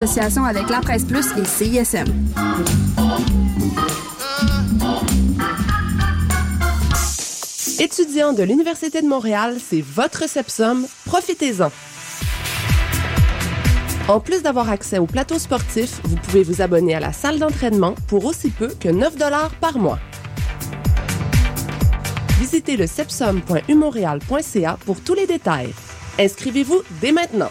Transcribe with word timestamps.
association 0.00 0.44
avec 0.44 0.70
La 0.70 0.78
Presse 0.78 1.04
Plus 1.04 1.26
et 1.36 1.44
CISM. 1.44 2.06
Étudiants 7.80 8.32
de 8.32 8.44
l'Université 8.44 9.02
de 9.02 9.08
Montréal, 9.08 9.56
c'est 9.58 9.80
votre 9.80 10.28
Sepsum. 10.28 10.86
Profitez-en. 11.04 11.72
En 14.06 14.20
plus 14.20 14.40
d'avoir 14.42 14.70
accès 14.70 14.98
au 14.98 15.06
plateau 15.06 15.36
sportif, 15.40 16.00
vous 16.04 16.14
pouvez 16.14 16.44
vous 16.44 16.62
abonner 16.62 16.94
à 16.94 17.00
la 17.00 17.12
salle 17.12 17.40
d'entraînement 17.40 17.96
pour 18.06 18.24
aussi 18.24 18.50
peu 18.50 18.68
que 18.68 18.88
9 18.88 19.16
par 19.60 19.78
mois. 19.78 19.98
Visitez 22.38 22.76
le 22.76 22.86
sepsum.umontréal.ca 22.86 24.78
pour 24.86 25.00
tous 25.00 25.14
les 25.14 25.26
détails. 25.26 25.74
Inscrivez-vous 26.20 26.82
dès 27.00 27.10
maintenant. 27.10 27.50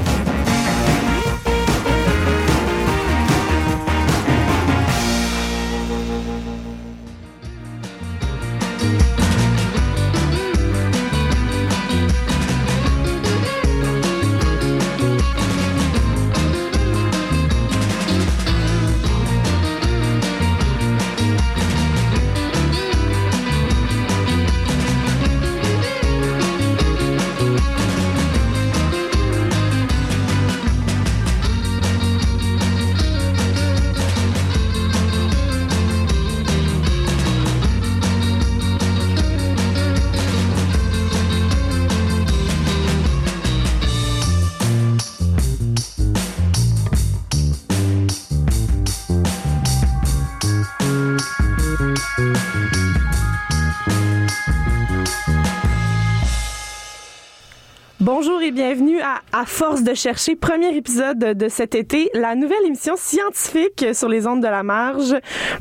À 59.41 59.45
force 59.45 59.81
de 59.81 59.95
chercher, 59.95 60.35
premier 60.35 60.75
épisode 60.75 61.17
de 61.17 61.49
cet 61.49 61.73
été, 61.73 62.11
la 62.13 62.35
nouvelle 62.35 62.63
émission 62.63 62.93
scientifique 62.95 63.87
sur 63.91 64.07
les 64.07 64.27
ondes 64.27 64.43
de 64.43 64.47
la 64.47 64.61
marge 64.61 65.15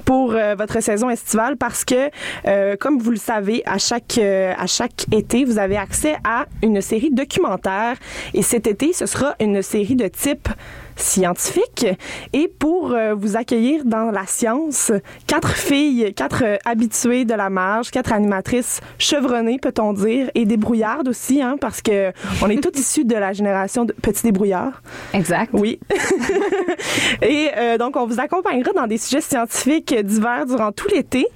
pour 0.05 0.35
euh, 0.35 0.55
votre 0.55 0.83
saison 0.83 1.09
estivale 1.09 1.57
parce 1.57 1.87
que, 1.87 2.11
euh, 2.47 2.77
comme 2.79 2.99
vous 2.99 3.11
le 3.11 3.17
savez, 3.17 3.63
à 3.65 3.79
chaque, 3.79 4.19
euh, 4.19 4.53
à 4.59 4.67
chaque 4.67 5.07
été, 5.13 5.47
vous 5.47 5.59
avez 5.59 5.79
accès 5.79 6.19
à 6.25 6.45
une 6.63 6.83
série 6.83 7.11
documentaire. 7.11 7.97
Et 8.35 8.43
cet 8.43 8.67
été, 8.67 8.93
ce 8.93 9.07
sera 9.07 9.35
une 9.41 9.63
série 9.63 9.97
de 9.97 10.09
type 10.09 10.51
scientifique. 10.97 11.87
Et 12.33 12.49
pour 12.49 12.93
euh, 12.93 13.15
vous 13.15 13.37
accueillir 13.37 13.85
dans 13.85 14.11
la 14.11 14.27
science, 14.27 14.93
quatre 15.27 15.51
filles, 15.57 16.13
quatre 16.15 16.43
euh, 16.45 16.57
habituées 16.65 17.25
de 17.25 17.35
la 17.35 17.51
marge, 17.51 17.91
quatre 17.91 18.13
animatrices 18.13 18.81
chevronnées, 18.99 19.59
peut-on 19.59 19.93
dire, 19.93 20.31
et 20.35 20.45
débrouillardes 20.45 21.09
aussi, 21.09 21.43
hein, 21.43 21.57
parce 21.61 21.81
que 21.83 22.13
on 22.43 22.49
est 22.51 22.63
toutes 22.63 22.79
issues 22.79 23.05
de 23.05 23.15
la 23.17 23.33
génération 23.33 23.85
de 23.85 23.93
petits 23.93 24.23
débrouillards. 24.23 24.83
Exact. 25.15 25.51
Oui. 25.53 25.79
et 27.23 27.49
euh, 27.57 27.79
donc, 27.79 27.97
on 27.97 28.07
vous 28.07 28.21
accompagnera 28.21 28.73
dans 28.73 28.87
des 28.87 28.99
sujets 28.99 29.21
scientifiques 29.21 29.95
divers 30.03 30.47
durant 30.47 30.73
tout 30.73 30.89
l'été. 30.89 31.27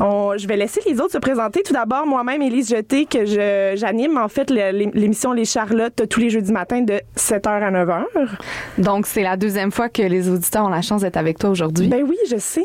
On- 0.00 0.32
Je 0.36 0.46
vais 0.48 0.56
laisser 0.56 0.80
les 0.86 1.00
autres 1.00 1.12
se 1.12 1.18
présenter. 1.18 1.62
Tout 1.62 1.72
d'abord, 1.72 2.06
moi-même, 2.06 2.42
Élise 2.42 2.70
Jeté, 2.70 3.06
que 3.06 3.24
je- 3.26 3.72
j'anime 3.76 4.16
en 4.16 4.28
fait 4.28 4.50
l'émission 4.50 5.32
Les 5.32 5.44
Charlottes 5.44 6.08
tous 6.08 6.20
les 6.20 6.30
jeudis 6.30 6.52
matins 6.52 6.80
de 6.82 7.00
7h 7.16 7.48
à 7.62 7.70
9h. 7.70 8.04
Donc, 8.78 9.06
c'est 9.12 9.22
la 9.22 9.36
deuxième 9.36 9.70
fois 9.70 9.90
que 9.90 10.02
les 10.02 10.30
auditeurs 10.30 10.64
ont 10.64 10.70
la 10.70 10.80
chance 10.80 11.02
d'être 11.02 11.18
avec 11.18 11.38
toi 11.38 11.50
aujourd'hui. 11.50 11.88
Ben 11.88 12.02
oui, 12.08 12.16
je 12.30 12.36
sais. 12.38 12.64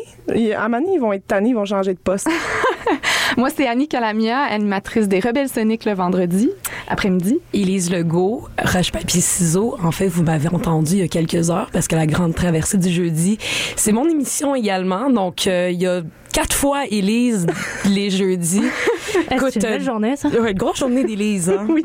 À 0.54 0.64
un 0.64 0.70
moment 0.70 0.82
donné, 0.82 0.96
ils 0.96 1.00
vont 1.02 1.12
être 1.12 1.28
tannés, 1.28 1.50
ils 1.50 1.56
vont 1.56 1.66
changer 1.66 1.94
de 1.94 2.00
poste. 2.00 2.30
Moi, 3.38 3.50
c'est 3.56 3.68
Annie 3.68 3.88
Calamia, 3.88 4.40
animatrice 4.40 5.08
des 5.08 5.20
Rebelles 5.20 5.50
Soniques 5.50 5.86
le 5.86 5.94
vendredi 5.94 6.50
après-midi. 6.88 7.40
Élise 7.54 7.92
Legault, 7.92 8.48
Roche 8.64 8.92
Papier 8.92 9.22
Ciseaux. 9.22 9.76
En 9.84 9.92
fait, 9.92 10.08
vous 10.08 10.24
m'avez 10.24 10.50
entendu 10.50 10.94
il 10.94 11.00
y 11.00 11.04
a 11.04 11.08
quelques 11.08 11.50
heures 11.50 11.70
parce 11.72 11.88
que 11.88 11.96
la 11.96 12.06
grande 12.06 12.36
traversée 12.36 12.78
du 12.78 12.90
jeudi, 12.90 13.38
c'est 13.76 13.92
mon 13.92 14.08
émission 14.08 14.56
également. 14.56 15.10
Donc, 15.10 15.48
euh, 15.48 15.70
il 15.72 15.82
y 15.82 15.88
a 15.88 16.02
quatre 16.38 16.56
fois 16.56 16.86
Élise 16.86 17.48
les 17.90 18.12
jeudis. 18.12 18.62
C'est 19.28 19.56
une 19.56 19.66
euh, 19.66 19.70
belle 19.70 19.82
journée, 19.82 20.16
ça? 20.16 20.30
ouais, 20.30 20.54
grosse 20.54 20.78
journée 20.78 21.04
d'Élise. 21.04 21.50
Hein? 21.50 21.66
oui. 21.70 21.84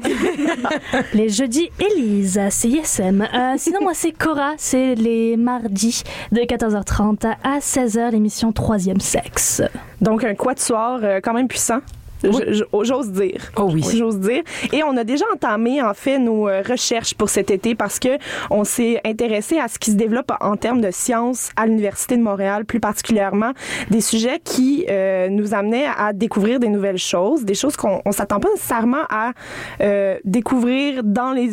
Les 1.14 1.30
jeudis, 1.30 1.70
Élise, 1.80 2.38
c'est 2.50 2.68
ISM. 2.68 3.22
Euh, 3.22 3.54
sinon, 3.56 3.80
moi, 3.80 3.92
c'est 3.94 4.12
Cora. 4.12 4.52
C'est 4.58 4.94
les 4.94 5.38
mardis 5.38 6.02
de 6.32 6.40
14h30 6.42 7.34
à 7.42 7.60
16h, 7.60 8.10
l'émission 8.10 8.52
Troisième 8.52 9.00
Sexe. 9.00 9.62
Donc, 10.02 10.22
un 10.22 10.34
quatuor 10.34 10.98
euh, 11.02 11.20
quand 11.22 11.32
même 11.32 11.48
puissant. 11.48 11.78
Je- 12.22 12.52
je- 12.52 12.64
J'ose 12.84 13.10
dire. 13.12 13.50
Oh 13.56 13.68
oui. 13.72 13.84
J'ose 13.96 14.18
dire. 14.18 14.42
Et 14.72 14.82
on 14.82 14.96
a 14.96 15.04
déjà 15.04 15.24
entamé, 15.32 15.82
en 15.82 15.94
fait, 15.94 16.18
nos 16.18 16.48
euh, 16.48 16.62
recherches 16.68 17.14
pour 17.14 17.28
cet 17.28 17.50
été 17.50 17.74
parce 17.74 17.98
que 17.98 18.08
on 18.50 18.64
s'est 18.64 19.00
intéressé 19.04 19.58
à 19.58 19.68
ce 19.68 19.78
qui 19.78 19.90
se 19.92 19.96
développe 19.96 20.32
en 20.40 20.56
termes 20.56 20.80
de 20.80 20.90
sciences 20.90 21.50
à 21.56 21.66
l'Université 21.66 22.16
de 22.16 22.22
Montréal, 22.22 22.64
plus 22.64 22.80
particulièrement 22.80 23.52
des 23.90 24.00
sujets 24.00 24.40
qui 24.42 24.84
euh, 24.90 25.28
nous 25.28 25.54
amenaient 25.54 25.86
à 25.96 26.12
découvrir 26.12 26.58
des 26.60 26.68
nouvelles 26.68 26.98
choses, 26.98 27.44
des 27.44 27.54
choses 27.54 27.76
qu'on 27.76 28.00
on 28.04 28.12
s'attend 28.12 28.40
pas 28.40 28.48
nécessairement 28.50 29.04
à 29.10 29.32
euh, 29.80 30.16
découvrir 30.24 31.02
dans 31.04 31.32
les, 31.32 31.50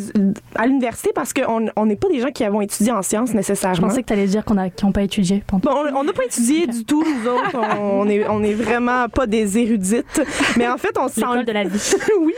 à 0.56 0.66
l'université 0.66 1.10
parce 1.14 1.32
qu'on 1.32 1.66
on 1.76 1.86
n'est 1.86 1.96
pas 1.96 2.08
des 2.08 2.20
gens 2.20 2.30
qui 2.32 2.44
avons 2.44 2.60
étudié 2.60 2.92
en 2.92 3.02
sciences 3.02 3.30
Je 3.30 3.36
nécessairement. 3.36 3.88
pensais 3.88 4.02
que 4.02 4.06
tu 4.08 4.12
allais 4.12 4.26
dire 4.26 4.44
qu'on 4.44 4.54
n'ont 4.54 4.92
pas 4.92 5.02
étudié. 5.02 5.42
Bon, 5.52 5.60
on 5.94 6.04
n'a 6.04 6.12
pas 6.12 6.24
étudié 6.24 6.66
du 6.66 6.84
tout, 6.84 7.02
nous 7.04 7.30
autres. 7.30 7.56
On 7.80 8.08
est, 8.08 8.26
on 8.28 8.42
est 8.42 8.54
vraiment 8.54 9.08
pas 9.08 9.26
des 9.26 9.58
érudites. 9.58 10.22
Mais 10.60 10.68
en 10.68 10.78
fait, 10.78 10.96
on 10.98 11.08
se 11.08 11.14
sent. 11.20 11.44
De 11.44 11.52
la 11.52 11.64
vie. 11.64 11.92
oui. 12.20 12.34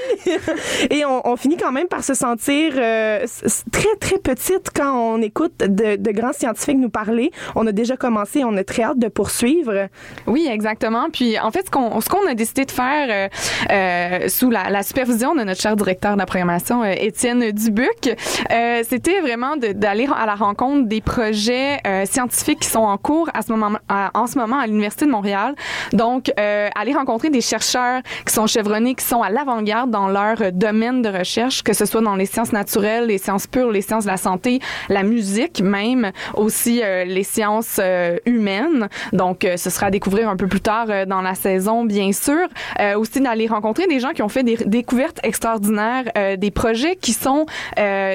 Et 0.91 1.05
on, 1.05 1.27
on 1.29 1.37
finit 1.37 1.57
quand 1.57 1.73
même 1.73 1.89
par 1.89 2.05
se 2.05 2.15
sentir 2.15 2.73
euh, 2.77 3.25
très, 3.73 3.95
très 4.01 4.19
petite 4.19 4.69
quand 4.75 4.93
on 4.95 5.21
écoute 5.23 5.53
de, 5.59 5.97
de 5.97 6.11
grands 6.13 6.33
scientifiques 6.33 6.79
nous 6.79 6.89
parler. 6.91 7.31
On 7.55 7.67
a 7.67 7.73
déjà 7.73 7.97
commencé, 7.97 8.45
on 8.45 8.57
a 8.57 8.65
très 8.65 8.83
hâte 8.85 8.99
de 8.99 9.09
poursuivre. 9.09 9.89
Oui, 10.27 10.49
exactement. 10.51 11.09
Puis, 11.13 11.39
en 11.39 11.51
fait, 11.51 11.67
ce 11.67 11.71
qu'on 11.71 12.01
ce 12.01 12.09
qu'on 12.09 12.27
a 12.27 12.35
décidé 12.35 12.65
de 12.65 12.71
faire 12.71 13.09
euh, 13.11 13.73
euh, 13.73 14.29
sous 14.29 14.51
la, 14.51 14.71
la 14.71 14.83
supervision 14.83 15.35
de 15.35 15.43
notre 15.45 15.61
cher 15.61 15.77
directeur 15.77 16.15
de 16.15 16.19
la 16.19 16.27
programmation, 16.27 16.83
euh, 16.83 16.93
Étienne 16.97 17.51
Dubuc, 17.53 18.09
euh, 18.51 18.83
c'était 18.89 19.21
vraiment 19.21 19.57
d'aller 19.57 20.09
à 20.17 20.27
la 20.27 20.35
rencontre 20.35 20.89
des 20.89 21.01
projets 21.01 21.79
euh, 21.87 22.05
scientifiques 22.07 22.61
qui 22.61 22.69
sont 22.69 22.81
en 22.81 22.99
cours 22.99 23.29
à 23.35 23.43
ce 23.43 23.53
moment, 23.53 23.79
à- 23.89 24.11
en 24.15 24.27
ce 24.27 24.39
moment 24.39 24.59
à 24.59 24.67
l'Université 24.67 25.07
de 25.07 25.11
Montréal. 25.11 25.55
Donc, 25.93 26.31
euh, 26.39 26.69
aller 26.75 26.93
rencontrer 26.95 27.31
des 27.31 27.41
chercheurs 27.41 28.01
qui 28.27 28.33
sont 28.33 28.47
chevronnés, 28.47 28.95
qui 28.95 29.05
sont 29.05 29.23
à 29.23 29.31
l'avant-garde 29.31 29.91
dans 29.91 30.09
leur 30.09 30.53
domaine 30.53 31.03
de 31.03 31.09
recherche, 31.09 31.63
que 31.63 31.73
ce 31.73 31.85
soit 31.87 32.01
dans 32.01 32.17
les 32.17 32.27
sciences 32.27 32.53
naturelles, 32.53 33.07
les 33.07 33.19
sciences 33.19 33.47
pures, 33.47 33.71
les 33.71 33.83
sciences 33.83 34.05
de 34.05 34.11
la 34.11 34.17
santé, 34.17 34.61
la 34.89 35.03
musique 35.03 35.61
même, 35.61 36.13
aussi 36.35 36.81
euh, 36.83 37.05
les 37.05 37.25
sciences 37.25 37.79
euh, 37.81 38.17
humaines. 38.27 38.89
Donc, 39.13 39.45
euh, 39.45 39.57
ce 39.57 39.71
sera 39.71 39.87
à 39.87 39.91
découvrir 39.91 40.29
un 40.29 40.37
peu 40.37 40.47
plus 40.47 40.61
tard 40.61 40.87
euh, 40.89 41.05
dans 41.07 41.23
la 41.23 41.35
saison, 41.35 41.85
bien 41.85 42.13
sûr. 42.13 42.47
Euh, 42.81 42.97
aussi 42.97 43.21
d'aller 43.21 43.47
rencontrer 43.47 43.87
des 43.87 44.01
gens 44.01 44.11
qui 44.11 44.23
ont 44.23 44.29
fait 44.29 44.43
des 44.43 44.57
découvertes 44.57 45.19
extraordinaires, 45.23 46.05
euh, 46.17 46.37
des 46.37 46.51
projets 46.51 46.97
qui 46.97 47.13
sont, 47.13 47.47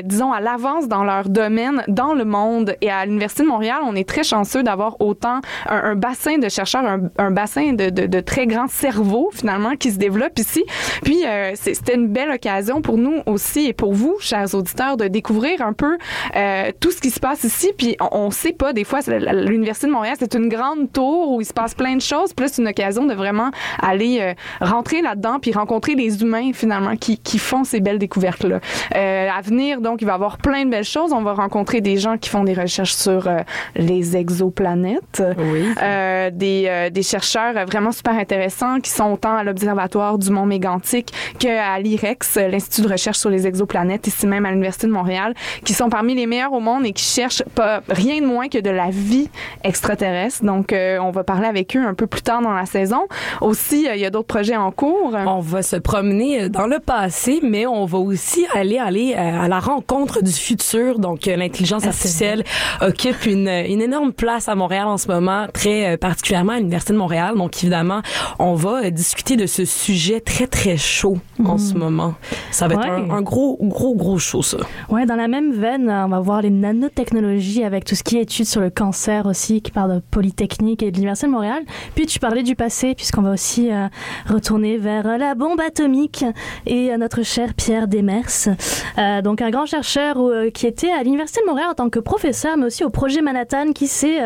disons, 0.04 0.32
à 0.32 0.40
l'avance 0.40 0.88
dans 0.88 1.04
leur 1.04 1.30
domaine, 1.30 1.84
dans 1.88 2.14
le 2.14 2.26
monde. 2.26 2.76
Et 2.82 2.90
à 2.90 3.06
l'Université 3.06 3.44
de 3.44 3.48
Montréal, 3.48 3.78
on 3.84 3.96
est 3.96 4.08
très 4.08 4.24
chanceux 4.24 4.64
d'avoir 4.64 5.00
autant 5.02 5.42
un, 5.68 5.76
un 5.92 5.96
bassin 5.96 6.38
de 6.38 6.50
chercheurs, 6.50 6.86
un, 6.86 7.02
un 7.18 7.32
bassin 7.32 7.74
de, 7.74 7.90
de, 7.90 8.06
de 8.06 8.20
très 8.20 8.48
grands 8.48 8.68
cerveaux, 8.68 9.30
finalement, 9.34 9.76
qui 9.78 9.92
se 9.92 9.98
développe 9.98 10.38
ici. 10.40 10.64
Puis 11.04 11.26
euh, 11.26 11.52
c'est- 11.56 11.74
c'était 11.76 11.96
une 11.96 12.08
belle 12.08 12.32
occasion 12.32 12.82
pour 12.82 12.98
nous 12.98 13.22
aussi 13.26 13.68
et 13.68 13.74
pour 13.74 13.94
vous, 13.94 14.16
chers 14.20 14.54
auditeurs, 14.56 14.98
de 14.98 15.08
découvrir 15.08 15.62
un 15.62 15.74
peu 15.74 15.98
euh, 16.36 16.72
tout 16.80 16.92
ce 16.92 17.00
qui 17.02 17.10
se 17.10 17.20
passe 17.20 17.44
ici. 17.44 17.72
Puis 17.78 17.96
on, 18.00 18.28
on 18.28 18.32
sait 18.32 18.54
pas, 18.54 18.74
des 18.74 18.84
fois, 18.84 19.00
l'Université 19.08 19.88
de 19.88 19.92
Montréal, 19.92 20.16
c'est 20.20 20.34
une 20.36 20.50
grande 20.50 20.92
tour 20.92 21.32
où 21.32 21.42
il 21.42 21.46
se 21.46 21.54
passe 21.54 21.74
plein 21.76 21.96
de 21.96 22.02
choses. 22.02 22.34
Puis 22.34 22.46
là, 22.46 22.52
c'est 22.52 22.62
une 22.62 22.68
occasion 22.68 23.06
de 23.06 23.14
vraiment 23.14 23.52
aller 23.82 24.20
euh, 24.22 24.34
rentrer 24.66 25.02
là-dedans 25.02 25.40
puis 25.40 25.52
rencontrer 25.54 25.96
les 25.96 26.22
humains, 26.22 26.52
finalement, 26.54 26.96
qui, 26.96 27.18
qui 27.18 27.40
font 27.40 27.64
ces 27.64 27.80
belles 27.80 28.00
découvertes-là. 28.00 28.60
Euh, 28.96 29.30
à 29.30 29.42
venir, 29.42 29.82
donc, 29.82 30.02
il 30.02 30.06
va 30.06 30.14
y 30.14 30.16
avoir 30.16 30.38
plein 30.38 30.66
de 30.66 30.70
belles 30.72 30.84
choses. 30.84 31.14
On 31.14 31.22
va 31.22 31.34
rencontrer 31.34 31.82
des 31.82 31.98
gens 31.98 32.18
qui 32.18 32.30
font 32.30 32.44
des 32.44 32.54
recherches 32.54 32.94
sur 32.96 33.28
euh, 33.28 33.40
les 33.76 34.16
exoplanètes. 34.18 35.22
Oui. 35.38 35.66
Euh, 35.82 36.30
des, 36.32 36.66
euh, 36.68 36.90
des 36.90 37.04
chercheurs 37.04 37.54
vraiment 37.66 37.92
super 37.92 38.14
intéressants 38.14 38.80
qui 38.80 38.90
sont 38.92 39.12
autant 39.14 39.36
à 39.36 39.44
l'Observatoire 39.68 40.18
du 40.18 40.32
Mont 40.32 40.46
Mégantic 40.46 41.12
qu'à 41.40 41.78
l'IREX, 41.80 42.38
l'Institut 42.38 42.88
de 42.88 42.92
recherche 42.92 43.18
sur 43.18 43.30
les 43.30 43.46
exoplanètes, 43.46 44.08
ici 44.08 44.26
même 44.26 44.46
à 44.46 44.50
l'Université 44.50 44.88
de 44.88 44.92
Montréal, 44.92 45.34
qui 45.64 45.74
sont 45.74 45.90
parmi 45.90 46.16
les 46.16 46.26
meilleurs 46.26 46.54
au 46.54 46.60
monde 46.60 46.86
et 46.86 46.94
qui 46.94 47.04
cherchent 47.04 47.44
pas 47.54 47.82
rien 47.90 48.22
de 48.22 48.26
moins 48.26 48.48
que 48.48 48.60
de 48.60 48.70
la 48.70 48.90
vie 48.90 49.30
extraterrestre. 49.64 50.44
Donc, 50.44 50.74
euh, 50.74 50.98
on 51.00 51.12
va 51.12 51.24
parler 51.24 51.48
avec 51.48 51.76
eux 51.76 51.86
un 51.86 51.94
peu 51.94 52.08
plus 52.08 52.22
tard 52.22 52.42
dans 52.42 52.54
la 52.54 52.66
saison. 52.66 53.08
Aussi, 53.42 53.88
euh, 53.88 53.96
il 53.96 54.02
y 54.02 54.06
a 54.06 54.10
d'autres 54.10 54.28
projets 54.28 54.56
en 54.56 54.72
cours. 54.72 55.14
On 55.14 55.40
va 55.40 55.62
se 55.62 55.76
promener 55.76 56.44
euh, 56.44 56.50
dans 56.50 56.68
le 56.68 56.80
passé, 56.80 57.40
mais 57.44 57.68
on 57.68 57.86
va 57.86 57.98
aussi 57.98 58.46
aller 58.54 58.78
aller 58.78 59.14
à 59.14 59.48
la 59.48 59.60
rencontre 59.60 60.24
du 60.24 60.32
futur. 60.32 61.00
Donc, 61.00 61.26
l'intelligence 61.26 61.86
artificielle 61.86 62.44
occupe 62.82 63.26
une, 63.26 63.50
une 63.50 63.82
énorme 63.82 64.14
place 64.14 64.50
à 64.50 64.56
Montréal 64.56 64.88
en 64.88 64.98
ce 64.98 65.08
moment, 65.08 65.48
très 65.54 65.98
particulièrement 65.98 66.54
à 66.54 66.58
l'Université 66.58 66.94
de 66.94 66.98
Montréal. 66.98 67.36
Donc, 67.36 67.58
évidemment, 67.64 68.02
on 68.40 68.54
va 68.54 68.90
discuter 68.90 69.36
de 69.36 69.46
ce 69.46 69.57
sujet 69.66 70.20
très, 70.20 70.48
très 70.48 70.78
chaud 70.78 71.18
en 71.44 71.58
ce 71.58 71.74
moment. 71.74 72.16
Ça 72.52 72.68
va 72.68 72.76
être 72.76 72.86
un, 72.86 73.10
un 73.10 73.22
gros, 73.22 73.58
gros, 73.62 73.96
gros 73.96 74.20
show, 74.20 74.42
ça. 74.42 74.58
Ouais, 74.90 75.06
dans 75.06 75.16
la 75.16 75.28
même 75.28 75.54
veine, 75.54 75.90
euh, 75.90 76.06
on 76.06 76.10
va 76.10 76.20
voir 76.20 76.42
les 76.42 76.50
nanotechnologies 76.50 77.64
avec 77.64 77.86
tout 77.86 77.96
ce 77.96 78.04
qui 78.04 78.18
est 78.18 78.28
études 78.28 78.46
sur 78.46 78.62
le 78.62 78.70
cancer 78.70 79.26
aussi, 79.26 79.62
qui 79.62 79.72
parle 79.72 79.96
de 79.96 80.02
Polytechnique 80.12 80.84
et 80.84 80.92
de 80.92 80.96
l'Université 80.98 81.28
de 81.28 81.32
Montréal. 81.32 81.64
Puis 81.96 82.06
tu 82.06 82.20
parlais 82.20 82.44
du 82.44 82.56
passé, 82.56 82.94
puisqu'on 82.94 83.22
va 83.22 83.32
aussi 83.32 83.72
euh, 83.72 83.88
retourner 84.28 84.78
vers 84.78 85.08
euh, 85.08 85.18
la 85.18 85.34
bombe 85.36 85.62
atomique 85.62 86.26
et 86.66 86.92
euh, 86.92 86.98
notre 86.98 87.24
cher 87.24 87.54
Pierre 87.54 87.88
Demers. 87.88 88.50
Euh, 88.98 89.22
donc 89.22 89.42
un 89.42 89.50
grand 89.50 89.66
chercheur 89.66 90.18
qui 90.54 90.68
était 90.68 90.92
à 90.92 91.04
l'Université 91.04 91.42
de 91.42 91.46
Montréal 91.46 91.68
en 91.72 91.74
tant 91.74 91.90
que 91.90 92.00
professeur, 92.00 92.58
mais 92.58 92.66
aussi 92.66 92.84
au 92.84 92.90
projet 92.90 93.22
Manhattan, 93.22 93.72
qui 93.74 93.88
s'est 93.88 94.20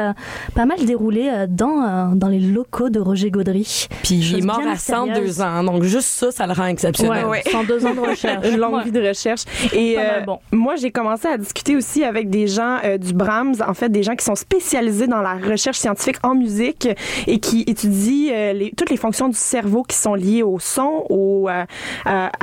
pas 0.55 0.65
mal 0.65 0.83
déroulé 0.85 1.45
dans, 1.49 2.15
dans 2.15 2.27
les 2.27 2.39
locaux 2.39 2.89
de 2.89 2.99
Roger 2.99 3.29
Gaudry. 3.29 3.87
Puis 4.03 4.15
il 4.15 4.39
est 4.39 4.45
mort 4.45 4.61
à 4.67 4.75
102 4.75 5.20
ans. 5.41 5.63
Donc, 5.63 5.83
juste 5.83 6.07
ça, 6.07 6.31
ça 6.31 6.47
le 6.47 6.53
rend 6.53 6.65
exceptionnel. 6.67 7.25
Ouais. 7.25 7.43
102 7.51 7.85
ans 7.85 7.93
de 7.93 7.99
recherche. 8.09 8.47
Longue 8.51 8.73
Ouais. 8.75 8.83
vie 8.85 8.91
de 8.91 9.05
recherche. 9.07 9.41
Et 9.73 9.95
euh, 9.97 10.21
bon. 10.21 10.39
moi, 10.51 10.75
j'ai 10.77 10.91
commencé 10.91 11.27
à 11.27 11.37
discuter 11.37 11.75
aussi 11.75 12.03
avec 12.03 12.29
des 12.29 12.47
gens 12.47 12.77
euh, 12.83 12.97
du 12.97 13.13
Brahms, 13.13 13.55
en 13.67 13.73
fait, 13.73 13.89
des 13.89 14.03
gens 14.03 14.15
qui 14.15 14.23
sont 14.25 14.35
spécialisés 14.35 15.07
dans 15.07 15.21
la 15.21 15.33
recherche 15.35 15.77
scientifique 15.77 16.17
en 16.23 16.35
musique 16.35 16.87
et 17.27 17.39
qui 17.39 17.63
étudient 17.67 18.33
euh, 18.33 18.53
les- 18.53 18.71
toutes 18.75 18.89
les 18.89 18.97
fonctions 18.97 19.27
du 19.27 19.35
cerveau 19.37 19.83
qui 19.83 19.95
sont 19.97 20.15
liées 20.15 20.43
au 20.43 20.57
son, 20.59 21.05
au, 21.09 21.47
à, 21.49 21.65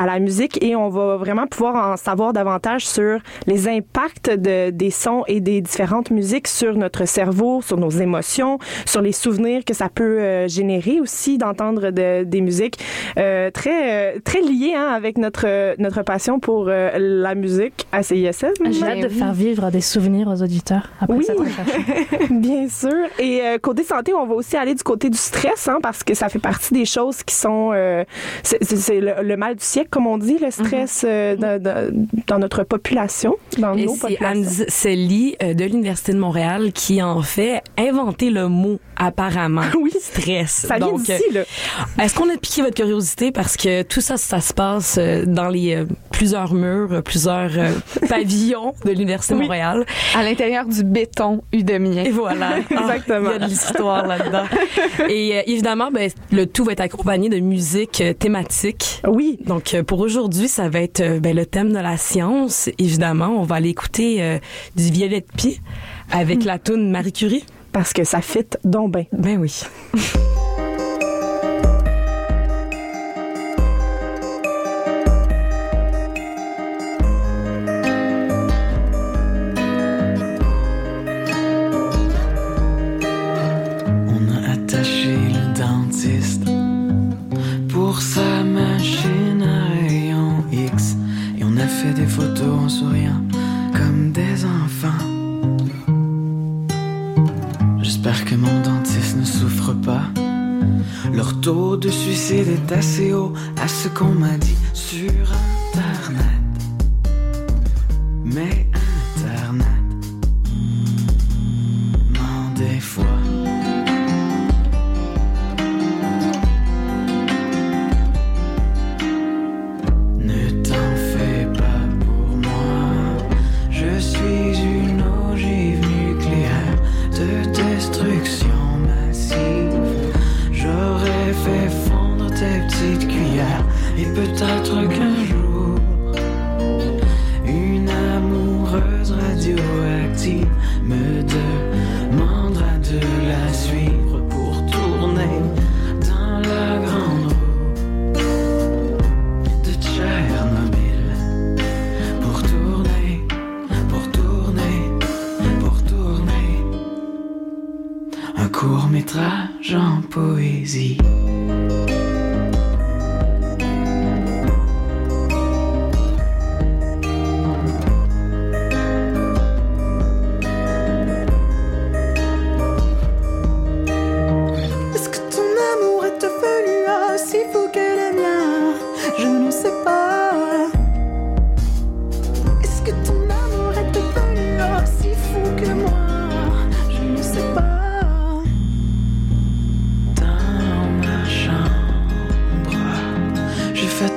la 0.07 0.19
musique. 0.19 0.63
Et 0.63 0.77
on 0.77 0.89
va 0.89 1.17
vraiment 1.17 1.47
pouvoir 1.47 1.93
en 1.93 1.97
savoir 1.97 2.33
davantage 2.33 2.87
sur 2.87 3.21
les 3.47 3.69
impacts 3.69 4.31
de, 4.31 4.71
des 4.71 4.91
sons 4.91 5.25
et 5.27 5.41
des 5.41 5.61
différentes 5.61 6.11
musiques 6.11 6.49
sur 6.49 6.75
notre 6.77 7.07
cerveau, 7.07 7.63
sur 7.63 7.77
nos 7.79 7.91
émotions, 7.91 8.59
sur 8.87 9.01
les 9.01 9.13
souvenirs 9.13 9.65
que 9.65 9.75
ça 9.75 9.89
peut 9.89 10.47
générer 10.49 11.01
aussi 11.01 11.39
d'entendre 11.39 11.91
de- 11.91 12.25
des 12.25 12.41
musiques 12.41 12.68
euh, 13.19 13.51
très 13.51 14.15
euh, 14.17 14.19
très 14.25 14.41
liées 14.41 14.75
hein, 14.77 14.89
avec 14.95 15.19
notre 15.19 15.45
euh, 15.47 15.75
notre 15.79 16.03
passion 16.03 16.39
pour 16.41 16.67
euh, 16.69 16.91
la 16.99 17.35
musique 17.35 17.87
à 17.93 18.03
CISM. 18.03 18.53
J'ai 18.71 18.83
hâte 18.85 19.01
de 19.01 19.09
faire 19.09 19.33
vivre 19.33 19.71
des 19.71 19.81
souvenirs 19.81 20.29
aux 20.29 20.43
auditeurs 20.43 20.89
après 21.01 21.17
Oui. 21.17 21.25
cette 21.27 21.39
recherche. 21.39 22.31
Bien 22.31 22.69
sûr. 22.69 22.91
Et 23.19 23.41
euh, 23.43 23.59
côté 23.59 23.85
santé, 23.85 24.13
on 24.15 24.27
va 24.27 24.35
aussi 24.35 24.57
aller 24.57 24.75
du 24.75 24.83
côté 24.83 25.11
du 25.11 25.19
stress, 25.19 25.69
hein, 25.69 25.79
parce 25.83 26.05
que 26.05 26.15
ça 26.15 26.29
fait 26.29 26.39
partie 26.39 26.75
des 26.75 26.85
choses 26.85 27.23
qui 27.23 27.35
sont... 27.35 27.71
euh, 27.75 28.05
c'est 28.43 28.63
c'est- 28.65 28.77
c'est 28.77 29.01
le, 29.01 29.13
le 29.23 29.37
mal 29.37 29.57
du 29.57 29.65
siècle, 29.65 29.89
comme 29.91 30.07
on 30.07 30.19
dit, 30.19 30.39
le 30.41 30.51
stress 30.51 31.05
euh, 31.07 31.37
dans, 31.37 31.61
dans- 31.63 32.07
dans 32.27 32.39
notre 32.39 32.65
population, 32.65 33.37
dans 33.59 33.75
Et 33.75 33.87
nos 33.87 33.95
c'est 33.95 34.01
populations. 34.17 34.27
Anne 34.43 34.45
Selly 34.69 35.37
euh, 35.43 35.55
de 35.55 35.65
l'Université 35.65 36.13
de 36.13 36.19
Montréal 36.19 36.73
qui 36.73 37.03
en 37.03 37.23
fait 37.23 37.63
inventé 37.77 38.31
le 38.31 38.49
mot 38.49 38.79
apparemment 38.97 39.63
Oui. 39.81 39.93
stress. 40.01 40.67
Ça 40.69 40.77
vient 40.77 40.89
Donc, 40.89 41.03
d'ici, 41.03 41.23
là. 41.33 41.43
est-ce 42.03 42.15
qu'on 42.15 42.29
a 42.33 42.37
piqué 42.37 42.58
votre 42.63 42.77
curiosité 42.77 43.33
parce 43.33 43.57
que 43.57 43.83
tout 43.83 44.01
ça, 44.01 44.17
ça 44.17 44.41
se 44.41 44.53
passe 44.53 44.97
euh, 44.99 45.25
dans 45.27 45.49
les 45.49 45.75
euh, 45.75 45.85
plusieurs 46.11 46.55
murs, 46.55 46.93
euh, 46.93 47.01
plusieurs 47.03 47.51
pavillons 48.09 48.75
de 48.85 48.91
l'Université 48.91 49.35
de 49.35 49.39
Oui. 49.39 49.45
Montréal. 49.47 49.87
À 50.17 50.23
l'intérieur 50.23 50.67
du 50.67 50.85
béton 50.85 51.43
udemien. 51.53 52.05
Et 52.05 52.11
voilà. 52.11 52.59
Exactement. 52.71 53.31
Il 53.31 53.33
y 53.33 53.37
a 53.37 53.39
de 53.39 53.51
l'histoire 53.51 54.07
là-dedans. 54.07 54.45
Et 55.09 55.51
évidemment, 55.51 55.91
ben, 55.91 56.11
le 56.33 56.47
tout 56.47 56.65
va 56.65 56.73
être 56.73 56.81
accompagné 56.81 57.29
de 57.29 57.41
musique 57.41 58.03
thématique. 58.19 59.03
Oui. 59.07 59.39
Donc, 59.47 59.77
pour 59.87 60.01
aujourd'hui, 60.01 60.49
ça 60.49 60.69
va 60.69 60.81
être 60.81 61.19
ben, 61.21 61.35
le 61.35 61.47
thème 61.47 61.73
de 61.73 61.79
la 61.79 61.97
science. 61.97 62.69
Évidemment, 62.79 63.29
on 63.39 63.43
va 63.43 63.57
aller 63.57 63.71
écouter 63.71 64.23
euh, 64.23 64.39
du 64.77 64.91
Violet 64.91 65.21
de 65.21 65.27
Pie 65.37 65.61
avec 66.11 66.45
la 66.45 66.59
toune 66.59 66.91
Marie 66.91 67.13
Curie. 67.13 67.45
Parce 67.73 67.93
que 67.93 68.05
ça 68.05 68.21
fit 68.21 68.47
donc 68.65 68.93
ben. 68.93 69.05
Ben 69.13 69.39
oui. 69.39 69.63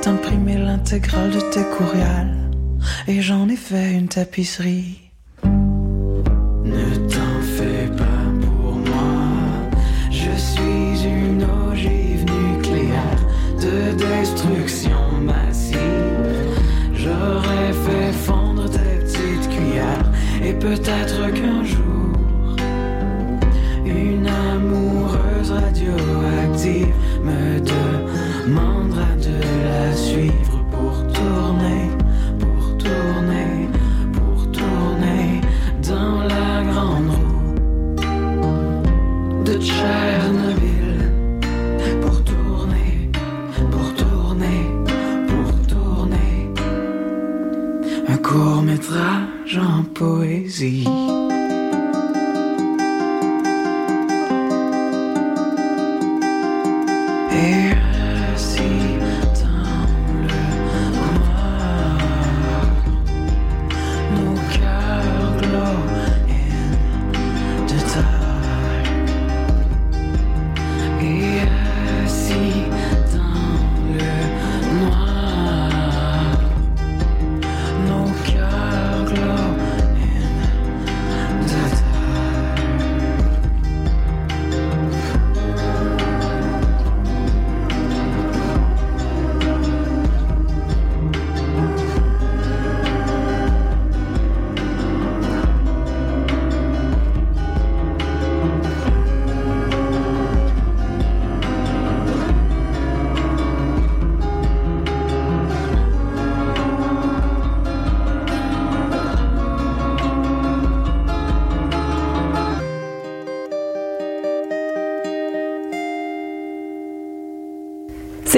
imprimé 0.06 0.58
l'intégrale 0.58 1.30
de 1.30 1.40
tes 1.52 1.64
courriels 1.76 2.36
et 3.06 3.20
j'en 3.20 3.48
ai 3.48 3.56
fait 3.56 3.92
une 3.92 4.08
tapisserie. 4.08 5.01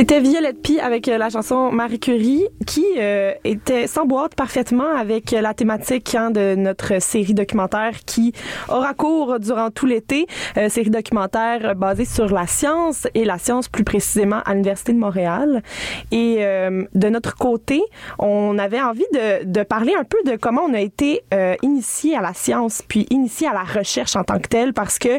C'était 0.05 0.21
Violette 0.21 0.61
Pie 0.61 0.81
avec 0.81 1.09
euh, 1.09 1.17
la 1.17 1.31
chanson 1.31 1.73
Marie 1.73 1.99
Curie 1.99 2.45
qui 2.67 2.85
euh, 2.99 3.33
était 3.43 3.87
s'emboîte 3.87 4.35
parfaitement 4.35 4.95
avec 4.95 5.33
euh, 5.33 5.41
la 5.41 5.55
thématique 5.55 6.15
hein, 6.15 6.31
de 6.31 6.55
notre 6.57 7.01
série 7.01 7.33
documentaire 7.33 7.93
qui 8.05 8.35
aura 8.69 8.93
cours 8.93 9.41
durant 9.41 9.71
tout 9.71 9.87
l'été. 9.87 10.27
Euh, 10.59 10.69
série 10.69 10.91
documentaire 10.91 11.75
basée 11.75 12.05
sur 12.05 12.29
la 12.29 12.47
science 12.47 13.07
et 13.15 13.25
la 13.25 13.39
science 13.39 13.69
plus 13.69 13.83
précisément 13.83 14.43
à 14.45 14.53
l'Université 14.53 14.93
de 14.93 14.99
Montréal. 14.99 15.63
Et 16.11 16.37
euh, 16.41 16.85
de 16.95 17.09
notre 17.09 17.35
côté, 17.35 17.81
on 18.19 18.59
avait 18.59 18.83
envie 18.83 19.07
de, 19.15 19.45
de 19.45 19.63
parler 19.63 19.95
un 19.99 20.05
peu 20.05 20.19
de 20.27 20.37
comment 20.37 20.65
on 20.69 20.75
a 20.75 20.81
été 20.83 21.23
euh, 21.33 21.55
initié 21.63 22.15
à 22.15 22.21
la 22.21 22.35
science 22.35 22.83
puis 22.87 23.07
initié 23.09 23.49
à 23.49 23.55
la 23.55 23.65
recherche 23.65 24.17
en 24.17 24.25
tant 24.25 24.39
que 24.39 24.49
telle 24.49 24.75
parce 24.75 24.99
que 24.99 25.19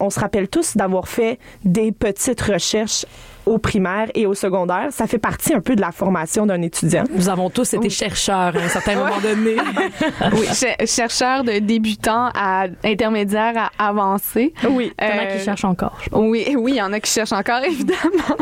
on 0.00 0.10
se 0.10 0.20
rappelle 0.20 0.48
tous 0.48 0.76
d'avoir 0.76 1.08
fait 1.08 1.38
des 1.64 1.92
petites 1.92 2.42
recherches 2.42 3.06
au 3.48 3.58
primaire 3.58 4.08
et 4.14 4.26
au 4.26 4.34
secondaire. 4.34 4.88
Ça 4.90 5.06
fait 5.06 5.18
partie 5.18 5.54
un 5.54 5.60
peu 5.60 5.74
de 5.76 5.80
la 5.80 5.92
formation 5.92 6.46
d'un 6.46 6.60
étudiant. 6.62 7.04
Nous 7.14 7.28
avons 7.28 7.50
tous 7.50 7.74
été 7.74 7.90
chercheurs 7.90 8.54
à 8.56 8.58
un 8.60 8.68
certain 8.68 8.96
moment 8.96 9.18
donné. 9.22 9.56
oui, 10.32 10.46
ch- 10.52 10.76
chercheur 10.86 11.44
de 11.44 11.58
débutant 11.58 12.30
à 12.34 12.66
intermédiaire 12.84 13.70
à 13.78 13.88
avancé. 13.88 14.52
Oui. 14.68 14.92
Il 15.00 15.04
y 15.06 15.10
en 15.10 15.18
a 15.18 15.22
Euh, 15.24 15.36
qui 15.38 15.44
cherchent 15.44 15.64
encore. 15.64 15.98
Oui, 16.12 16.54
oui, 16.56 16.72
il 16.72 16.76
y 16.78 16.82
en 16.82 16.92
a 16.92 17.00
qui 17.00 17.10
cherchent 17.10 17.32
encore, 17.32 17.62
évidemment. 17.64 18.36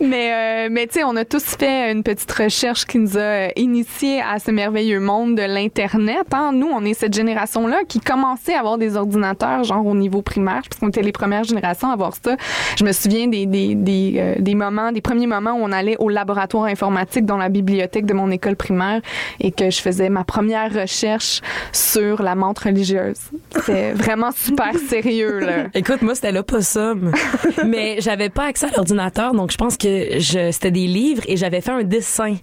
mais, 0.00 0.32
euh, 0.32 0.68
mais 0.70 0.86
tu 0.86 0.94
sais, 0.94 1.04
on 1.04 1.16
a 1.16 1.24
tous 1.24 1.44
fait 1.58 1.92
une 1.92 2.02
petite 2.02 2.30
recherche 2.32 2.84
qui 2.86 2.98
nous 2.98 3.16
a 3.16 3.20
euh, 3.20 3.48
initiés 3.56 4.20
à 4.22 4.38
ce 4.38 4.50
merveilleux 4.50 5.00
monde 5.00 5.34
de 5.36 5.42
l'Internet. 5.42 6.26
Hein. 6.32 6.50
Nous, 6.54 6.68
on 6.72 6.84
est 6.84 6.94
cette 6.94 7.14
génération-là 7.14 7.80
qui 7.88 8.00
commençait 8.00 8.54
à 8.54 8.60
avoir 8.60 8.78
des 8.78 8.96
ordinateurs, 8.96 9.64
genre 9.64 9.84
au 9.86 9.94
niveau 9.94 10.22
primaire, 10.22 10.62
parce 10.68 10.80
qu'on 10.80 10.88
était 10.88 11.02
les 11.02 11.12
premières 11.12 11.44
générations 11.44 11.90
à 11.90 11.94
avoir 11.94 12.12
ça. 12.22 12.36
Je 12.78 12.84
me 12.84 12.92
souviens 12.92 13.26
des, 13.26 13.46
des, 13.46 13.74
des, 13.74 14.14
euh, 14.18 14.34
des 14.38 14.54
moments, 14.54 14.92
des 14.92 15.00
premiers 15.00 15.26
moments 15.26 15.52
où 15.52 15.60
on 15.62 15.72
allait 15.72 15.96
au 15.98 16.08
laboratoire 16.08 16.64
informatique 16.64 17.26
dans 17.26 17.36
la 17.36 17.48
bibliothèque 17.48 18.06
de 18.06 18.14
mon 18.14 18.30
école 18.30 18.56
primaire 18.56 19.00
et 19.40 19.50
que 19.50 19.70
je 19.70 19.80
faisais 19.80 20.08
ma 20.08 20.24
première 20.24 20.72
recherche 20.72 21.40
sur 21.72 22.22
la 22.22 22.34
menthe 22.34 22.58
religieuse. 22.60 23.18
C'était 23.50 23.92
vraiment 23.94 24.30
super 24.32 24.74
sérieux, 24.88 25.40
là. 25.40 25.66
Écoute, 25.74 26.02
moi, 26.02 26.14
c'était 26.14 26.32
l'opossum. 26.32 27.12
Mais 27.66 27.96
j'avais 28.00 28.28
pas 28.28 28.44
accès 28.44 28.66
à 28.66 28.70
l'ordinateur, 28.76 29.34
donc 29.34 29.50
je 29.50 29.56
pense 29.56 29.76
que 29.76 30.18
je, 30.18 30.50
c'était 30.52 30.70
des 30.70 30.86
livres 30.86 31.22
et 31.26 31.36
j'avais 31.36 31.60
fait 31.60 31.72
un 31.72 31.82
dessin. 31.82 32.36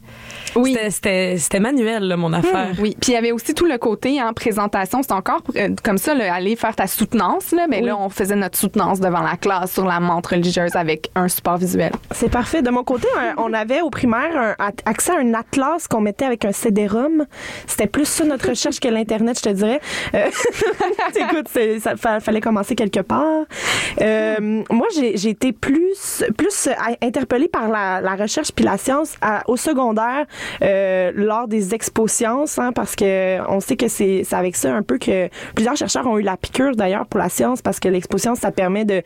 Oui. 0.56 0.74
C'était, 0.74 0.90
c'était, 0.92 1.38
c'était 1.38 1.60
manuel, 1.60 2.04
là, 2.08 2.18
mon 2.18 2.32
affaire. 2.34 2.70
Oui, 2.80 2.96
puis 3.00 3.12
il 3.12 3.16
y 3.16 3.18
avait 3.18 3.32
aussi 3.32 3.54
tout 3.54 3.66
le 3.66 3.78
côté 3.78 4.22
en 4.22 4.34
présentation, 4.34 5.02
c'était 5.02 5.14
encore 5.14 5.42
euh, 5.56 5.70
comme 5.84 5.98
ça 5.98 6.14
là, 6.14 6.34
aller 6.34 6.56
faire 6.56 6.76
ta 6.76 6.88
soutenance 6.88 7.52
là, 7.52 7.68
mais 7.70 7.82
là 7.82 7.98
on 7.98 8.10
faisait 8.10 8.36
notre 8.36 8.58
soutenance 8.58 9.00
devant 9.00 9.22
la 9.22 9.36
classe 9.38 9.74
sur 9.74 9.86
la 9.86 10.00
menthe 10.00 10.28
religieuse 10.28 10.76
avec 10.76 11.10
un 11.16 11.28
support 11.28 11.58
visuel. 11.58 11.92
C'est 12.12 12.30
parfait. 12.32 12.62
De 12.62 12.70
mon 12.70 12.84
côté, 12.84 13.08
un- 13.20 13.34
on 13.38 13.54
avait 13.54 13.82
au 13.82 13.90
primaire 13.90 14.56
un, 14.60 14.72
accès 14.86 15.12
à 15.12 15.20
un 15.20 15.34
atlas 15.34 15.88
qu'on 15.88 16.02
mettait 16.02 16.26
avec 16.26 16.46
un 16.46 16.52
CD-ROM. 16.52 17.26
C'était 17.68 17.88
plus 17.88 18.06
ça 18.06 18.24
notre 18.24 18.50
recherche 18.50 18.80
que 18.80 18.88
l'Internet, 18.88 19.38
je 19.38 19.44
te 19.44 19.50
dirais. 19.54 19.80
Euh, 20.14 20.26
écoute, 21.16 21.48
c'est- 21.52 21.80
ça 21.80 21.96
fa- 21.96 22.20
fallait 22.20 22.42
commencer 22.42 22.76
quelque 22.76 23.02
part. 23.02 23.44
Euh, 24.02 24.64
moi, 24.70 24.88
j'ai 24.92 25.30
été 25.30 25.52
plus, 25.54 26.24
plus 26.38 26.68
euh, 26.68 26.72
interpellée 27.02 27.48
par 27.48 27.70
la, 27.70 28.02
la 28.02 28.16
recherche 28.16 28.52
puis 28.52 28.66
la 28.66 28.78
science 28.78 29.16
à- 29.22 29.44
au 29.50 29.58
secondaire 29.58 30.26
euh, 30.62 31.12
lors 31.16 31.48
des 31.48 31.74
expos 31.74 32.12
sciences, 32.12 32.60
hein, 32.60 32.72
parce 32.74 32.96
que 32.96 33.40
on 33.50 33.60
sait 33.60 33.76
que 33.78 33.88
c'est 33.88 34.24
avec 34.32 34.56
ça 34.56 34.74
un 34.74 34.82
peu 34.84 34.98
que 34.98 35.30
plusieurs 35.56 35.76
chercheurs 35.78 36.06
ont 36.08 36.18
eu 36.18 36.22
la 36.24 36.38
piqûre 36.38 36.76
d'ailleurs 36.76 37.06
pour 37.08 37.20
la 37.20 37.30
science, 37.30 37.62
parce 37.62 37.80
que 37.80 37.88
l'expo 37.88 38.18
science, 38.18 38.40
ça 38.40 38.52
permet 38.52 38.86
de 38.86 39.02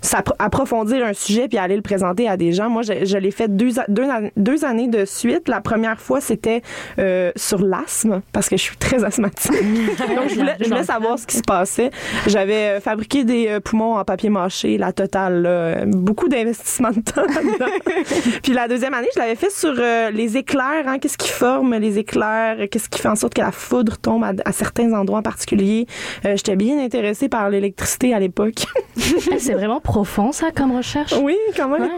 s'approfondir 0.00 1.04
un 1.04 1.12
sujet 1.12 1.48
puis 1.48 1.58
aller 1.58 1.76
le 1.76 1.82
présenter 1.82 2.28
à 2.28 2.36
des 2.36 2.52
gens. 2.52 2.68
Moi, 2.68 2.82
je, 2.82 3.04
je 3.04 3.18
l'ai 3.18 3.30
fait 3.30 3.48
deux, 3.48 3.70
deux, 3.88 4.06
deux 4.36 4.64
années 4.64 4.88
de 4.88 5.04
suite. 5.04 5.48
La 5.48 5.60
première 5.60 6.00
fois, 6.00 6.20
c'était 6.20 6.62
euh, 6.98 7.32
sur 7.36 7.60
l'asthme, 7.62 8.22
parce 8.32 8.48
que 8.48 8.56
je 8.56 8.62
suis 8.62 8.76
très 8.76 9.04
asthmatique. 9.04 9.52
Donc, 9.52 10.28
je 10.28 10.34
voulais, 10.34 10.56
je 10.60 10.68
voulais 10.68 10.84
savoir 10.84 11.18
ce 11.18 11.26
qui 11.26 11.36
se 11.36 11.42
passait. 11.42 11.90
J'avais 12.26 12.76
euh, 12.76 12.80
fabriqué 12.80 13.24
des 13.24 13.58
poumons 13.64 13.96
en 13.96 14.04
papier 14.04 14.30
mâché, 14.32 14.78
la 14.78 14.92
totale. 14.92 15.42
là. 15.42 15.84
Beaucoup 15.86 16.28
d'investissement 16.28 16.90
de 16.90 17.00
temps 17.00 17.22
là-dedans. 17.22 17.72
Puis 18.42 18.52
la 18.52 18.66
deuxième 18.68 18.94
année, 18.94 19.08
je 19.14 19.20
l'avais 19.20 19.36
fait 19.36 19.50
sur 19.50 19.74
euh, 19.78 20.10
les 20.10 20.36
éclairs. 20.36 20.84
Hein, 20.86 20.98
Qu'est-ce 20.98 21.18
qui 21.18 21.28
forme 21.30 21.74
les 21.76 21.98
éclairs? 21.98 22.56
Qu'est-ce 22.70 22.88
qui 22.88 22.98
fait 23.00 23.08
en 23.08 23.14
sorte 23.16 23.34
que 23.34 23.40
la 23.40 23.52
foudre 23.52 23.98
tombe 23.98 24.24
à, 24.24 24.32
à 24.44 24.52
certains 24.52 24.92
endroits 24.92 25.20
en 25.20 25.22
particulier? 25.22 25.86
Euh, 26.24 26.34
J'étais 26.36 26.56
bien 26.56 26.78
intéressée 26.82 27.28
par 27.28 27.48
l'électricité 27.50 28.14
à 28.14 28.18
l'époque. 28.20 28.64
Eh, 28.96 29.38
C'est 29.38 29.54
vraiment 29.54 29.80
profond, 29.80 30.32
ça, 30.32 30.50
comme 30.50 30.74
recherche? 30.76 31.14
oui, 31.22 31.36
quand 31.56 31.68
même. 31.68 31.82
Ouais. 31.82 31.88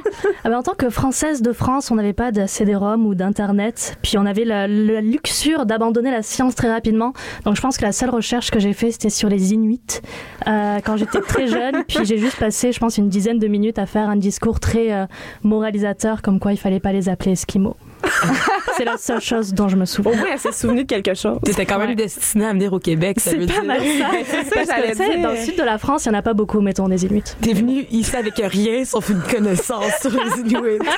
Ah 0.44 0.50
ben, 0.50 0.58
en 0.58 0.62
tant 0.62 0.74
que 0.74 0.90
Française 0.90 1.42
de 1.42 1.52
France, 1.52 1.90
on 1.90 1.94
n'avait 1.96 2.12
pas 2.12 2.32
de 2.32 2.46
CD-ROM 2.46 3.06
ou 3.06 3.14
d'Internet. 3.14 3.96
Puis 4.02 4.18
on 4.18 4.26
avait 4.26 4.44
la, 4.44 4.66
la 4.66 5.00
luxure 5.00 5.66
d'abandonner 5.66 6.10
la 6.10 6.22
science 6.22 6.54
très 6.54 6.70
rapidement. 6.70 7.12
Donc 7.44 7.56
je 7.56 7.60
pense 7.60 7.76
que 7.76 7.82
la 7.84 7.92
seule 7.92 8.10
recherche 8.10 8.50
que 8.50 8.58
j'ai 8.58 8.72
fait, 8.72 8.90
c'était 8.90 9.10
sur 9.10 9.28
les 9.28 9.52
Inuits. 9.52 10.00
Euh, 10.46 10.78
quand 10.84 10.96
j'étais 10.96 11.20
très 11.20 11.46
jeune, 11.46 11.84
puis 11.86 11.98
j'ai 12.04 12.16
juste 12.24 12.38
passé, 12.38 12.72
je 12.72 12.80
pense, 12.80 12.96
une 12.96 13.10
dizaine 13.10 13.38
de 13.38 13.46
minutes 13.46 13.78
à 13.78 13.84
faire 13.84 14.08
un 14.08 14.16
discours 14.16 14.58
très 14.58 14.92
euh, 14.92 15.06
moralisateur, 15.42 16.22
comme 16.22 16.40
quoi 16.40 16.52
il 16.52 16.56
fallait 16.56 16.80
pas 16.80 16.92
les 16.92 17.10
appeler 17.10 17.32
Esquimaux. 17.32 17.76
C'est 18.76 18.84
la 18.84 18.96
seule 18.96 19.20
chose 19.20 19.52
dont 19.54 19.68
je 19.68 19.76
me 19.76 19.84
souviens. 19.84 20.12
Au 20.12 20.16
moins, 20.16 20.26
elle 20.32 20.38
s'est 20.38 20.52
souvenue 20.52 20.82
de 20.84 20.88
quelque 20.88 21.14
chose. 21.14 21.38
T'étais 21.44 21.64
quand 21.66 21.78
même 21.78 21.90
Ouais. 21.90 21.94
destinée 21.94 22.46
à 22.46 22.52
venir 22.52 22.72
au 22.72 22.78
Québec, 22.78 23.20
ça 23.20 23.30
C'est 23.30 23.36
veut 23.36 23.46
pas 23.46 23.52
dire. 23.52 23.64
mal 23.64 23.80
ça. 23.80 23.84
C'est 24.24 24.24
ça 24.30 24.42
que 24.42 24.54
Parce 24.54 24.66
j'allais 24.68 24.92
que, 24.92 24.96
tu 24.96 25.04
sais, 25.04 25.10
dire. 25.16 25.22
dans 25.22 25.30
le 25.32 25.36
sud 25.38 25.56
de 25.56 25.62
la 25.62 25.78
France, 25.78 26.04
il 26.06 26.10
n'y 26.10 26.16
en 26.16 26.18
a 26.18 26.22
pas 26.22 26.34
beaucoup, 26.34 26.60
mettons, 26.60 26.88
des 26.88 27.04
Inuits. 27.04 27.22
T'es 27.40 27.52
venu 27.52 27.86
ici 27.90 28.16
avec 28.16 28.34
rien 28.36 28.84
sauf 28.84 29.08
une 29.10 29.20
connaissance 29.22 29.92
sur 30.00 30.10
les 30.10 30.40
Inuits. 30.40 30.78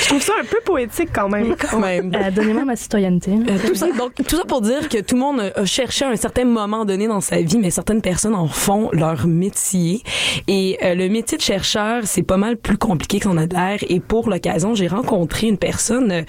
Je 0.00 0.08
trouve 0.08 0.22
ça 0.22 0.32
un 0.40 0.44
peu 0.44 0.58
poétique 0.64 1.10
quand 1.12 1.28
même. 1.28 1.54
Quand 1.56 1.78
même. 1.78 2.12
Euh, 2.14 2.30
Donnez-moi 2.30 2.64
ma 2.64 2.76
citoyenneté. 2.76 3.32
Euh, 3.32 3.58
tout 3.66 3.74
ça, 3.74 3.86
donc, 3.92 4.12
tout 4.26 4.36
ça 4.36 4.44
pour 4.44 4.60
dire 4.60 4.88
que 4.88 4.98
tout 5.00 5.14
le 5.14 5.20
monde 5.20 5.52
a 5.54 5.64
cherché 5.64 6.04
à 6.04 6.08
un 6.08 6.16
certain 6.16 6.44
moment 6.44 6.84
donné 6.84 7.06
dans 7.06 7.20
sa 7.20 7.40
vie, 7.40 7.58
mais 7.58 7.70
certaines 7.70 8.02
personnes 8.02 8.34
en 8.34 8.46
font 8.48 8.88
leur 8.92 9.26
métier. 9.26 10.02
Et 10.48 10.78
euh, 10.82 10.94
le 10.94 11.08
métier 11.08 11.36
de 11.38 11.42
chercheur, 11.42 12.02
c'est 12.04 12.22
pas 12.22 12.36
mal 12.36 12.56
plus 12.56 12.78
compliqué 12.78 13.20
qu'on 13.20 13.36
a 13.36 13.46
l'air. 13.46 13.78
Et 13.88 14.00
pour 14.00 14.28
l'occasion, 14.28 14.74
j'ai 14.74 14.88
rencontré 14.88 15.43
une 15.48 15.58
personne 15.58 16.12
euh, 16.12 16.22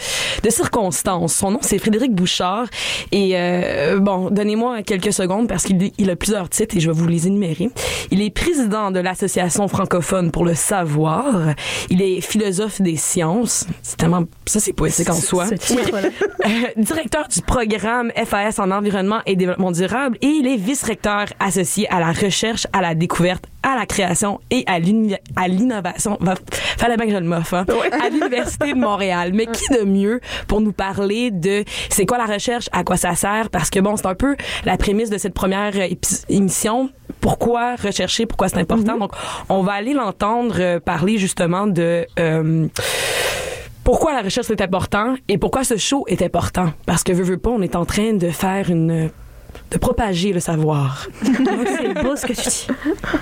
de 0.44 0.50
circonstance. 0.50 1.34
Son 1.34 1.52
nom, 1.52 1.60
c'est 1.62 1.78
Frédéric 1.78 2.14
Bouchard. 2.14 2.68
Et 3.12 3.32
euh, 3.34 4.00
bon, 4.00 4.30
donnez-moi 4.30 4.84
quelques 4.84 5.14
secondes 5.14 5.48
parce 5.48 5.64
qu'il 5.64 5.92
il 5.98 6.10
a 6.10 6.16
plusieurs 6.16 6.50
titres 6.50 6.78
et 6.78 6.80
je 6.80 6.90
vais 6.90 6.98
vous 6.98 7.08
les 7.08 7.28
énumérer. 7.28 7.70
Il 8.12 8.22
est 8.22 8.30
président 8.30 8.92
de 8.92 9.00
l'Association 9.00 9.68
francophone 9.68 10.32
pour 10.32 10.46
le 10.46 10.56
savoir. 10.56 11.26
Il 11.90 12.02
est 12.02 12.22
philosophe 12.22 12.82
des 12.82 12.96
sciences. 12.96 13.66
C'est 13.82 13.98
tellement, 13.98 14.24
ça 14.46 14.60
c'est 14.60 14.74
poétique 14.74 15.10
en 15.10 15.14
soi. 15.14 15.48
Titre-là. 15.50 16.10
Euh, 16.46 16.50
directeur 16.78 17.28
du 17.28 17.42
programme 17.42 18.12
FAS 18.24 18.60
en 18.60 18.70
environnement 18.70 19.20
et 19.26 19.36
développement 19.36 19.72
durable 19.72 20.18
et 20.22 20.28
il 20.28 20.48
est 20.48 20.58
vice-recteur 20.58 21.26
associé 21.40 21.90
à 21.90 22.00
la 22.00 22.12
recherche, 22.12 22.68
à 22.72 22.82
la 22.82 22.94
découverte, 22.94 23.46
à 23.66 23.76
la 23.76 23.86
création 23.86 24.40
et 24.52 24.64
à 24.68 24.80
l'innovation. 25.48 26.18
Va, 26.22 26.36
fallait 26.78 26.98
bien 26.98 27.08
que 27.08 27.12
je 27.12 27.18
le 27.18 27.26
moffe, 27.26 27.54
hein? 27.54 27.66
À 28.06 28.10
l'Université 28.10 28.74
de 28.74 28.78
Montréal. 28.78 29.32
Mais 29.34 29.48
qui 29.48 29.66
de 29.74 29.84
mieux 29.84 30.22
pour 30.48 30.62
nous 30.62 30.72
parler 30.72 31.32
de 31.32 31.64
c'est 31.90 32.06
quoi 32.06 32.18
la 32.18 32.26
recherche, 32.26 32.70
à 32.72 32.84
quoi 32.84 32.96
ça 32.96 33.16
sert? 33.16 33.50
Parce 33.50 33.72
que 33.72 33.80
bon, 33.80 33.98
c'est 33.98 34.06
un 34.06 34.16
peu 34.16 34.36
la 34.66 34.78
prémisse 34.78 35.10
de 35.10 35.18
cette 35.18 35.34
première 35.34 35.76
euh, 35.76 35.88
émission. 36.30 36.90
Pourquoi 37.22 37.76
rechercher? 37.76 38.28
Pourquoi 38.28 38.50
c'est 38.50 38.60
important? 38.60 38.98
Donc, 38.98 39.12
on 39.50 39.64
va 39.64 39.74
aller 39.74 39.94
l'entendre 39.94 40.56
euh, 40.60 40.80
parler 40.80 41.18
justement 41.18 41.66
de... 41.66 42.06
euh, 42.20 42.68
pourquoi 43.84 44.14
la 44.14 44.22
recherche 44.22 44.50
est 44.50 44.62
important 44.62 45.16
et 45.28 45.38
pourquoi 45.38 45.64
ce 45.64 45.78
show 45.78 46.06
est 46.08 46.22
important. 46.22 46.72
Parce 46.86 47.04
que, 47.04 47.14
veux, 47.14 47.24
veux 47.24 47.38
pas, 47.38 47.52
on 47.52 47.62
est 47.62 47.76
en 47.76 47.86
train 47.86 48.14
de 48.14 48.30
faire 48.30 48.70
une... 48.70 49.10
de 49.72 49.78
propager 49.78 50.34
le 50.34 50.40
savoir. 50.40 51.08
C'est 51.22 52.02
beau 52.02 52.16
ce 52.16 52.26
que 52.26 52.34
tu 52.34 52.50
dis. 52.50 52.68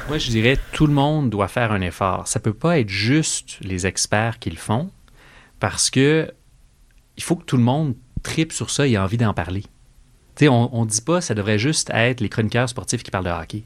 Moi, 0.08 0.18
je 0.18 0.30
dirais 0.30 0.58
tout 0.72 0.88
le 0.88 0.94
monde 0.94 1.30
doit 1.30 1.48
faire 1.48 1.72
un 1.72 1.82
effort. 1.82 2.28
Ça 2.28 2.40
peut 2.40 2.54
pas 2.54 2.80
être 2.80 2.90
juste 2.90 3.58
les 3.62 3.88
experts 3.88 4.40
qui 4.40 4.50
le 4.50 4.58
font 4.58 4.90
parce 5.60 5.90
que 5.90 6.32
il 7.18 7.24
faut 7.24 7.36
que 7.36 7.46
tout 7.46 7.58
le 7.58 7.64
monde 7.64 7.96
tripe 8.24 8.52
sur 8.52 8.70
ça 8.70 8.88
et 8.88 8.94
ait 8.94 8.98
envie 8.98 9.18
d'en 9.18 9.34
parler. 9.34 9.62
Tu 10.36 10.46
sais, 10.46 10.48
on, 10.48 10.76
on 10.76 10.86
dit 10.86 11.02
pas 11.02 11.22
ça 11.22 11.36
devrait 11.36 11.60
juste 11.60 11.90
être 11.94 12.22
les 12.22 12.30
chroniqueurs 12.30 12.70
sportifs 12.70 13.04
qui 13.04 13.12
parlent 13.12 13.26
de 13.26 13.30
hockey. 13.30 13.64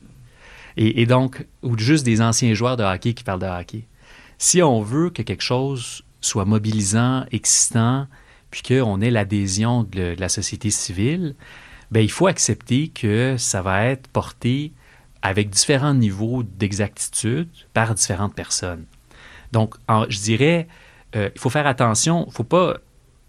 Et, 0.75 1.01
et 1.01 1.05
donc, 1.05 1.45
ou 1.63 1.77
juste 1.77 2.05
des 2.05 2.21
anciens 2.21 2.53
joueurs 2.53 2.77
de 2.77 2.83
hockey 2.83 3.13
qui 3.13 3.23
parlent 3.23 3.41
de 3.41 3.47
hockey. 3.47 3.83
Si 4.37 4.61
on 4.61 4.81
veut 4.81 5.09
que 5.09 5.23
quelque 5.23 5.43
chose 5.43 6.03
soit 6.21 6.45
mobilisant, 6.45 7.25
excitant, 7.31 8.07
puis 8.51 8.61
qu'on 8.61 9.01
ait 9.01 9.09
l'adhésion 9.09 9.83
de, 9.83 10.15
de 10.15 10.19
la 10.19 10.29
société 10.29 10.69
civile, 10.69 11.35
ben, 11.91 12.01
il 12.01 12.11
faut 12.11 12.27
accepter 12.27 12.89
que 12.89 13.35
ça 13.37 13.61
va 13.61 13.85
être 13.85 14.07
porté 14.07 14.73
avec 15.21 15.49
différents 15.49 15.93
niveaux 15.93 16.43
d'exactitude 16.43 17.49
par 17.73 17.93
différentes 17.95 18.35
personnes. 18.35 18.85
Donc, 19.51 19.75
je 20.09 20.19
dirais, 20.19 20.67
euh, 21.15 21.29
il 21.33 21.39
faut 21.39 21.49
faire 21.49 21.67
attention, 21.67 22.25
il 22.27 22.33
faut 22.33 22.45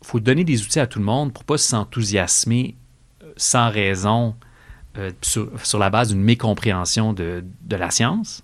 faut 0.03 0.21
donner 0.21 0.45
des 0.45 0.63
outils 0.63 0.81
à 0.81 0.87
tout 0.87 0.99
le 0.99 1.05
monde 1.05 1.33
pour 1.33 1.45
pas 1.45 1.59
s'enthousiasmer 1.59 2.77
euh, 3.23 3.33
sans 3.37 3.71
raison 3.71 4.35
euh, 4.97 5.11
sur, 5.23 5.51
sur 5.65 5.79
la 5.79 5.91
base 5.91 6.11
d'une 6.11 6.23
mécompréhension 6.23 7.13
de, 7.13 7.45
de 7.63 7.77
la 7.77 7.91
science. 7.91 8.43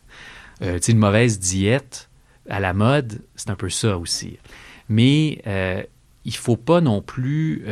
Euh, 0.62 0.78
une 0.78 0.98
mauvaise 0.98 1.38
diète 1.38 2.08
à 2.48 2.60
la 2.60 2.72
mode, 2.74 3.22
c'est 3.36 3.50
un 3.50 3.56
peu 3.56 3.70
ça 3.70 3.98
aussi. 3.98 4.38
Mais 4.88 5.42
il 6.26 6.36
faut 6.36 6.56
pas 6.56 6.82
non 6.82 7.00
plus, 7.00 7.64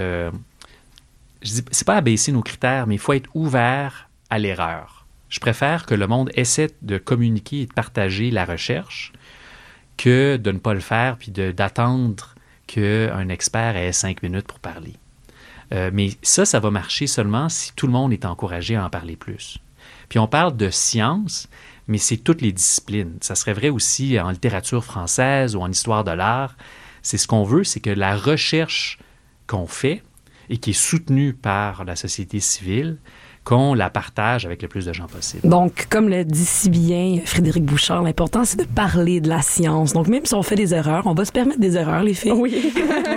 je 1.42 1.52
dis, 1.52 1.64
c'est 1.70 1.86
pas 1.86 1.96
abaisser 1.96 2.32
nos 2.32 2.42
critères, 2.42 2.86
mais 2.86 2.94
il 2.96 3.00
faut 3.00 3.12
être 3.12 3.30
ouvert 3.34 4.08
à 4.30 4.38
l'erreur. 4.38 5.06
Je 5.28 5.40
préfère 5.40 5.86
que 5.86 5.94
le 5.94 6.06
monde 6.06 6.30
essaie 6.34 6.70
de 6.82 6.98
communiquer 6.98 7.62
et 7.62 7.66
de 7.66 7.72
partager 7.72 8.30
la 8.30 8.44
recherche 8.44 9.12
que 9.96 10.36
de 10.36 10.52
ne 10.52 10.58
pas 10.58 10.74
le 10.74 10.80
faire 10.80 11.16
puis 11.16 11.30
de- 11.30 11.52
d'attendre 11.52 12.34
qu'un 12.66 13.28
expert 13.28 13.76
ait 13.76 13.92
cinq 13.92 14.22
minutes 14.22 14.46
pour 14.46 14.58
parler. 14.58 14.94
Euh, 15.72 15.90
mais 15.92 16.10
ça, 16.22 16.44
ça 16.44 16.60
va 16.60 16.70
marcher 16.70 17.06
seulement 17.06 17.48
si 17.48 17.72
tout 17.74 17.86
le 17.86 17.92
monde 17.92 18.12
est 18.12 18.24
encouragé 18.24 18.76
à 18.76 18.84
en 18.84 18.90
parler 18.90 19.16
plus. 19.16 19.58
Puis 20.08 20.18
on 20.18 20.26
parle 20.28 20.56
de 20.56 20.68
science, 20.68 21.48
mais 21.88 21.98
c'est 21.98 22.18
toutes 22.18 22.42
les 22.42 22.52
disciplines. 22.52 23.16
Ça 23.20 23.34
serait 23.34 23.54
vrai 23.54 23.70
aussi 23.70 24.20
en 24.20 24.30
littérature 24.30 24.84
française 24.84 25.56
ou 25.56 25.60
en 25.60 25.70
histoire 25.70 26.04
de 26.04 26.10
l'art. 26.10 26.56
C'est 27.00 27.16
ce 27.16 27.26
qu'on 27.26 27.44
veut, 27.44 27.64
c'est 27.64 27.80
que 27.80 27.90
la 27.90 28.16
recherche 28.16 28.98
qu'on 29.46 29.66
fait 29.66 30.02
et 30.52 30.58
qui 30.58 30.70
est 30.70 30.74
soutenue 30.74 31.32
par 31.32 31.84
la 31.84 31.96
société 31.96 32.38
civile, 32.38 32.98
qu'on 33.42 33.74
la 33.74 33.90
partage 33.90 34.46
avec 34.46 34.62
le 34.62 34.68
plus 34.68 34.84
de 34.86 34.92
gens 34.92 35.06
possible. 35.06 35.48
Donc, 35.48 35.86
comme 35.90 36.08
le 36.08 36.24
dit 36.24 36.44
si 36.44 36.70
bien 36.70 37.18
Frédéric 37.24 37.64
Bouchard, 37.64 38.02
l'important, 38.02 38.44
c'est 38.44 38.58
de 38.58 38.64
parler 38.64 39.20
de 39.20 39.28
la 39.28 39.42
science. 39.42 39.94
Donc, 39.94 40.06
même 40.06 40.24
si 40.26 40.34
on 40.34 40.42
fait 40.42 40.54
des 40.54 40.74
erreurs, 40.74 41.06
on 41.06 41.14
va 41.14 41.24
se 41.24 41.32
permettre 41.32 41.58
des 41.58 41.76
erreurs, 41.76 42.02
les 42.04 42.14
filles. 42.14 42.32
Oui. 42.32 42.72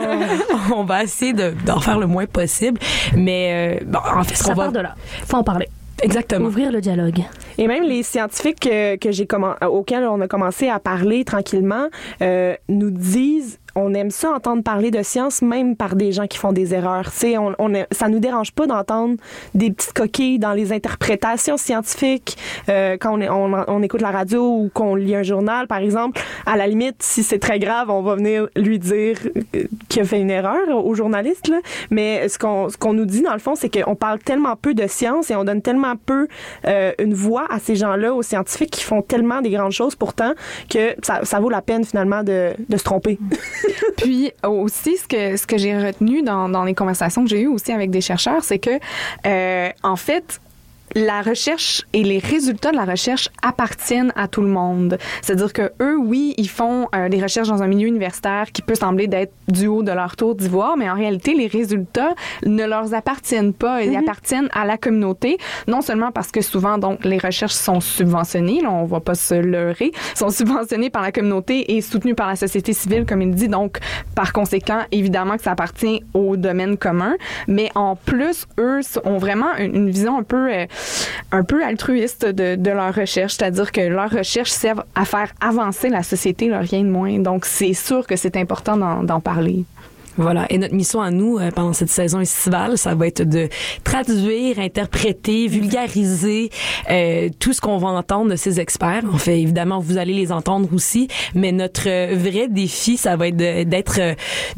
on 0.76 0.84
va 0.86 1.04
essayer 1.04 1.34
de- 1.34 1.54
d'en 1.65 1.80
faire 1.80 2.00
le 2.00 2.08
moins 2.08 2.26
possible. 2.26 2.80
Mais, 3.15 3.80
euh, 3.82 3.86
bon, 3.86 4.00
en 4.00 4.24
fait, 4.24 4.36
ce 4.36 4.45
Ça 4.45 4.54
va... 4.56 4.63
part 4.63 4.71
de 4.71 4.80
là. 4.80 4.95
Faut 5.28 5.38
en 5.38 5.43
parler. 5.43 5.67
Exactement. 6.02 6.48
Ouvrir 6.48 6.71
le 6.71 6.82
dialogue. 6.82 7.21
Et 7.58 7.67
même 7.67 7.84
les 7.84 8.02
scientifiques 8.04 8.60
que, 8.62 8.95
que 8.98 9.12
j'ai 9.12 9.28
auxquels 9.67 10.04
on 10.06 10.21
a 10.21 10.28
commencé 10.28 10.67
à 10.69 10.80
parler 10.80 11.24
tranquillement 11.24 11.88
euh, 12.21 12.56
nous 12.67 12.91
disent 12.91 13.60
on 13.75 13.93
aime 13.93 14.09
ça 14.09 14.31
entendre 14.31 14.63
parler 14.63 14.89
de 14.89 15.03
science 15.03 15.41
même 15.41 15.75
par 15.75 15.95
des 15.95 16.11
gens 16.11 16.27
qui 16.27 16.38
font 16.38 16.53
des 16.53 16.73
erreurs. 16.73 17.11
Tu 17.11 17.17
sais, 17.17 17.38
on, 17.38 17.53
on 17.59 17.73
ça 17.91 18.07
nous 18.07 18.19
dérange 18.19 18.51
pas 18.53 18.67
d'entendre 18.67 19.15
des 19.53 19.71
petites 19.71 19.93
coquilles 19.93 20.39
dans 20.39 20.53
les 20.53 20.71
interprétations 20.71 21.57
scientifiques 21.57 22.38
euh, 22.69 22.97
quand 22.99 23.19
on, 23.19 23.53
on, 23.53 23.65
on 23.67 23.83
écoute 23.83 24.01
la 24.01 24.11
radio 24.11 24.43
ou 24.43 24.71
qu'on 24.73 24.95
lit 24.95 25.15
un 25.15 25.23
journal, 25.23 25.67
par 25.67 25.79
exemple. 25.79 26.21
À 26.45 26.55
la 26.55 26.67
limite, 26.67 26.95
si 26.99 27.21
c'est 27.23 27.39
très 27.39 27.59
grave, 27.59 27.89
on 27.89 28.01
va 28.01 28.15
venir 28.15 28.47
lui 28.55 28.79
dire 28.79 29.17
euh, 29.55 29.63
qu'il 29.89 30.01
a 30.01 30.05
fait 30.05 30.21
une 30.21 30.31
erreur 30.31 30.69
au 30.69 30.95
journaliste. 30.95 31.49
Là. 31.49 31.57
Mais 31.91 32.29
ce 32.29 32.39
qu'on 32.39 32.67
qu'on 32.79 32.93
nous 32.93 33.05
dit 33.05 33.21
dans 33.21 33.33
le 33.33 33.39
fond, 33.39 33.55
c'est 33.55 33.69
qu'on 33.69 33.95
parle 33.95 34.19
tellement 34.19 34.55
peu 34.55 34.73
de 34.73 34.88
science 34.88 35.31
et 35.31 35.35
on 35.35 35.43
donne 35.43 35.61
tellement 35.61 35.95
peu 35.97 36.27
euh, 36.65 36.91
une 36.99 37.13
voix 37.13 37.45
à 37.49 37.59
ces 37.59 37.75
gens-là, 37.75 38.13
aux 38.13 38.23
scientifiques 38.23 38.71
qui 38.71 38.83
font 38.83 39.01
tellement 39.01 39.41
des 39.41 39.49
grandes 39.49 39.71
choses 39.71 39.95
pourtant 39.95 40.33
que 40.69 40.95
ça, 41.01 41.21
ça 41.23 41.39
vaut 41.39 41.49
la 41.49 41.61
peine 41.61 41.83
finalement 41.83 42.23
de, 42.23 42.51
de 42.69 42.77
se 42.77 42.83
tromper. 42.83 43.19
Puis 43.97 44.32
aussi, 44.43 44.97
ce 44.97 45.08
que, 45.08 45.38
ce 45.38 45.47
que 45.47 45.58
j'ai 45.58 45.78
retenu 45.78 46.21
dans, 46.21 46.49
dans 46.49 46.63
les 46.63 46.73
conversations 46.73 47.23
que 47.23 47.30
j'ai 47.30 47.41
eues 47.41 47.47
aussi 47.47 47.71
avec 47.71 47.89
des 47.89 48.01
chercheurs, 48.01 48.43
c'est 48.43 48.60
que, 48.60 48.80
euh, 49.25 49.69
en 49.84 49.95
fait, 49.95 50.39
la 50.93 51.21
recherche 51.21 51.84
et 51.93 52.04
les 52.04 52.19
résultats 52.19 52.71
de 52.71 52.78
la 52.78 52.86
recherche 52.86 53.30
appartiennent 53.41 54.13
à 54.15 54.28
tout 54.28 54.41
le 54.41 54.48
monde. 54.48 54.98
C'est-à-dire 55.21 55.52
que 55.52 55.71
eux, 55.82 55.98
oui, 55.98 56.34
ils 56.38 56.50
font 56.50 56.88
euh, 56.95 57.10
des 57.10 57.21
recherches 57.21 57.48
dans 57.48 57.63
un 57.63 57.67
milieu 57.67 57.88
universitaire 57.88 58.52
qui 58.52 58.62
peut 58.62 58.76
sembler 58.76 59.08
d'être 59.08 59.34
du 59.48 59.67
haut 59.67 59.84
de 59.84 59.91
leur 59.91 60.15
tour 60.15 60.36
d'ivoire, 60.36 60.78
mais 60.78 60.89
en 60.89 60.95
réalité, 60.95 61.34
les 61.34 61.48
résultats 61.48 62.13
ne 62.45 62.65
leur 62.65 62.93
appartiennent 62.93 63.54
pas. 63.54 63.84
Ils 63.84 63.95
appartiennent 63.95 64.50
à 64.54 64.65
la 64.65 64.78
communauté, 64.78 65.38
non 65.67 65.82
seulement 65.82 66.12
parce 66.12 66.32
que 66.32 66.41
souvent, 66.41 66.78
donc, 66.78 67.04
les 67.04 67.17
recherches 67.17 67.54
sont 67.54 67.80
subventionnées, 67.80 68.62
là, 68.62 68.71
on 68.71 68.86
va 68.86 69.00
pas 69.00 69.15
se 69.15 69.36
leurrer, 69.36 69.91
sont 70.13 70.30
subventionnées 70.30 70.89
par 70.89 71.02
la 71.02 71.12
communauté 71.12 71.76
et 71.76 71.82
soutenues 71.82 72.15
par 72.15 72.28
la 72.28 72.36
société 72.36 72.74
civile, 72.74 73.06
comme 73.06 73.21
il 73.21 73.32
dit. 73.32 73.48
Donc, 73.48 73.80
par 74.15 74.34
conséquent, 74.34 74.80
évidemment 74.91 75.38
que 75.38 75.43
ça 75.43 75.52
appartient 75.52 76.04
au 76.13 76.38
domaine 76.38 76.78
commun, 76.78 77.15
mais 77.48 77.69
en 77.76 77.95
plus, 77.95 78.48
eux 78.60 78.80
ont 79.04 79.17
vraiment 79.17 79.56
une, 79.58 79.76
une 79.76 79.89
vision 79.89 80.17
un 80.17 80.24
peu, 80.24 80.52
euh, 80.52 80.65
un 81.31 81.43
peu 81.43 81.63
altruiste 81.63 82.25
de, 82.25 82.71
leur 82.71 82.93
recherche, 82.93 83.33
c'est-à-dire 83.33 83.71
que 83.71 83.81
leurs 83.81 84.09
recherches 84.11 84.51
servent 84.51 84.83
à 84.95 85.05
faire 85.05 85.31
avancer 85.41 85.89
la 85.89 86.03
société, 86.03 86.55
rien 86.55 86.83
de 86.83 86.89
moins. 86.89 87.19
Donc, 87.19 87.45
c'est 87.45 87.73
sûr 87.73 88.05
que 88.05 88.15
c'est 88.15 88.35
important 88.38 88.77
d'en 88.77 89.19
parler. 89.19 89.65
Voilà. 90.17 90.45
Et 90.49 90.57
notre 90.57 90.73
mission 90.73 91.01
à 91.01 91.11
nous, 91.11 91.38
euh, 91.38 91.51
pendant 91.51 91.73
cette 91.73 91.89
saison 91.89 92.21
estivale, 92.21 92.77
ça 92.77 92.95
va 92.95 93.07
être 93.07 93.23
de 93.23 93.49
traduire, 93.83 94.59
interpréter, 94.59 95.47
vulgariser 95.47 96.51
euh, 96.89 97.29
tout 97.39 97.53
ce 97.53 97.59
qu'on 97.59 97.77
va 97.77 97.89
entendre 97.89 98.31
de 98.31 98.35
ces 98.35 98.59
experts. 98.59 99.03
En 99.11 99.17
fait, 99.17 99.41
évidemment, 99.41 99.79
vous 99.79 99.97
allez 99.97 100.13
les 100.13 100.31
entendre 100.31 100.69
aussi, 100.73 101.09
mais 101.33 101.51
notre 101.51 101.89
euh, 101.89 102.15
vrai 102.15 102.47
défi, 102.47 102.97
ça 102.97 103.17
va 103.17 103.27
être 103.27 103.35
d'être, 103.35 103.99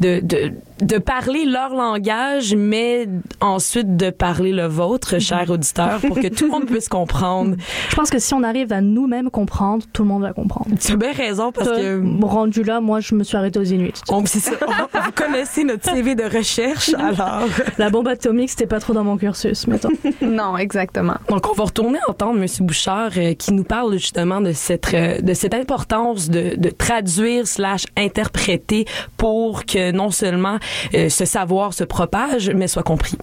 de 0.00 0.52
de 0.80 0.98
parler 0.98 1.44
leur 1.44 1.74
langage, 1.74 2.54
mais 2.54 3.08
ensuite 3.40 3.96
de 3.96 4.10
parler 4.10 4.52
le 4.52 4.66
vôtre, 4.66 5.18
cher 5.18 5.44
auditeur, 5.50 6.00
pour 6.00 6.18
que 6.20 6.28
tout 6.28 6.44
le 6.44 6.50
monde 6.50 6.66
puisse 6.66 6.88
comprendre. 6.88 7.56
Je 7.90 7.96
pense 7.96 8.10
que 8.10 8.18
si 8.18 8.34
on 8.34 8.42
arrive 8.42 8.72
à 8.72 8.80
nous-mêmes 8.80 9.30
comprendre, 9.30 9.84
tout 9.92 10.02
le 10.02 10.08
monde 10.08 10.22
va 10.22 10.32
comprendre. 10.32 10.70
Tu 10.80 10.92
as 10.92 10.96
bien 10.96 11.12
raison 11.12 11.52
parce 11.52 11.68
que 11.68 12.24
rendu 12.24 12.62
là, 12.62 12.80
moi, 12.80 13.00
je 13.00 13.14
me 13.14 13.24
suis 13.24 13.36
arrêtée 13.36 13.58
aux 13.58 13.64
Inuits. 13.64 13.94
on, 14.08 14.24
c'est 14.26 14.40
ça. 14.40 14.52
vous 14.60 15.12
connaissez 15.12 15.64
notre 15.64 15.84
CV 15.92 16.14
de 16.14 16.24
recherche, 16.24 16.94
alors. 16.94 17.48
La 17.78 17.90
bombe 17.90 18.08
atomique, 18.08 18.50
c'était 18.50 18.66
pas 18.66 18.80
trop 18.80 18.92
dans 18.92 19.04
mon 19.04 19.16
cursus, 19.16 19.66
mettons. 19.66 19.90
Non, 20.20 20.58
exactement. 20.58 21.14
Donc, 21.28 21.48
on 21.50 21.54
va 21.54 21.64
retourner 21.64 21.98
entendre 22.06 22.40
M. 22.40 22.46
Bouchard 22.60 23.10
euh, 23.16 23.34
qui 23.34 23.52
nous 23.52 23.64
parle 23.64 23.92
justement 23.94 24.40
de 24.40 24.52
cette, 24.52 24.92
euh, 24.94 25.20
de 25.20 25.32
cette 25.32 25.54
importance 25.54 26.28
de, 26.28 26.54
de 26.56 26.70
traduire 26.70 27.46
slash 27.46 27.86
interpréter 27.96 28.84
pour 29.16 29.64
que 29.64 29.90
non 29.90 30.10
seulement 30.10 30.58
euh, 30.94 31.08
ce 31.08 31.24
savoir 31.24 31.74
se 31.74 31.84
propage, 31.84 32.50
mais 32.50 32.68
soit 32.68 32.82
compris. 32.82 33.16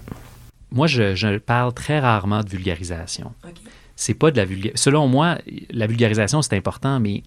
Moi, 0.72 0.86
je, 0.86 1.14
je 1.14 1.38
parle 1.38 1.72
très 1.74 1.98
rarement 2.00 2.42
de 2.42 2.48
vulgarisation. 2.48 3.32
C'est 3.94 4.14
pas 4.14 4.30
de 4.30 4.36
la 4.36 4.44
vulga- 4.44 4.72
Selon 4.74 5.08
moi, 5.08 5.38
la 5.70 5.86
vulgarisation, 5.86 6.42
c'est 6.42 6.56
important, 6.56 7.00
mais 7.00 7.22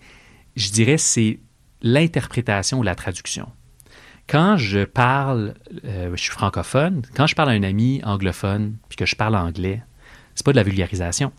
je 0.55 0.69
dirais 0.71 0.97
c'est 0.97 1.39
l'interprétation 1.81 2.79
ou 2.79 2.83
la 2.83 2.95
traduction. 2.95 3.47
Quand 4.27 4.57
je 4.57 4.83
parle, 4.83 5.55
euh, 5.85 6.11
je 6.15 6.21
suis 6.21 6.31
francophone, 6.31 7.01
quand 7.15 7.25
je 7.25 7.33
parle 7.33 7.49
à 7.49 7.53
un 7.53 7.63
ami 7.63 8.01
anglophone 8.03 8.75
puis 8.87 8.95
que 8.97 9.05
je 9.07 9.15
parle 9.15 9.35
anglais, 9.35 9.81
c'est 10.35 10.45
pas 10.45 10.51
de 10.51 10.57
la 10.57 10.63
vulgarisation. 10.63 11.31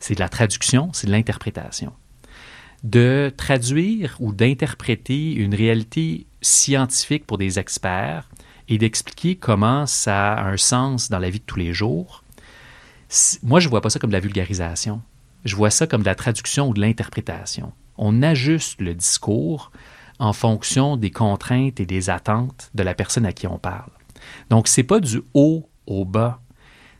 C'est 0.00 0.14
de 0.14 0.20
la 0.20 0.28
traduction, 0.28 0.90
c'est 0.92 1.06
de 1.06 1.12
l'interprétation. 1.12 1.94
De 2.82 3.32
traduire 3.34 4.16
ou 4.20 4.34
d'interpréter 4.34 5.32
une 5.32 5.54
réalité 5.54 6.26
scientifique 6.44 7.26
pour 7.26 7.38
des 7.38 7.58
experts 7.58 8.28
et 8.68 8.78
d'expliquer 8.78 9.36
comment 9.36 9.86
ça 9.86 10.34
a 10.34 10.44
un 10.44 10.56
sens 10.56 11.10
dans 11.10 11.18
la 11.18 11.30
vie 11.30 11.40
de 11.40 11.44
tous 11.44 11.58
les 11.58 11.72
jours, 11.72 12.24
moi, 13.42 13.60
je 13.60 13.68
vois 13.68 13.80
pas 13.80 13.90
ça 13.90 13.98
comme 13.98 14.10
de 14.10 14.14
la 14.14 14.20
vulgarisation. 14.20 15.02
Je 15.44 15.56
vois 15.56 15.70
ça 15.70 15.86
comme 15.86 16.00
de 16.00 16.06
la 16.06 16.14
traduction 16.14 16.68
ou 16.68 16.74
de 16.74 16.80
l'interprétation. 16.80 17.72
On 17.96 18.22
ajuste 18.22 18.80
le 18.80 18.94
discours 18.94 19.70
en 20.18 20.32
fonction 20.32 20.96
des 20.96 21.10
contraintes 21.10 21.80
et 21.80 21.86
des 21.86 22.10
attentes 22.10 22.70
de 22.74 22.82
la 22.82 22.94
personne 22.94 23.26
à 23.26 23.32
qui 23.32 23.46
on 23.46 23.58
parle. 23.58 23.90
Donc, 24.50 24.68
c'est 24.68 24.84
pas 24.84 25.00
du 25.00 25.22
haut 25.34 25.68
au 25.86 26.04
bas. 26.04 26.40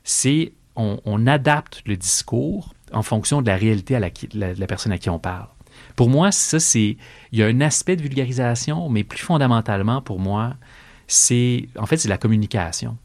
C'est 0.05 0.53
on, 0.77 1.27
adapte 1.27 1.83
le 1.87 1.97
discours 1.97 2.75
en 2.93 3.03
fonction 3.03 3.41
de 3.41 3.47
la 3.47 3.57
réalité 3.57 3.97
à 3.97 4.01
la 4.01 4.67
personne 4.67 4.93
à 4.93 4.99
qui 4.99 5.09
on 5.09 5.19
parle. 5.19 5.49
Pour 5.97 6.09
moi, 6.09 6.33
ça, 6.33 6.59
c'est. 6.61 6.97
Il 7.33 7.39
y 7.39 7.43
a 7.43 7.47
un 7.47 7.61
aspect 7.61 7.97
de 7.97 8.03
vulgarisation, 8.03 8.89
mais 8.89 9.05
plus 9.05 9.19
fondamentalement, 9.19 10.03
pour 10.03 10.19
moi, 10.19 10.55
c'est. 11.07 11.69
En 11.79 11.87
fait, 11.87 11.97
c'est 11.97 12.09
la 12.09 12.19
communication. 12.19 12.97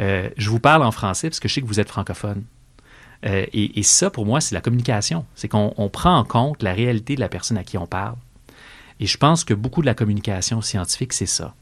Euh, 0.00 0.30
je 0.36 0.50
vous 0.50 0.60
parle 0.60 0.84
en 0.84 0.92
français 0.92 1.28
parce 1.28 1.40
que 1.40 1.48
je 1.48 1.54
sais 1.54 1.60
que 1.60 1.66
vous 1.66 1.80
êtes 1.80 1.88
francophone. 1.88 2.44
Euh, 3.26 3.46
et, 3.52 3.78
et 3.78 3.82
ça, 3.82 4.10
pour 4.10 4.26
moi, 4.26 4.40
c'est 4.40 4.54
la 4.54 4.60
communication. 4.60 5.26
C'est 5.34 5.48
qu'on 5.48 5.74
on 5.76 5.88
prend 5.88 6.16
en 6.16 6.24
compte 6.24 6.62
la 6.62 6.72
réalité 6.72 7.14
de 7.14 7.20
la 7.20 7.28
personne 7.28 7.58
à 7.58 7.64
qui 7.64 7.76
on 7.78 7.86
parle. 7.86 8.16
Et 9.00 9.06
je 9.06 9.16
pense 9.16 9.44
que 9.44 9.54
beaucoup 9.54 9.80
de 9.80 9.86
la 9.86 9.94
communication 9.94 10.60
scientifique, 10.60 11.12
c'est 11.12 11.26
ça. 11.26 11.54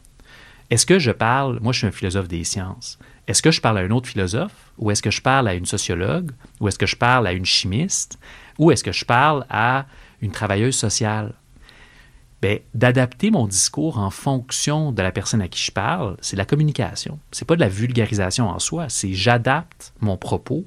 Est-ce 0.70 0.86
que 0.86 0.98
je 0.98 1.12
parle, 1.12 1.60
moi 1.60 1.72
je 1.72 1.78
suis 1.78 1.86
un 1.86 1.92
philosophe 1.92 2.28
des 2.28 2.42
sciences, 2.42 2.98
est-ce 3.28 3.42
que 3.42 3.50
je 3.50 3.60
parle 3.60 3.78
à 3.78 3.82
un 3.82 3.90
autre 3.90 4.08
philosophe, 4.08 4.72
ou 4.78 4.90
est-ce 4.90 5.02
que 5.02 5.10
je 5.10 5.22
parle 5.22 5.48
à 5.48 5.54
une 5.54 5.66
sociologue, 5.66 6.32
ou 6.60 6.68
est-ce 6.68 6.78
que 6.78 6.86
je 6.86 6.96
parle 6.96 7.26
à 7.26 7.32
une 7.32 7.44
chimiste, 7.44 8.18
ou 8.58 8.70
est-ce 8.70 8.82
que 8.82 8.92
je 8.92 9.04
parle 9.04 9.46
à 9.48 9.86
une 10.20 10.32
travailleuse 10.32 10.76
sociale? 10.76 11.34
Ben, 12.42 12.60
d'adapter 12.74 13.30
mon 13.30 13.46
discours 13.46 13.98
en 13.98 14.10
fonction 14.10 14.92
de 14.92 15.02
la 15.02 15.10
personne 15.10 15.40
à 15.40 15.48
qui 15.48 15.62
je 15.62 15.72
parle, 15.72 16.16
c'est 16.20 16.36
la 16.36 16.44
communication. 16.44 17.18
C'est 17.32 17.46
pas 17.46 17.56
de 17.56 17.60
la 17.60 17.68
vulgarisation 17.68 18.48
en 18.48 18.58
soi, 18.58 18.88
c'est 18.88 19.14
j'adapte 19.14 19.94
mon 20.00 20.16
propos 20.18 20.66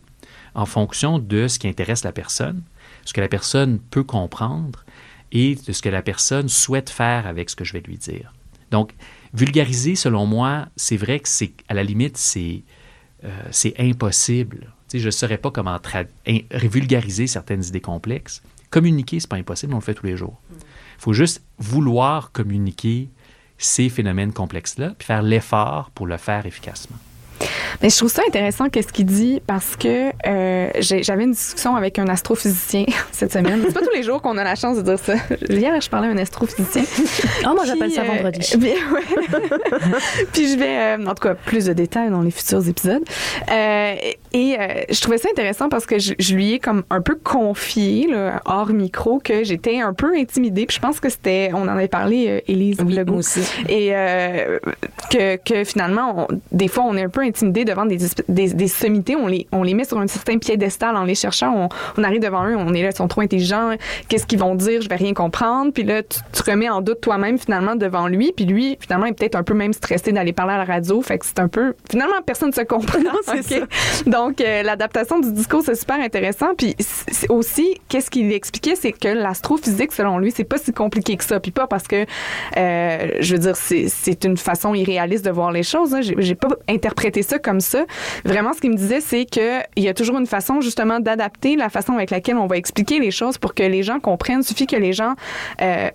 en 0.55 0.65
fonction 0.65 1.19
de 1.19 1.47
ce 1.47 1.59
qui 1.59 1.67
intéresse 1.67 2.03
la 2.03 2.11
personne, 2.11 2.63
ce 3.05 3.13
que 3.13 3.21
la 3.21 3.27
personne 3.27 3.79
peut 3.79 4.03
comprendre 4.03 4.83
et 5.31 5.55
de 5.55 5.71
ce 5.71 5.81
que 5.81 5.89
la 5.89 6.01
personne 6.01 6.49
souhaite 6.49 6.89
faire 6.89 7.27
avec 7.27 7.49
ce 7.49 7.55
que 7.55 7.63
je 7.63 7.73
vais 7.73 7.81
lui 7.81 7.97
dire. 7.97 8.33
Donc, 8.71 8.93
vulgariser, 9.33 9.95
selon 9.95 10.25
moi, 10.25 10.67
c'est 10.75 10.97
vrai 10.97 11.19
que 11.19 11.29
c'est, 11.29 11.51
à 11.67 11.73
la 11.73 11.83
limite, 11.83 12.17
c'est, 12.17 12.63
euh, 13.23 13.29
c'est 13.51 13.79
impossible. 13.79 14.73
Tu 14.89 14.99
je 14.99 15.05
ne 15.05 15.11
saurais 15.11 15.37
pas 15.37 15.51
comment 15.51 15.77
vulgariser 16.51 17.27
certaines 17.27 17.63
idées 17.63 17.81
complexes. 17.81 18.41
Communiquer, 18.69 19.19
c'est 19.19 19.29
pas 19.29 19.37
impossible, 19.37 19.73
on 19.73 19.77
le 19.77 19.83
fait 19.83 19.93
tous 19.93 20.05
les 20.05 20.17
jours. 20.17 20.39
Il 20.51 21.01
faut 21.01 21.13
juste 21.13 21.43
vouloir 21.57 22.31
communiquer 22.31 23.09
ces 23.57 23.89
phénomènes 23.89 24.33
complexes-là, 24.33 24.95
puis 24.97 25.05
faire 25.05 25.21
l'effort 25.21 25.91
pour 25.91 26.07
le 26.07 26.17
faire 26.17 26.45
efficacement. 26.45 26.97
Mais 27.81 27.89
je 27.89 27.97
trouve 27.97 28.09
ça 28.11 28.21
intéressant 28.27 28.69
qu'est-ce 28.69 28.91
qu'il 28.91 29.05
dit 29.05 29.41
parce 29.47 29.75
que 29.75 30.09
euh, 30.27 30.69
j'avais 30.79 31.23
une 31.23 31.31
discussion 31.31 31.75
avec 31.75 31.97
un 31.99 32.07
astrophysicien 32.07 32.85
cette 33.11 33.31
semaine. 33.31 33.61
C'est 33.67 33.73
pas 33.73 33.81
tous 33.81 33.93
les 33.95 34.03
jours 34.03 34.21
qu'on 34.21 34.37
a 34.37 34.43
la 34.43 34.55
chance 34.55 34.77
de 34.77 34.81
dire 34.81 34.99
ça. 34.99 35.13
Hier, 35.49 35.79
je 35.79 35.89
parlais 35.89 36.07
à 36.07 36.11
un 36.11 36.17
astrophysicien. 36.17 36.83
Oh, 37.45 37.49
moi, 37.55 37.63
j'appelle 37.65 37.91
ça 37.91 38.01
euh, 38.01 38.05
vendredi. 38.05 38.39
puis, 38.59 38.69
ouais. 38.69 38.75
Puis 40.33 40.51
je 40.53 40.57
vais, 40.57 40.97
euh, 40.97 41.05
en 41.05 41.13
tout 41.15 41.23
cas, 41.27 41.35
plus 41.35 41.65
de 41.65 41.73
détails 41.73 42.09
dans 42.09 42.21
les 42.21 42.31
futurs 42.31 42.67
épisodes. 42.67 43.03
Et 43.49 44.57
je 44.89 45.01
trouvais 45.01 45.17
ça 45.17 45.29
intéressant 45.31 45.69
parce 45.69 45.85
que 45.85 45.97
je, 45.99 46.13
je 46.19 46.35
lui 46.35 46.53
ai 46.53 46.59
comme 46.59 46.83
un 46.89 47.01
peu 47.01 47.15
confié, 47.15 48.07
là, 48.07 48.41
hors 48.45 48.69
micro, 48.69 49.19
que 49.19 49.43
j'étais 49.43 49.79
un 49.79 49.93
peu 49.93 50.15
intimidée. 50.17 50.65
Puis 50.65 50.75
je 50.75 50.81
pense 50.81 50.99
que 50.99 51.09
c'était, 51.09 51.51
on 51.53 51.61
en 51.63 51.67
avait 51.69 51.87
parlé, 51.87 52.43
Élise 52.47 52.77
Oui, 52.85 52.93
Legault. 52.93 53.15
aussi. 53.15 53.41
Et 53.67 53.89
que, 55.09 55.37
que 55.37 55.63
finalement, 55.63 56.27
on- 56.29 56.39
des 56.51 56.67
fois, 56.67 56.83
on 56.85 56.95
est 56.95 57.03
un 57.03 57.09
peu 57.09 57.23
intimidé 57.29 57.65
devant 57.65 57.85
des, 57.85 57.97
des, 58.27 58.53
des 58.53 58.67
sommités. 58.67 59.15
On 59.15 59.27
les, 59.27 59.47
on 59.51 59.63
les 59.63 59.73
met 59.73 59.85
sur 59.85 59.97
un 59.99 60.07
certain 60.07 60.37
piédestal 60.37 60.95
en 60.95 61.03
les 61.05 61.15
cherchant. 61.15 61.53
On, 61.55 61.69
on 61.97 62.03
arrive 62.03 62.21
devant 62.21 62.45
eux, 62.47 62.55
on 62.57 62.73
est 62.73 62.81
là, 62.83 62.89
ils 62.89 62.95
sont 62.95 63.07
trop 63.07 63.21
intelligents. 63.21 63.71
Qu'est-ce 64.07 64.25
qu'ils 64.25 64.39
vont 64.39 64.55
dire? 64.55 64.81
Je 64.81 64.89
vais 64.89 64.95
rien 64.95 65.13
comprendre. 65.13 65.71
Puis 65.71 65.83
là, 65.83 66.03
tu, 66.03 66.19
tu 66.33 66.49
remets 66.49 66.69
en 66.69 66.81
doute 66.81 67.01
toi-même 67.01 67.37
finalement 67.37 67.75
devant 67.75 68.07
lui. 68.07 68.33
Puis 68.35 68.45
lui, 68.45 68.77
finalement, 68.79 69.05
est 69.05 69.13
peut-être 69.13 69.35
un 69.35 69.43
peu 69.43 69.53
même 69.53 69.73
stressé 69.73 70.11
d'aller 70.11 70.33
parler 70.33 70.53
à 70.53 70.57
la 70.57 70.65
radio. 70.65 71.01
Fait 71.01 71.17
que 71.17 71.25
c'est 71.25 71.39
un 71.39 71.47
peu... 71.47 71.73
Finalement, 71.89 72.15
personne 72.25 72.49
ne 72.49 72.53
se 72.53 72.61
comprend. 72.61 72.99
Donc, 74.05 74.41
euh, 74.41 74.63
l'adaptation 74.63 75.19
du 75.19 75.31
discours, 75.31 75.61
c'est 75.65 75.75
super 75.75 75.99
intéressant. 75.99 76.55
Puis 76.57 76.75
aussi, 77.29 77.75
qu'est-ce 77.87 78.09
qu'il 78.09 78.31
expliquait, 78.33 78.75
c'est 78.75 78.91
que 78.91 79.07
l'astrophysique, 79.09 79.91
selon 79.91 80.17
lui, 80.17 80.31
c'est 80.31 80.43
pas 80.43 80.57
si 80.57 80.73
compliqué 80.73 81.15
que 81.17 81.23
ça. 81.23 81.39
Puis 81.39 81.51
pas 81.51 81.67
parce 81.67 81.87
que, 81.87 82.05
euh, 82.57 83.09
je 83.19 83.33
veux 83.35 83.39
dire, 83.39 83.55
c'est 83.55 84.23
une 84.25 84.37
façon 84.37 84.73
irréaliste 84.73 85.25
de 85.25 85.31
voir 85.31 85.51
les 85.51 85.63
choses. 85.63 85.93
hein. 85.93 86.01
J'ai 86.01 86.35
pas 86.35 86.49
interprété 86.67 87.18
ça 87.23 87.39
comme 87.39 87.59
ça. 87.59 87.85
Vraiment, 88.25 88.53
ce 88.53 88.61
qu'il 88.61 88.71
me 88.71 88.75
disait, 88.75 89.01
c'est 89.01 89.25
que 89.25 89.59
il 89.75 89.83
y 89.83 89.89
a 89.89 89.93
toujours 89.93 90.17
une 90.17 90.27
façon, 90.27 90.61
justement, 90.61 90.99
d'adapter 90.99 91.55
la 91.55 91.69
façon 91.69 91.93
avec 91.93 92.11
laquelle 92.11 92.37
on 92.37 92.47
va 92.47 92.57
expliquer 92.57 92.99
les 92.99 93.11
choses 93.11 93.37
pour 93.37 93.53
que 93.53 93.63
les 93.63 93.83
gens 93.83 93.99
comprennent. 93.99 94.41
Il 94.41 94.45
suffit 94.45 94.67
que 94.67 94.75
les 94.75 94.93
gens 94.93 95.15
euh, 95.61 95.89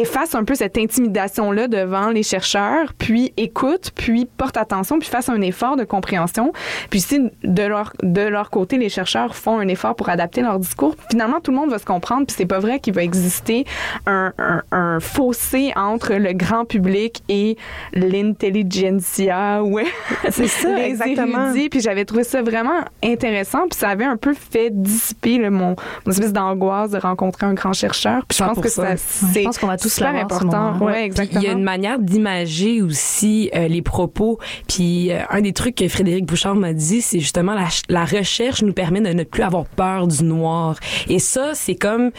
efface 0.00 0.34
un 0.34 0.44
peu 0.44 0.54
cette 0.54 0.78
intimidation-là 0.78 1.68
devant 1.68 2.10
les 2.10 2.22
chercheurs, 2.22 2.92
puis 2.98 3.32
écoute, 3.36 3.92
puis 3.94 4.26
porte 4.36 4.56
attention, 4.56 4.98
puis 4.98 5.08
fasse 5.08 5.28
un 5.28 5.40
effort 5.40 5.76
de 5.76 5.84
compréhension. 5.84 6.52
Puis 6.90 7.00
si 7.00 7.30
de 7.42 7.62
leur, 7.62 7.92
de 8.02 8.22
leur 8.22 8.50
côté, 8.50 8.78
les 8.78 8.88
chercheurs 8.88 9.34
font 9.34 9.58
un 9.58 9.68
effort 9.68 9.94
pour 9.94 10.08
adapter 10.08 10.42
leur 10.42 10.58
discours, 10.58 10.94
finalement, 11.10 11.40
tout 11.40 11.50
le 11.50 11.56
monde 11.56 11.70
va 11.70 11.78
se 11.78 11.84
comprendre, 11.84 12.26
puis 12.26 12.34
c'est 12.36 12.46
pas 12.46 12.58
vrai 12.58 12.80
qu'il 12.80 12.94
va 12.94 13.02
exister 13.02 13.64
un, 14.06 14.32
un, 14.38 14.62
un 14.70 15.00
fossé 15.00 15.72
entre 15.76 16.14
le 16.14 16.32
grand 16.32 16.64
public 16.64 17.22
et 17.28 17.56
l'intelligentsia, 17.92 19.62
ouais. 19.62 19.86
C'est 20.30 20.48
ça, 20.48 20.74
les 20.74 20.82
exactement. 20.82 21.46
érudits. 21.46 21.68
Puis 21.68 21.80
j'avais 21.80 22.04
trouvé 22.04 22.24
ça 22.24 22.42
vraiment 22.42 22.84
intéressant, 23.02 23.66
puis 23.68 23.78
ça 23.78 23.88
avait 23.90 24.04
un 24.04 24.16
peu 24.16 24.34
fait 24.34 24.70
dissiper 24.70 25.38
là, 25.38 25.50
mon, 25.50 25.76
mon 26.04 26.12
espèce 26.12 26.32
d'angoisse 26.32 26.90
de 26.90 26.98
rencontrer 26.98 27.46
un 27.46 27.54
grand 27.54 27.72
chercheur. 27.72 28.24
Puis 28.26 28.38
je 28.38 28.44
pense 28.44 28.60
que 28.60 28.68
100%. 28.68 28.70
ça, 28.70 28.82
Ouais, 28.86 28.94
c'est 28.96 29.40
je 29.40 29.44
pense 29.44 29.58
qu'on 29.58 29.66
va 29.66 29.76
tous 29.88 29.94
super 29.94 30.14
important. 30.14 30.72
moment-là. 30.72 30.84
Ouais, 30.86 31.04
exactement. 31.04 31.40
il 31.40 31.46
y 31.46 31.48
a 31.48 31.52
une 31.52 31.62
manière 31.62 31.98
d'imager 31.98 32.82
aussi 32.82 33.50
euh, 33.54 33.68
les 33.68 33.82
propos. 33.82 34.38
Puis 34.68 35.12
euh, 35.12 35.20
un 35.30 35.40
des 35.40 35.52
trucs 35.52 35.74
que 35.76 35.88
Frédéric 35.88 36.26
Bouchard 36.26 36.54
m'a 36.54 36.72
dit, 36.72 37.00
c'est 37.02 37.20
justement 37.20 37.54
la, 37.54 37.62
ch- 37.70 37.82
la 37.88 38.04
recherche 38.04 38.62
nous 38.62 38.72
permet 38.72 39.00
de 39.00 39.08
ne 39.12 39.24
plus 39.24 39.42
avoir 39.42 39.64
peur 39.64 40.06
du 40.06 40.24
noir. 40.24 40.76
Et 41.08 41.18
ça, 41.18 41.52
c'est 41.54 41.74
comme 41.74 42.10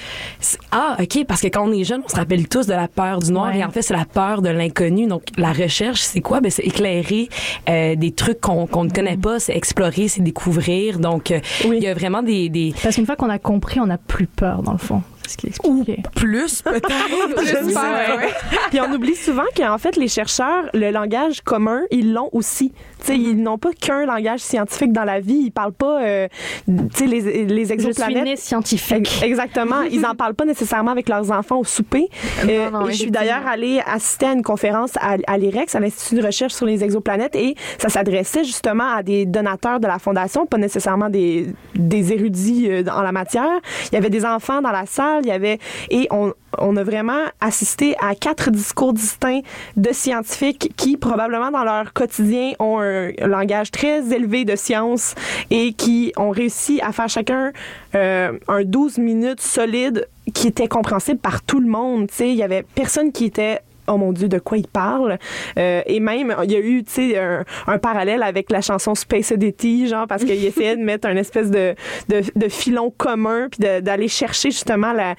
ah 0.71 0.97
ok 0.99 1.25
parce 1.27 1.41
que 1.41 1.47
quand 1.47 1.67
on 1.67 1.71
est 1.71 1.83
jeune, 1.83 2.01
on 2.05 2.07
se 2.09 2.15
rappelle 2.15 2.47
tous 2.47 2.67
de 2.67 2.73
la 2.73 2.87
peur 2.87 3.19
du 3.19 3.31
noir 3.31 3.47
Ouais. 3.51 3.59
et 3.59 3.63
en 3.63 3.69
fait 3.71 3.81
c'est 3.81 3.93
la 3.95 4.05
peur 4.05 4.41
de 4.41 4.49
l'inconnu. 4.49 5.07
Donc 5.07 5.23
la 5.37 5.51
recherche, 5.53 6.01
c'est 6.01 6.21
quoi? 6.21 6.41
Ben 6.41 6.51
c'est 6.51 6.63
éclairer 6.63 7.29
euh, 7.69 7.95
des 7.95 8.11
trucs 8.11 8.41
qu'on 8.41 8.67
ne 8.83 8.89
connaît 8.89 9.17
pas, 9.17 9.39
c'est 9.39 9.55
explorer, 9.55 10.07
c'est 10.07 10.21
découvrir. 10.21 10.99
Donc 10.99 11.33
il 11.65 11.83
y 11.83 11.87
a 11.87 11.93
vraiment 11.93 12.21
des, 12.23 12.49
des 12.49 12.73
Parce 12.83 12.95
qu'une 12.95 13.05
fois 13.05 13.15
qu'on 13.15 13.29
a 13.29 13.39
compris, 13.39 13.79
on 13.79 13.85
n'a 13.87 13.97
plus 13.97 14.27
peur, 14.27 14.63
dans 14.63 14.71
le 14.73 14.77
fond. 14.77 15.01
Ce 15.27 15.37
qu'il 15.37 15.49
expliquait. 15.49 16.01
Plus, 16.15 16.61
peut-être. 16.61 16.87
Puis 18.69 18.79
on 18.81 18.91
oublie 18.93 19.15
souvent 19.15 19.43
qu'en 19.55 19.77
fait, 19.77 19.95
les 19.95 20.07
chercheurs, 20.07 20.65
le 20.73 20.91
langage 20.91 21.41
commun, 21.41 21.81
ils 21.91 22.13
l'ont 22.13 22.29
aussi. 22.31 22.71
Tu 22.99 23.05
sais, 23.07 23.15
ils 23.17 23.35
n'ont 23.41 23.57
pas 23.57 23.71
qu'un 23.79 24.05
langage 24.05 24.39
scientifique 24.39 24.91
dans 24.91 25.03
la 25.03 25.19
vie. 25.19 25.41
Ils 25.45 25.51
parlent 25.51 25.71
pas, 25.73 26.01
euh, 26.01 26.27
tu 26.67 26.73
sais, 26.93 27.05
les, 27.07 27.45
les 27.45 27.65
Je 27.65 27.65
suis 27.65 27.73
exoplanètes. 27.73 28.37
scientifique. 28.39 28.97
Ex- 28.97 29.23
Exactement. 29.23 29.81
Ils 29.83 30.05
en 30.05 30.15
parlent 30.15 30.33
pas 30.33 30.45
nécessairement 30.45 30.91
avec 30.91 31.07
leurs 31.09 31.31
enfants 31.31 31.59
au 31.59 31.63
souper. 31.63 32.09
Euh, 32.47 32.69
non, 32.69 32.87
et 32.87 32.91
je 32.91 32.97
suis 32.97 33.11
d'ailleurs 33.11 33.45
allée 33.47 33.81
assister 33.85 34.25
à 34.27 34.31
une 34.33 34.41
conférence 34.43 34.91
à, 34.97 35.17
à 35.27 35.37
l'IREX, 35.37 35.75
à 35.75 35.79
l'Institut 35.79 36.15
de 36.21 36.25
recherche 36.25 36.53
sur 36.53 36.65
les 36.65 36.83
exoplanètes, 36.83 37.35
et 37.35 37.55
ça 37.77 37.89
s'adressait 37.89 38.43
justement 38.43 38.89
à 38.95 39.03
des 39.03 39.25
donateurs 39.25 39.79
de 39.79 39.87
la 39.87 39.99
Fondation, 39.99 40.45
pas 40.45 40.57
nécessairement 40.57 41.09
des, 41.09 41.47
des 41.75 42.13
érudits 42.13 42.67
euh, 42.69 42.83
en 42.91 43.01
la 43.01 43.11
matière. 43.11 43.47
Il 43.91 43.95
y 43.95 43.97
avait 43.97 44.09
des 44.09 44.25
enfants 44.25 44.61
dans 44.61 44.71
la 44.71 44.85
salle, 44.85 45.16
il 45.21 45.27
y 45.27 45.31
avait... 45.31 45.59
Et 45.89 46.07
on, 46.11 46.33
a 46.75 46.83
vraiment 46.83 47.25
assisté 47.39 47.95
à 48.01 48.15
quatre 48.15 48.49
discours 48.51 48.93
distincts 48.93 49.41
de 49.75 49.91
scientifiques 49.91 50.73
qui, 50.75 50.97
probablement 50.97 51.51
dans 51.51 51.63
leur 51.63 51.93
quotidien, 51.93 52.53
ont 52.59 52.79
un 52.79 53.11
langage 53.27 53.71
très 53.71 54.13
élevé 54.13 54.43
de 54.43 54.55
science 54.55 55.13
et 55.51 55.73
qui 55.73 56.13
ont 56.17 56.31
réussi 56.31 56.81
à 56.81 56.91
faire 56.91 57.09
chacun 57.09 57.51
euh, 57.95 58.31
un 58.47 58.63
12 58.63 58.97
minutes 58.97 59.41
solide 59.41 60.07
qui 60.33 60.47
était 60.47 60.67
compréhensible 60.67 61.19
par 61.19 61.41
tout 61.41 61.59
le 61.59 61.67
monde. 61.67 62.09
Il 62.19 62.33
y 62.33 62.43
avait 62.43 62.63
personne 62.75 63.11
qui 63.11 63.25
était 63.25 63.61
oh 63.87 63.97
mon 63.97 64.11
Dieu, 64.13 64.27
de 64.27 64.39
quoi 64.39 64.57
il 64.57 64.67
parle? 64.67 65.17
Euh, 65.57 65.81
et 65.85 65.99
même, 65.99 66.35
il 66.43 66.51
y 66.51 66.55
a 66.55 66.59
eu, 66.59 66.83
tu 66.83 66.91
sais, 66.91 67.17
un, 67.17 67.43
un 67.67 67.77
parallèle 67.77 68.23
avec 68.23 68.51
la 68.51 68.61
chanson 68.61 68.95
Space 68.95 69.31
Oddity, 69.31 69.87
genre, 69.87 70.07
parce 70.07 70.23
qu'il 70.23 70.43
essayait 70.45 70.75
de 70.75 70.83
mettre 70.83 71.07
un 71.07 71.15
espèce 71.15 71.49
de, 71.51 71.75
de, 72.09 72.21
de 72.35 72.47
filon 72.49 72.91
commun, 72.95 73.47
puis 73.49 73.59
d'aller 73.81 74.07
chercher 74.07 74.51
justement 74.51 74.93
la- 74.93 75.15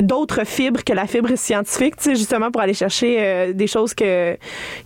d'autres 0.00 0.44
fibres 0.46 0.84
que 0.84 0.92
la 0.92 1.06
fibre 1.06 1.36
scientifique, 1.36 1.96
tu 1.96 2.04
sais, 2.04 2.14
justement 2.14 2.50
pour 2.50 2.60
aller 2.60 2.74
chercher 2.74 3.16
euh, 3.20 3.52
des 3.52 3.66
choses 3.66 3.94
que, 3.94 4.36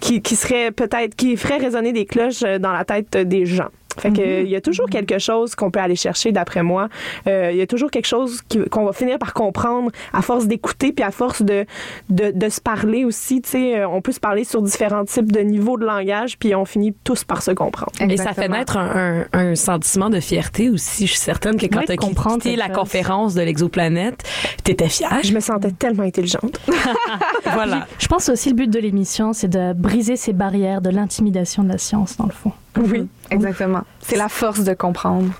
qui, 0.00 0.22
qui 0.22 0.36
seraient 0.36 0.70
peut-être, 0.70 1.14
qui 1.14 1.36
feraient 1.36 1.58
résonner 1.58 1.92
des 1.92 2.06
cloches 2.06 2.42
euh, 2.44 2.58
dans 2.58 2.72
la 2.72 2.84
tête 2.84 3.16
des 3.16 3.46
gens. 3.46 3.68
Fait 3.98 4.12
que 4.12 4.42
il 4.42 4.48
y 4.48 4.56
a 4.56 4.60
toujours 4.60 4.88
quelque 4.88 5.18
chose 5.18 5.54
qu'on 5.54 5.70
peut 5.70 5.80
aller 5.80 5.96
chercher 5.96 6.32
d'après 6.32 6.62
moi. 6.62 6.88
Euh, 7.26 7.50
Il 7.52 7.58
y 7.58 7.62
a 7.62 7.66
toujours 7.66 7.90
quelque 7.90 8.06
chose 8.06 8.42
qui- 8.48 8.62
qu'on 8.68 8.84
va 8.84 8.92
finir 8.92 9.18
par 9.18 9.32
comprendre 9.34 9.90
à 10.12 10.22
force 10.22 10.46
d'écouter 10.46 10.92
puis 10.92 11.04
à 11.04 11.10
force 11.10 11.42
de, 11.42 11.64
de, 12.10 12.30
de 12.34 12.48
se 12.48 12.60
parler 12.60 13.04
aussi. 13.04 13.40
Tu 13.42 13.50
sais, 13.50 13.78
euh, 13.80 13.88
on 13.88 14.00
peut 14.02 14.12
se 14.12 14.20
parler 14.20 14.44
sur 14.44 14.60
différents 14.62 15.04
types 15.04 15.30
de 15.32 15.40
niveaux 15.40 15.78
de 15.78 15.84
langage 15.86 16.38
puis 16.38 16.54
on 16.54 16.64
finit 16.64 16.94
tous 17.04 17.24
par 17.24 17.42
se 17.42 17.50
comprendre. 17.52 17.92
Et 18.00 18.16
ça 18.16 18.32
fait 18.34 18.48
naître 18.48 18.76
un, 18.76 19.24
un- 19.32 19.38
un 19.50 19.54
sentiment 19.54 20.10
de 20.10 20.20
fierté 20.20 20.68
aussi. 20.70 21.06
Je 21.06 21.12
suis 21.12 21.20
certaine 21.20 21.56
que 21.56 21.66
quand 21.66 21.82
tu 21.86 21.92
as 21.92 21.96
quitté 21.96 22.56
la 22.56 22.66
chose. 22.66 22.76
conférence 22.76 23.34
de 23.34 23.42
l'exoplanète, 23.42 24.22
t'étais 24.64 24.88
fière. 24.88 25.20
Je 25.22 25.32
me 25.32 25.40
sentais 25.40 25.70
tellement 25.72 26.02
intelligente. 26.02 26.60
voilà. 27.44 27.86
Je 27.98 28.06
pense 28.06 28.28
aussi 28.28 28.48
le 28.50 28.54
but 28.54 28.70
de 28.70 28.78
l'émission, 28.78 29.32
c'est 29.32 29.48
de 29.48 29.72
briser 29.72 30.16
ces 30.16 30.32
barrières 30.32 30.80
de 30.80 30.90
l'intimidation 30.90 31.62
de 31.62 31.68
la 31.68 31.78
science, 31.78 32.16
dans 32.16 32.26
le 32.26 32.32
fond. 32.32 32.52
Oui, 32.76 33.08
exactement. 33.30 33.82
C'est 34.00 34.16
la 34.16 34.28
force 34.28 34.64
de 34.64 34.74
comprendre. 34.74 35.32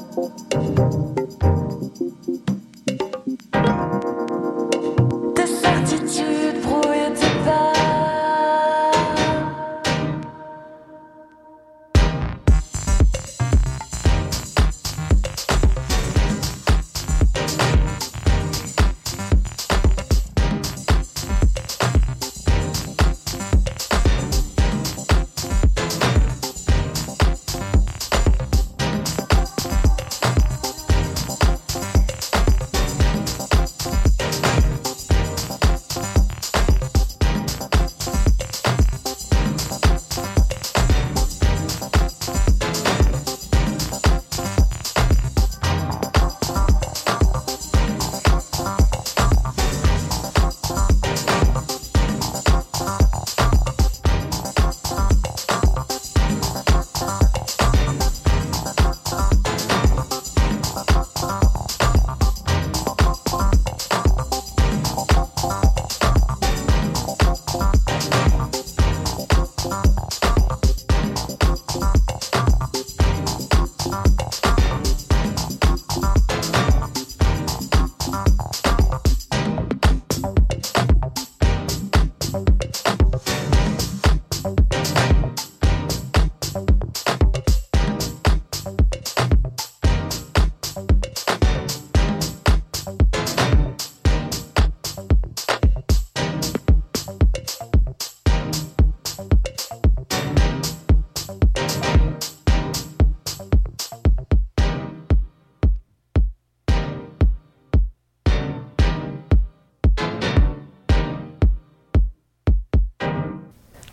Música 0.00 1.19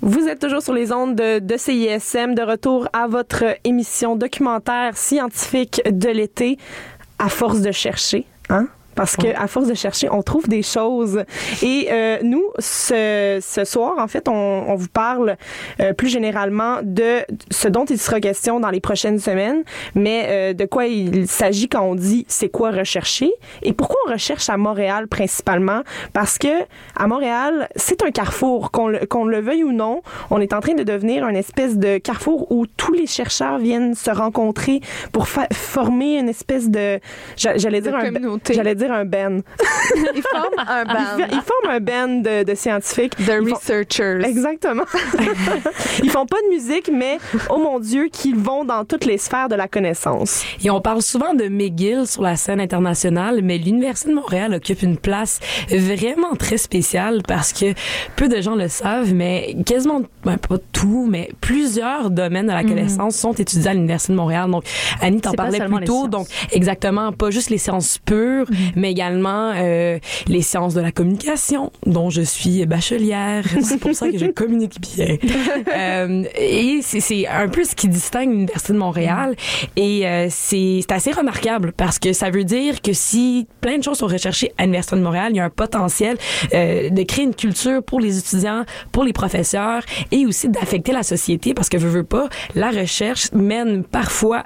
Vous 0.07 0.29
êtes 0.29 0.39
toujours 0.39 0.61
sur 0.61 0.71
les 0.71 0.93
ondes 0.93 1.15
de, 1.15 1.57
CISM, 1.57 2.33
de 2.33 2.41
retour 2.41 2.87
à 2.93 3.07
votre 3.07 3.43
émission 3.65 4.15
documentaire 4.15 4.95
scientifique 4.95 5.81
de 5.85 6.07
l'été, 6.07 6.57
à 7.19 7.27
force 7.27 7.59
de 7.59 7.73
chercher. 7.73 8.25
Hein? 8.47 8.69
Parce 8.97 9.15
que 9.15 9.27
à 9.41 9.47
force 9.47 9.67
de 9.67 9.73
chercher, 9.75 10.09
on 10.11 10.21
trouve 10.23 10.47
des 10.49 10.63
choses. 10.63 11.23
Et 11.63 11.87
euh, 11.91 12.17
nous, 12.23 12.43
ce, 12.59 13.39
ce 13.41 13.63
soir, 13.63 13.95
en 13.99 14.07
fait, 14.07 14.27
on, 14.27 14.33
on 14.67 14.75
vous 14.75 14.89
parle 14.89 15.37
euh, 15.79 15.93
plus 15.93 16.09
généralement 16.09 16.79
de 16.83 17.19
ce 17.51 17.67
dont 17.69 17.85
il 17.85 17.97
sera 17.99 18.19
question 18.19 18.59
dans 18.59 18.69
les 18.71 18.79
prochaines 18.81 19.19
semaines, 19.19 19.63
mais 19.95 20.25
euh, 20.27 20.53
de 20.53 20.65
quoi 20.65 20.87
il 20.87 21.27
s'agit 21.27 21.69
quand 21.69 21.83
on 21.83 21.95
dit 21.95 22.25
c'est 22.27 22.49
quoi 22.49 22.71
rechercher 22.71 23.31
et 23.61 23.71
pourquoi 23.73 23.97
on 24.07 24.11
recherche 24.11 24.49
à 24.49 24.57
Montréal 24.57 25.07
principalement. 25.07 25.81
Parce 26.13 26.37
que 26.37 26.47
à 26.95 27.07
Montréal, 27.07 27.69
c'est 27.75 28.01
un 28.03 28.11
carrefour, 28.11 28.71
qu'on 28.71 28.87
le, 28.87 28.99
qu'on 29.05 29.25
le 29.25 29.39
veuille 29.39 29.63
ou 29.63 29.71
non. 29.71 30.01
On 30.31 30.41
est 30.41 30.53
en 30.53 30.59
train 30.59 30.73
de 30.73 30.83
devenir 30.83 31.27
une 31.27 31.35
espèce 31.35 31.77
de 31.77 31.97
carrefour 31.99 32.51
où 32.51 32.65
tous 32.65 32.93
les 32.93 33.05
chercheurs 33.07 33.59
viennent 33.59 33.93
se 33.93 34.09
rencontrer 34.11 34.81
pour 35.11 35.27
former 35.27 36.17
une 36.19 36.29
espèce 36.29 36.69
de, 36.69 36.99
j'a- 37.35 37.57
j'allais 37.57 37.81
dire 37.81 37.91
j'allais 38.53 38.75
dire 38.75 38.86
un 38.91 39.05
ben. 39.05 39.41
Ils 40.15 40.21
forment 40.21 40.67
un 40.67 40.83
Ils, 40.83 40.87
band. 40.93 41.27
ils 41.31 41.41
forment 41.41 41.69
un 41.69 41.79
band 41.79 42.07
de, 42.21 42.43
de 42.43 42.55
scientifiques. 42.55 43.15
The 43.15 43.19
Ils 43.41 43.47
font- 43.49 43.55
Researchers. 43.55 44.19
Exactement. 44.25 44.83
ils 46.03 46.09
font 46.09 46.25
pas 46.25 46.37
de 46.47 46.53
musique, 46.53 46.89
mais 46.93 47.17
oh 47.49 47.57
mon 47.57 47.79
Dieu, 47.79 48.07
qu'ils 48.11 48.35
vont 48.35 48.65
dans 48.65 48.83
toutes 48.85 49.05
les 49.05 49.17
sphères 49.17 49.49
de 49.49 49.55
la 49.55 49.67
connaissance. 49.67 50.43
Et 50.63 50.69
on 50.69 50.81
parle 50.81 51.01
souvent 51.01 51.33
de 51.33 51.47
McGill 51.47 52.05
sur 52.07 52.21
la 52.21 52.35
scène 52.35 52.59
internationale, 52.59 53.41
mais 53.43 53.57
l'Université 53.57 54.09
de 54.09 54.15
Montréal 54.15 54.53
occupe 54.53 54.81
une 54.81 54.97
place 54.97 55.39
vraiment 55.69 56.35
très 56.37 56.57
spéciale 56.57 57.21
parce 57.27 57.53
que 57.53 57.73
peu 58.15 58.27
de 58.27 58.41
gens 58.41 58.55
le 58.55 58.67
savent, 58.67 59.13
mais 59.13 59.55
quasiment, 59.65 60.01
ben, 60.23 60.37
pas 60.37 60.57
tout, 60.73 61.07
mais 61.09 61.29
plusieurs 61.41 62.09
domaines 62.09 62.47
de 62.47 62.51
la 62.51 62.63
connaissance 62.63 63.15
sont 63.15 63.33
étudiés 63.33 63.69
à 63.69 63.73
l'Université 63.73 64.13
de 64.13 64.17
Montréal. 64.17 64.49
Donc, 64.51 64.63
Annie 65.01 65.21
t'en 65.21 65.31
parlait 65.33 65.59
plus 65.59 65.85
tôt. 65.85 65.93
sciences. 66.01 66.09
Donc, 66.09 66.27
exactement, 66.51 67.11
pas 67.11 67.29
juste 67.31 67.49
les 67.49 67.57
sciences 67.57 67.97
pures, 67.99 68.45
mais 68.77 68.91
également 68.91 69.51
euh, 69.55 69.99
les 70.27 70.41
sciences 70.41 70.73
de 70.73 70.81
la 70.81 70.91
communication, 70.91 71.71
dont 71.85 72.09
je 72.09 72.21
suis 72.21 72.65
bachelière. 72.65 73.43
C'est 73.61 73.79
pour 73.79 73.93
ça 73.93 74.09
que 74.09 74.17
je 74.17 74.27
communique 74.27 74.79
bien. 74.79 75.17
Euh, 75.75 76.23
et 76.39 76.79
c'est- 76.81 76.99
c'est 76.99 77.27
un 77.27 77.47
peu 77.49 77.63
ce 77.63 77.75
qui 77.75 77.87
distingue 77.87 78.29
l'Université 78.31 78.73
de 78.73 78.77
Montréal. 78.77 79.35
Et 79.75 80.07
euh, 80.07 80.27
c'est 80.29 80.79
c'est 80.81 80.91
assez 80.93 81.11
remarquable 81.11 81.73
parce 81.75 81.99
que 81.99 82.13
ça 82.13 82.29
veut 82.29 82.43
dire 82.43 82.81
que 82.81 82.93
si 82.93 83.47
plein 83.61 83.77
de 83.77 83.83
choses 83.83 83.97
sont 83.97 84.07
recherchées 84.07 84.51
à 84.57 84.63
l'Université 84.63 84.95
de 84.95 85.01
Montréal, 85.01 85.27
il 85.31 85.37
y 85.37 85.39
a 85.39 85.45
un 85.45 85.49
potentiel 85.49 86.17
euh, 86.53 86.89
de 86.89 87.03
créer 87.03 87.25
une 87.25 87.35
culture 87.35 87.83
pour 87.83 87.99
les 87.99 88.17
étudiants, 88.17 88.63
pour 88.91 89.03
les 89.03 89.13
professeurs 89.13 89.83
et 90.11 90.25
aussi 90.25 90.49
d'affecter 90.49 90.91
la 90.93 91.03
société 91.03 91.53
parce 91.53 91.69
que, 91.69 91.77
veux, 91.77 91.89
veux 91.89 92.03
pas, 92.03 92.27
la 92.55 92.69
recherche 92.71 93.31
mène 93.33 93.83
parfois 93.83 94.43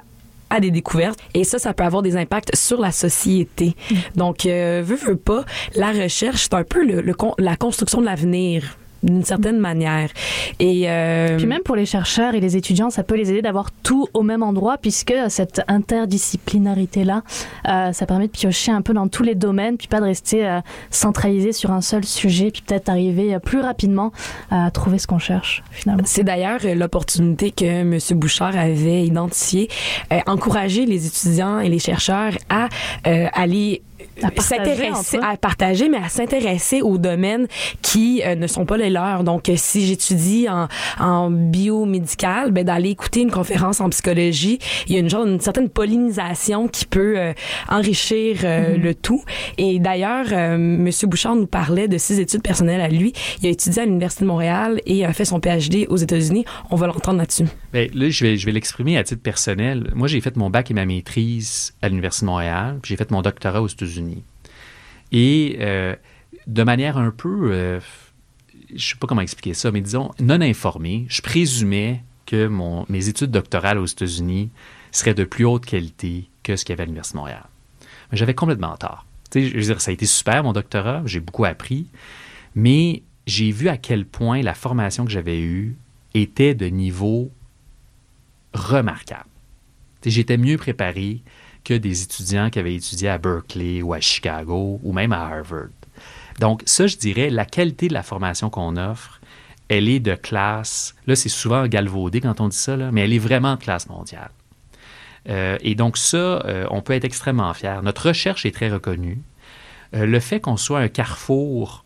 à 0.52 0.60
des 0.60 0.70
découvertes. 0.70 1.18
Et 1.34 1.44
ça 1.44 1.58
ça 1.58 1.72
peut 1.72 1.84
avoir 1.84 2.02
des 2.02 2.16
impacts 2.16 2.54
sur 2.54 2.80
la 2.80 2.92
société. 2.92 3.74
Donc 4.14 4.46
euh, 4.46 4.82
veut 4.84 4.96
veut 4.96 5.16
pas 5.16 5.44
la 5.74 5.90
recherche 5.92 6.42
c'est 6.42 6.54
un 6.54 6.64
peu 6.64 6.84
le, 6.84 7.00
le 7.00 7.14
con- 7.14 7.34
la 7.38 7.56
construction 7.56 8.00
de 8.00 8.06
l'avenir 8.06 8.76
d'une 9.02 9.24
certaine 9.24 9.58
manière. 9.58 10.10
Et 10.58 10.84
euh, 10.88 11.36
Puis 11.36 11.46
même 11.46 11.62
pour 11.62 11.76
les 11.76 11.86
chercheurs 11.86 12.34
et 12.34 12.40
les 12.40 12.56
étudiants, 12.56 12.90
ça 12.90 13.02
peut 13.02 13.16
les 13.16 13.30
aider 13.30 13.42
d'avoir 13.42 13.70
tout 13.82 14.06
au 14.14 14.22
même 14.22 14.42
endroit, 14.42 14.78
puisque 14.78 15.14
cette 15.28 15.62
interdisciplinarité-là, 15.68 17.22
euh, 17.68 17.92
ça 17.92 18.06
permet 18.06 18.26
de 18.26 18.32
piocher 18.32 18.72
un 18.72 18.82
peu 18.82 18.92
dans 18.94 19.08
tous 19.08 19.22
les 19.22 19.34
domaines, 19.34 19.76
puis 19.76 19.88
pas 19.88 20.00
de 20.00 20.06
rester 20.06 20.46
euh, 20.46 20.60
centralisé 20.90 21.52
sur 21.52 21.70
un 21.70 21.80
seul 21.80 22.04
sujet, 22.04 22.50
puis 22.50 22.62
peut-être 22.62 22.88
arriver 22.88 23.34
euh, 23.34 23.38
plus 23.38 23.60
rapidement 23.60 24.12
à 24.50 24.70
trouver 24.70 24.98
ce 24.98 25.06
qu'on 25.06 25.18
cherche, 25.18 25.62
finalement. 25.70 26.02
C'est 26.06 26.24
d'ailleurs 26.24 26.60
euh, 26.64 26.74
l'opportunité 26.74 27.50
que 27.50 27.64
M. 27.64 27.98
Bouchard 28.18 28.56
avait 28.56 29.04
identifiée, 29.04 29.68
euh, 30.12 30.20
encourager 30.26 30.86
les 30.86 31.06
étudiants 31.06 31.60
et 31.60 31.68
les 31.68 31.78
chercheurs 31.78 32.32
à 32.48 32.68
euh, 33.06 33.26
aller 33.32 33.82
s'intéresser 34.38 35.18
à 35.22 35.36
partager 35.36 35.88
mais 35.88 35.98
à 35.98 36.08
s'intéresser 36.08 36.82
aux 36.82 36.98
domaines 36.98 37.46
qui 37.80 38.22
euh, 38.24 38.34
ne 38.34 38.46
sont 38.46 38.64
pas 38.64 38.76
les 38.76 38.90
leurs. 38.90 39.24
Donc 39.24 39.48
euh, 39.48 39.54
si 39.56 39.86
j'étudie 39.86 40.48
en, 40.48 40.68
en 41.00 41.30
biomédical 41.30 42.50
ben 42.52 42.64
d'aller 42.64 42.90
écouter 42.90 43.20
une 43.20 43.30
conférence 43.30 43.80
en 43.80 43.88
psychologie 43.90 44.58
il 44.86 44.94
y 44.94 44.96
a 44.96 45.00
une 45.00 45.10
genre 45.10 45.26
une 45.26 45.40
certaine 45.40 45.68
pollinisation 45.68 46.68
qui 46.68 46.86
peut 46.86 47.18
euh, 47.18 47.32
enrichir 47.68 48.40
euh, 48.44 48.76
le 48.76 48.94
tout. 48.94 49.22
Et 49.58 49.78
d'ailleurs 49.78 50.26
euh, 50.32 50.56
monsieur 50.58 51.06
Bouchard 51.06 51.36
nous 51.36 51.46
parlait 51.46 51.88
de 51.88 51.98
ses 51.98 52.20
études 52.20 52.42
personnelles 52.42 52.80
à 52.80 52.88
lui. 52.88 53.12
Il 53.40 53.46
a 53.46 53.50
étudié 53.50 53.82
à 53.82 53.84
l'université 53.86 54.24
de 54.24 54.28
Montréal 54.28 54.80
et 54.86 55.04
a 55.04 55.12
fait 55.12 55.24
son 55.24 55.40
PhD 55.40 55.86
aux 55.88 55.96
États-Unis. 55.96 56.44
On 56.70 56.76
va 56.76 56.86
l'entendre 56.86 57.18
là-dessus. 57.18 57.44
Ben, 57.72 57.88
là, 57.94 58.10
je 58.10 58.24
vais, 58.24 58.36
je 58.36 58.46
vais 58.46 58.52
l'exprimer 58.52 58.96
à 58.98 59.04
titre 59.04 59.22
personnel. 59.22 59.90
Moi, 59.94 60.08
j'ai 60.08 60.20
fait 60.20 60.36
mon 60.36 60.50
bac 60.50 60.70
et 60.70 60.74
ma 60.74 60.84
maîtrise 60.84 61.72
à 61.80 61.88
l'Université 61.88 62.26
de 62.26 62.30
Montréal, 62.30 62.78
puis 62.82 62.90
j'ai 62.90 62.96
fait 62.96 63.10
mon 63.10 63.22
doctorat 63.22 63.62
aux 63.62 63.68
États-Unis. 63.68 64.11
Et 65.12 65.58
euh, 65.60 65.94
de 66.46 66.62
manière 66.62 66.96
un 66.96 67.10
peu, 67.10 67.52
euh, 67.52 67.80
je 68.74 68.88
sais 68.88 68.96
pas 68.96 69.06
comment 69.06 69.20
expliquer 69.20 69.54
ça, 69.54 69.70
mais 69.70 69.80
disons, 69.80 70.10
non 70.20 70.40
informé, 70.40 71.06
je 71.08 71.22
présumais 71.22 72.02
que 72.26 72.46
mon, 72.46 72.86
mes 72.88 73.08
études 73.08 73.30
doctorales 73.30 73.78
aux 73.78 73.86
États-Unis 73.86 74.50
seraient 74.90 75.14
de 75.14 75.24
plus 75.24 75.44
haute 75.44 75.66
qualité 75.66 76.28
que 76.42 76.56
ce 76.56 76.64
qu'il 76.64 76.72
y 76.72 76.74
avait 76.74 76.82
à 76.82 76.86
l'Université 76.86 77.16
de 77.16 77.20
Montréal. 77.20 77.44
Mais 78.10 78.18
j'avais 78.18 78.34
complètement 78.34 78.76
tort. 78.76 79.06
Je 79.34 79.40
veux 79.40 79.62
dire, 79.62 79.80
ça 79.80 79.90
a 79.90 79.94
été 79.94 80.06
super, 80.06 80.42
mon 80.42 80.52
doctorat, 80.52 81.02
j'ai 81.06 81.20
beaucoup 81.20 81.44
appris, 81.44 81.86
mais 82.54 83.02
j'ai 83.26 83.50
vu 83.50 83.68
à 83.68 83.76
quel 83.76 84.04
point 84.04 84.42
la 84.42 84.54
formation 84.54 85.04
que 85.04 85.10
j'avais 85.10 85.40
eue 85.40 85.76
était 86.14 86.54
de 86.54 86.66
niveau 86.66 87.30
remarquable. 88.52 89.28
J'étais 90.04 90.36
mieux 90.36 90.58
préparé 90.58 91.22
que 91.64 91.74
des 91.74 92.02
étudiants 92.02 92.50
qui 92.50 92.58
avaient 92.58 92.74
étudié 92.74 93.08
à 93.08 93.18
Berkeley 93.18 93.82
ou 93.82 93.94
à 93.94 94.00
Chicago 94.00 94.80
ou 94.82 94.92
même 94.92 95.12
à 95.12 95.26
Harvard. 95.26 95.68
Donc 96.40 96.62
ça, 96.66 96.86
je 96.86 96.96
dirais, 96.96 97.30
la 97.30 97.44
qualité 97.44 97.88
de 97.88 97.94
la 97.94 98.02
formation 98.02 98.50
qu'on 98.50 98.76
offre, 98.76 99.20
elle 99.68 99.88
est 99.88 100.00
de 100.00 100.14
classe, 100.14 100.94
là 101.06 101.16
c'est 101.16 101.28
souvent 101.28 101.66
galvaudé 101.66 102.20
quand 102.20 102.40
on 102.40 102.48
dit 102.48 102.56
ça, 102.56 102.76
mais 102.76 103.02
elle 103.02 103.12
est 103.12 103.18
vraiment 103.18 103.54
de 103.54 103.60
classe 103.60 103.88
mondiale. 103.88 104.30
Euh, 105.28 105.56
et 105.60 105.74
donc 105.74 105.96
ça, 105.96 106.16
euh, 106.16 106.66
on 106.70 106.82
peut 106.82 106.94
être 106.94 107.04
extrêmement 107.04 107.52
fier. 107.54 107.82
Notre 107.82 108.08
recherche 108.08 108.44
est 108.44 108.50
très 108.50 108.70
reconnue. 108.70 109.20
Euh, 109.94 110.06
le 110.06 110.20
fait 110.20 110.40
qu'on 110.40 110.56
soit 110.56 110.80
un 110.80 110.88
carrefour, 110.88 111.84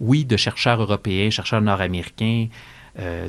oui, 0.00 0.24
de 0.24 0.36
chercheurs 0.36 0.80
européens, 0.80 1.30
chercheurs 1.30 1.62
nord-américains, 1.62 2.48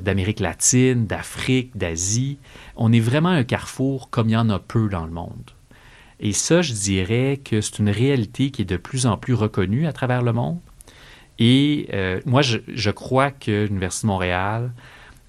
d'Amérique 0.01 0.41
latine, 0.41 1.07
d'Afrique, 1.07 1.76
d'Asie, 1.76 2.38
on 2.76 2.93
est 2.93 2.99
vraiment 2.99 3.30
un 3.30 3.43
carrefour 3.43 4.11
comme 4.11 4.30
il 4.30 4.34
y 4.34 4.38
en 4.38 4.49
a 4.51 4.59
peu 4.59 4.89
dans 4.89 5.05
le 5.05 5.11
monde. 5.11 5.55
Et 6.26 6.34
ça, 6.34 6.63
je 6.63 6.73
dirais 6.73 7.39
que 7.45 7.61
c'est 7.61 7.78
une 7.78 7.91
réalité 7.91 8.49
qui 8.49 8.63
est 8.63 8.65
de 8.65 8.78
plus 8.78 9.05
en 9.05 9.15
plus 9.15 9.36
reconnue 9.36 9.86
à 9.86 9.93
travers 9.93 10.23
le 10.23 10.34
monde. 10.34 10.57
Et 11.38 11.88
euh, 11.93 12.19
moi, 12.26 12.41
je, 12.41 12.89
crois 12.89 13.30
que 13.30 13.65
l'Université 13.67 14.07
de 14.07 14.11
Montréal 14.11 14.71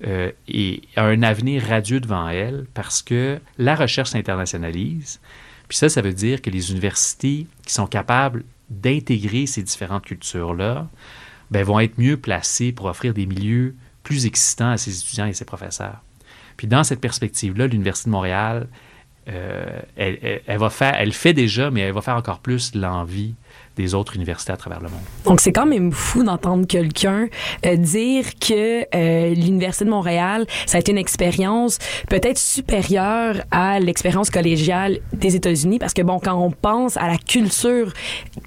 euh, 0.06 0.32
est- 0.48 0.80
a 0.96 1.04
un 1.04 1.22
avenir 1.22 1.62
radieux 1.64 2.00
devant 2.00 2.26
elle 2.30 2.64
parce 2.72 3.02
que 3.02 3.38
la 3.58 3.74
recherche 3.74 4.08
s'internationalise. 4.08 5.20
Puis 5.68 5.76
ça, 5.76 5.90
ça 5.90 6.00
veut 6.00 6.14
dire 6.14 6.40
que 6.40 6.48
les 6.48 6.70
universités 6.70 7.46
qui 7.66 7.74
sont 7.74 7.86
capables 7.86 8.44
d'intégrer 8.70 9.44
ces 9.44 9.62
différentes 9.62 10.06
cultures-là 10.06 10.88
ben, 11.50 11.62
vont 11.62 11.78
être 11.78 11.98
mieux 11.98 12.16
placées 12.16 12.72
pour 12.72 12.86
offrir 12.86 13.12
des 13.12 13.26
milieux 13.26 13.74
plus 14.02 14.24
excitants 14.24 14.70
à 14.70 14.78
ses 14.78 14.98
étudiants 14.98 15.26
et 15.26 15.34
ses 15.34 15.44
professeurs. 15.44 16.00
Puis 16.56 16.66
dans 16.66 16.84
cette 16.84 17.02
perspective-là, 17.02 17.66
l'Université 17.66 18.08
de 18.08 18.12
Montréal, 18.12 18.66
elle, 19.26 20.18
elle- 20.22 20.40
elle 20.46 20.58
va 20.58 20.70
faire, 20.70 20.94
elle 20.98 21.12
fait 21.12 21.32
déjà, 21.32 21.70
mais 21.70 21.80
elle 21.82 21.92
va 21.92 22.00
faire 22.00 22.16
encore 22.16 22.38
plus 22.38 22.74
l'envie 22.74 23.34
des 23.76 23.94
autres 23.94 24.16
universités 24.16 24.52
à 24.52 24.56
travers 24.56 24.80
le 24.80 24.88
monde. 24.88 25.00
Donc, 25.24 25.40
c'est 25.40 25.52
quand 25.52 25.66
même 25.66 25.92
fou 25.92 26.22
d'entendre 26.24 26.66
quelqu'un 26.66 27.26
euh, 27.64 27.76
dire 27.76 28.24
que 28.40 28.84
euh, 28.94 29.34
l'Université 29.34 29.84
de 29.84 29.90
Montréal, 29.90 30.46
ça 30.66 30.78
a 30.78 30.80
été 30.80 30.92
une 30.92 30.98
expérience 30.98 31.78
peut-être 32.08 32.38
supérieure 32.38 33.36
à 33.50 33.78
l'expérience 33.80 34.30
collégiale 34.30 34.98
des 35.12 35.36
États-Unis, 35.36 35.78
parce 35.78 35.92
que, 35.94 36.02
bon, 36.02 36.18
quand 36.18 36.34
on 36.40 36.50
pense 36.50 36.96
à 36.96 37.06
la 37.08 37.16
culture 37.18 37.92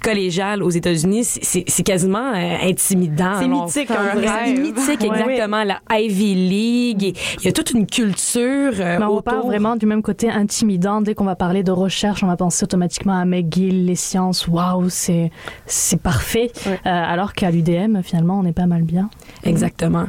collégiale 0.02 0.62
aux 0.62 0.70
États-Unis, 0.70 1.24
c'est- 1.24 1.64
quasiment 1.84 2.32
euh, 2.34 2.56
intimidant. 2.62 3.34
C'est 3.40 3.48
mythique, 3.48 3.88
c'est 3.88 3.90
un 3.90 4.12
C'est 4.20 4.28
rêve. 4.28 4.60
mythique, 4.60 5.04
exactement. 5.04 5.64
La 5.64 5.80
Ivy 5.98 6.34
League, 6.34 7.04
et 7.04 7.14
il 7.40 7.44
y 7.44 7.48
a 7.48 7.52
toute 7.52 7.70
une 7.70 7.86
culture 7.86 8.72
euh, 8.78 8.98
Mais 8.98 9.04
on 9.04 9.16
autour. 9.18 9.46
vraiment 9.46 9.76
du 9.76 9.86
même 9.86 10.02
côté 10.02 10.30
intimidant. 10.30 11.00
Dès 11.00 11.14
qu'on 11.14 11.24
va 11.24 11.36
parler 11.36 11.62
de 11.62 11.72
recherche, 11.72 12.22
on 12.22 12.26
va 12.26 12.36
penser 12.36 12.64
automatiquement 12.64 13.18
à 13.18 13.24
McGill, 13.24 13.86
les 13.86 13.94
sciences. 13.96 14.46
Waouh, 14.46 14.88
c'est 14.88 15.19
c'est 15.66 16.00
parfait, 16.00 16.50
euh, 16.66 16.74
alors 16.84 17.32
qu'à 17.32 17.50
l'UDM, 17.50 18.00
finalement, 18.02 18.38
on 18.38 18.44
est 18.46 18.52
pas 18.52 18.66
mal 18.66 18.82
bien. 18.82 19.10
Exactement. 19.44 20.06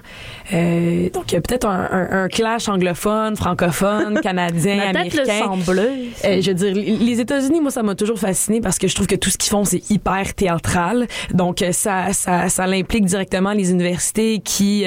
Euh, 0.53 1.09
donc, 1.09 1.31
il 1.31 1.35
y 1.35 1.37
a 1.37 1.41
peut-être 1.41 1.67
un, 1.67 1.87
un- 1.91 2.23
un 2.23 2.27
clash 2.27 2.67
anglophone, 2.69 3.35
francophone, 3.35 4.19
canadien, 4.23 4.91
tête 4.93 5.13
le 5.13 5.21
américain. 5.21 5.39
sang 5.45 5.57
bleu. 5.57 5.89
Euh, 6.25 6.41
je 6.41 6.51
veux 6.51 6.53
dire, 6.55 6.73
les 6.73 7.19
États-Unis, 7.21 7.61
moi, 7.61 7.71
ça 7.71 7.83
m'a 7.83 7.95
toujours 7.95 8.19
fasciné 8.19 8.61
parce 8.61 8.77
que 8.77 8.87
je 8.87 8.95
trouve 8.95 9.07
que 9.07 9.15
tout 9.15 9.29
ce 9.29 9.37
qu'ils 9.37 9.49
font, 9.51 9.63
c'est 9.65 9.89
hyper 9.89 10.33
théâtral. 10.33 11.07
Donc, 11.33 11.63
ça, 11.71 12.13
ça, 12.13 12.49
ça 12.49 12.67
l'implique 12.67 13.05
directement 13.05 13.51
les 13.53 13.71
universités 13.71 14.39
qui 14.39 14.85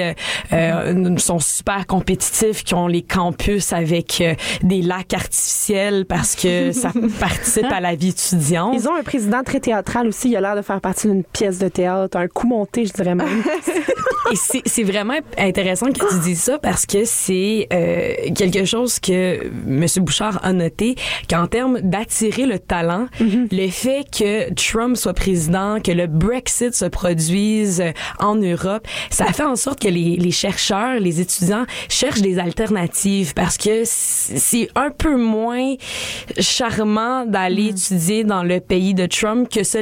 euh, 0.51 1.17
sont 1.17 1.39
super 1.39 1.85
compétitifs, 1.87 2.63
qui 2.63 2.73
ont 2.73 2.87
les 2.87 3.01
campus 3.01 3.73
avec 3.73 4.23
des 4.61 4.81
lacs 4.81 5.13
artificiels 5.13 6.05
parce 6.05 6.35
que 6.35 6.71
ça 6.71 6.91
participe 7.19 7.71
à 7.71 7.79
la 7.79 7.95
vie 7.95 8.09
étudiante. 8.09 8.75
Ils 8.77 8.87
ont 8.87 8.95
un 8.95 9.03
président 9.03 9.43
très 9.43 9.59
théâtral 9.59 10.07
aussi. 10.07 10.14
Il 10.23 10.35
a 10.35 10.41
l'air 10.41 10.55
de 10.55 10.61
faire 10.61 10.81
partie 10.81 11.07
d'une 11.07 11.23
pièce 11.23 11.59
de 11.59 11.67
théâtre, 11.67 12.17
un 12.17 12.27
coup 12.27 12.47
monté, 12.47 12.85
je 12.85 12.93
dirais 12.93 13.15
même. 13.15 13.27
Et 14.31 14.35
c'est 14.65 14.83
vraiment 14.83 15.19
intéressant 15.37 15.91
que 15.91 15.99
tu 15.99 16.19
dises 16.23 16.41
ça 16.41 16.57
parce 16.57 16.87
que 16.87 17.05
c'est 17.05 17.67
euh, 17.71 18.13
quelque 18.35 18.65
chose 18.65 18.99
que 18.99 19.45
M. 19.67 19.85
Bouchard 19.97 20.39
a 20.43 20.51
noté 20.51 20.95
qu'en 21.29 21.45
termes 21.45 21.79
d'attirer 21.81 22.47
le 22.47 22.57
talent, 22.57 23.05
le 23.19 23.69
fait 23.69 24.03
que 24.11 24.51
Trump 24.53 24.97
soit 24.97 25.13
président, 25.13 25.79
que 25.79 25.91
le 25.91 26.07
Brexit 26.07 26.73
se 26.73 26.85
produise 26.85 27.81
euh, 27.81 27.91
en 28.17 28.35
Europe, 28.35 28.87
ça 29.11 29.27
fait 29.27 29.43
en 29.43 29.55
sorte 29.55 29.79
que 29.79 29.89
les, 29.89 30.15
les 30.15 30.31
chercheurs, 30.31 30.99
les 30.99 31.21
étudiants 31.21 31.65
cherchent 31.87 32.21
des 32.21 32.39
alternatives 32.39 33.35
parce 33.35 33.57
que 33.57 33.83
c'est 33.85 34.69
un 34.75 34.89
peu 34.89 35.17
moins 35.17 35.75
charmant 36.39 37.25
d'aller 37.25 37.67
étudier 37.67 38.23
dans 38.23 38.43
le 38.43 38.59
pays 38.59 38.95
de 38.95 39.05
Trump 39.05 39.49
que 39.49 39.63
ce 39.63 39.77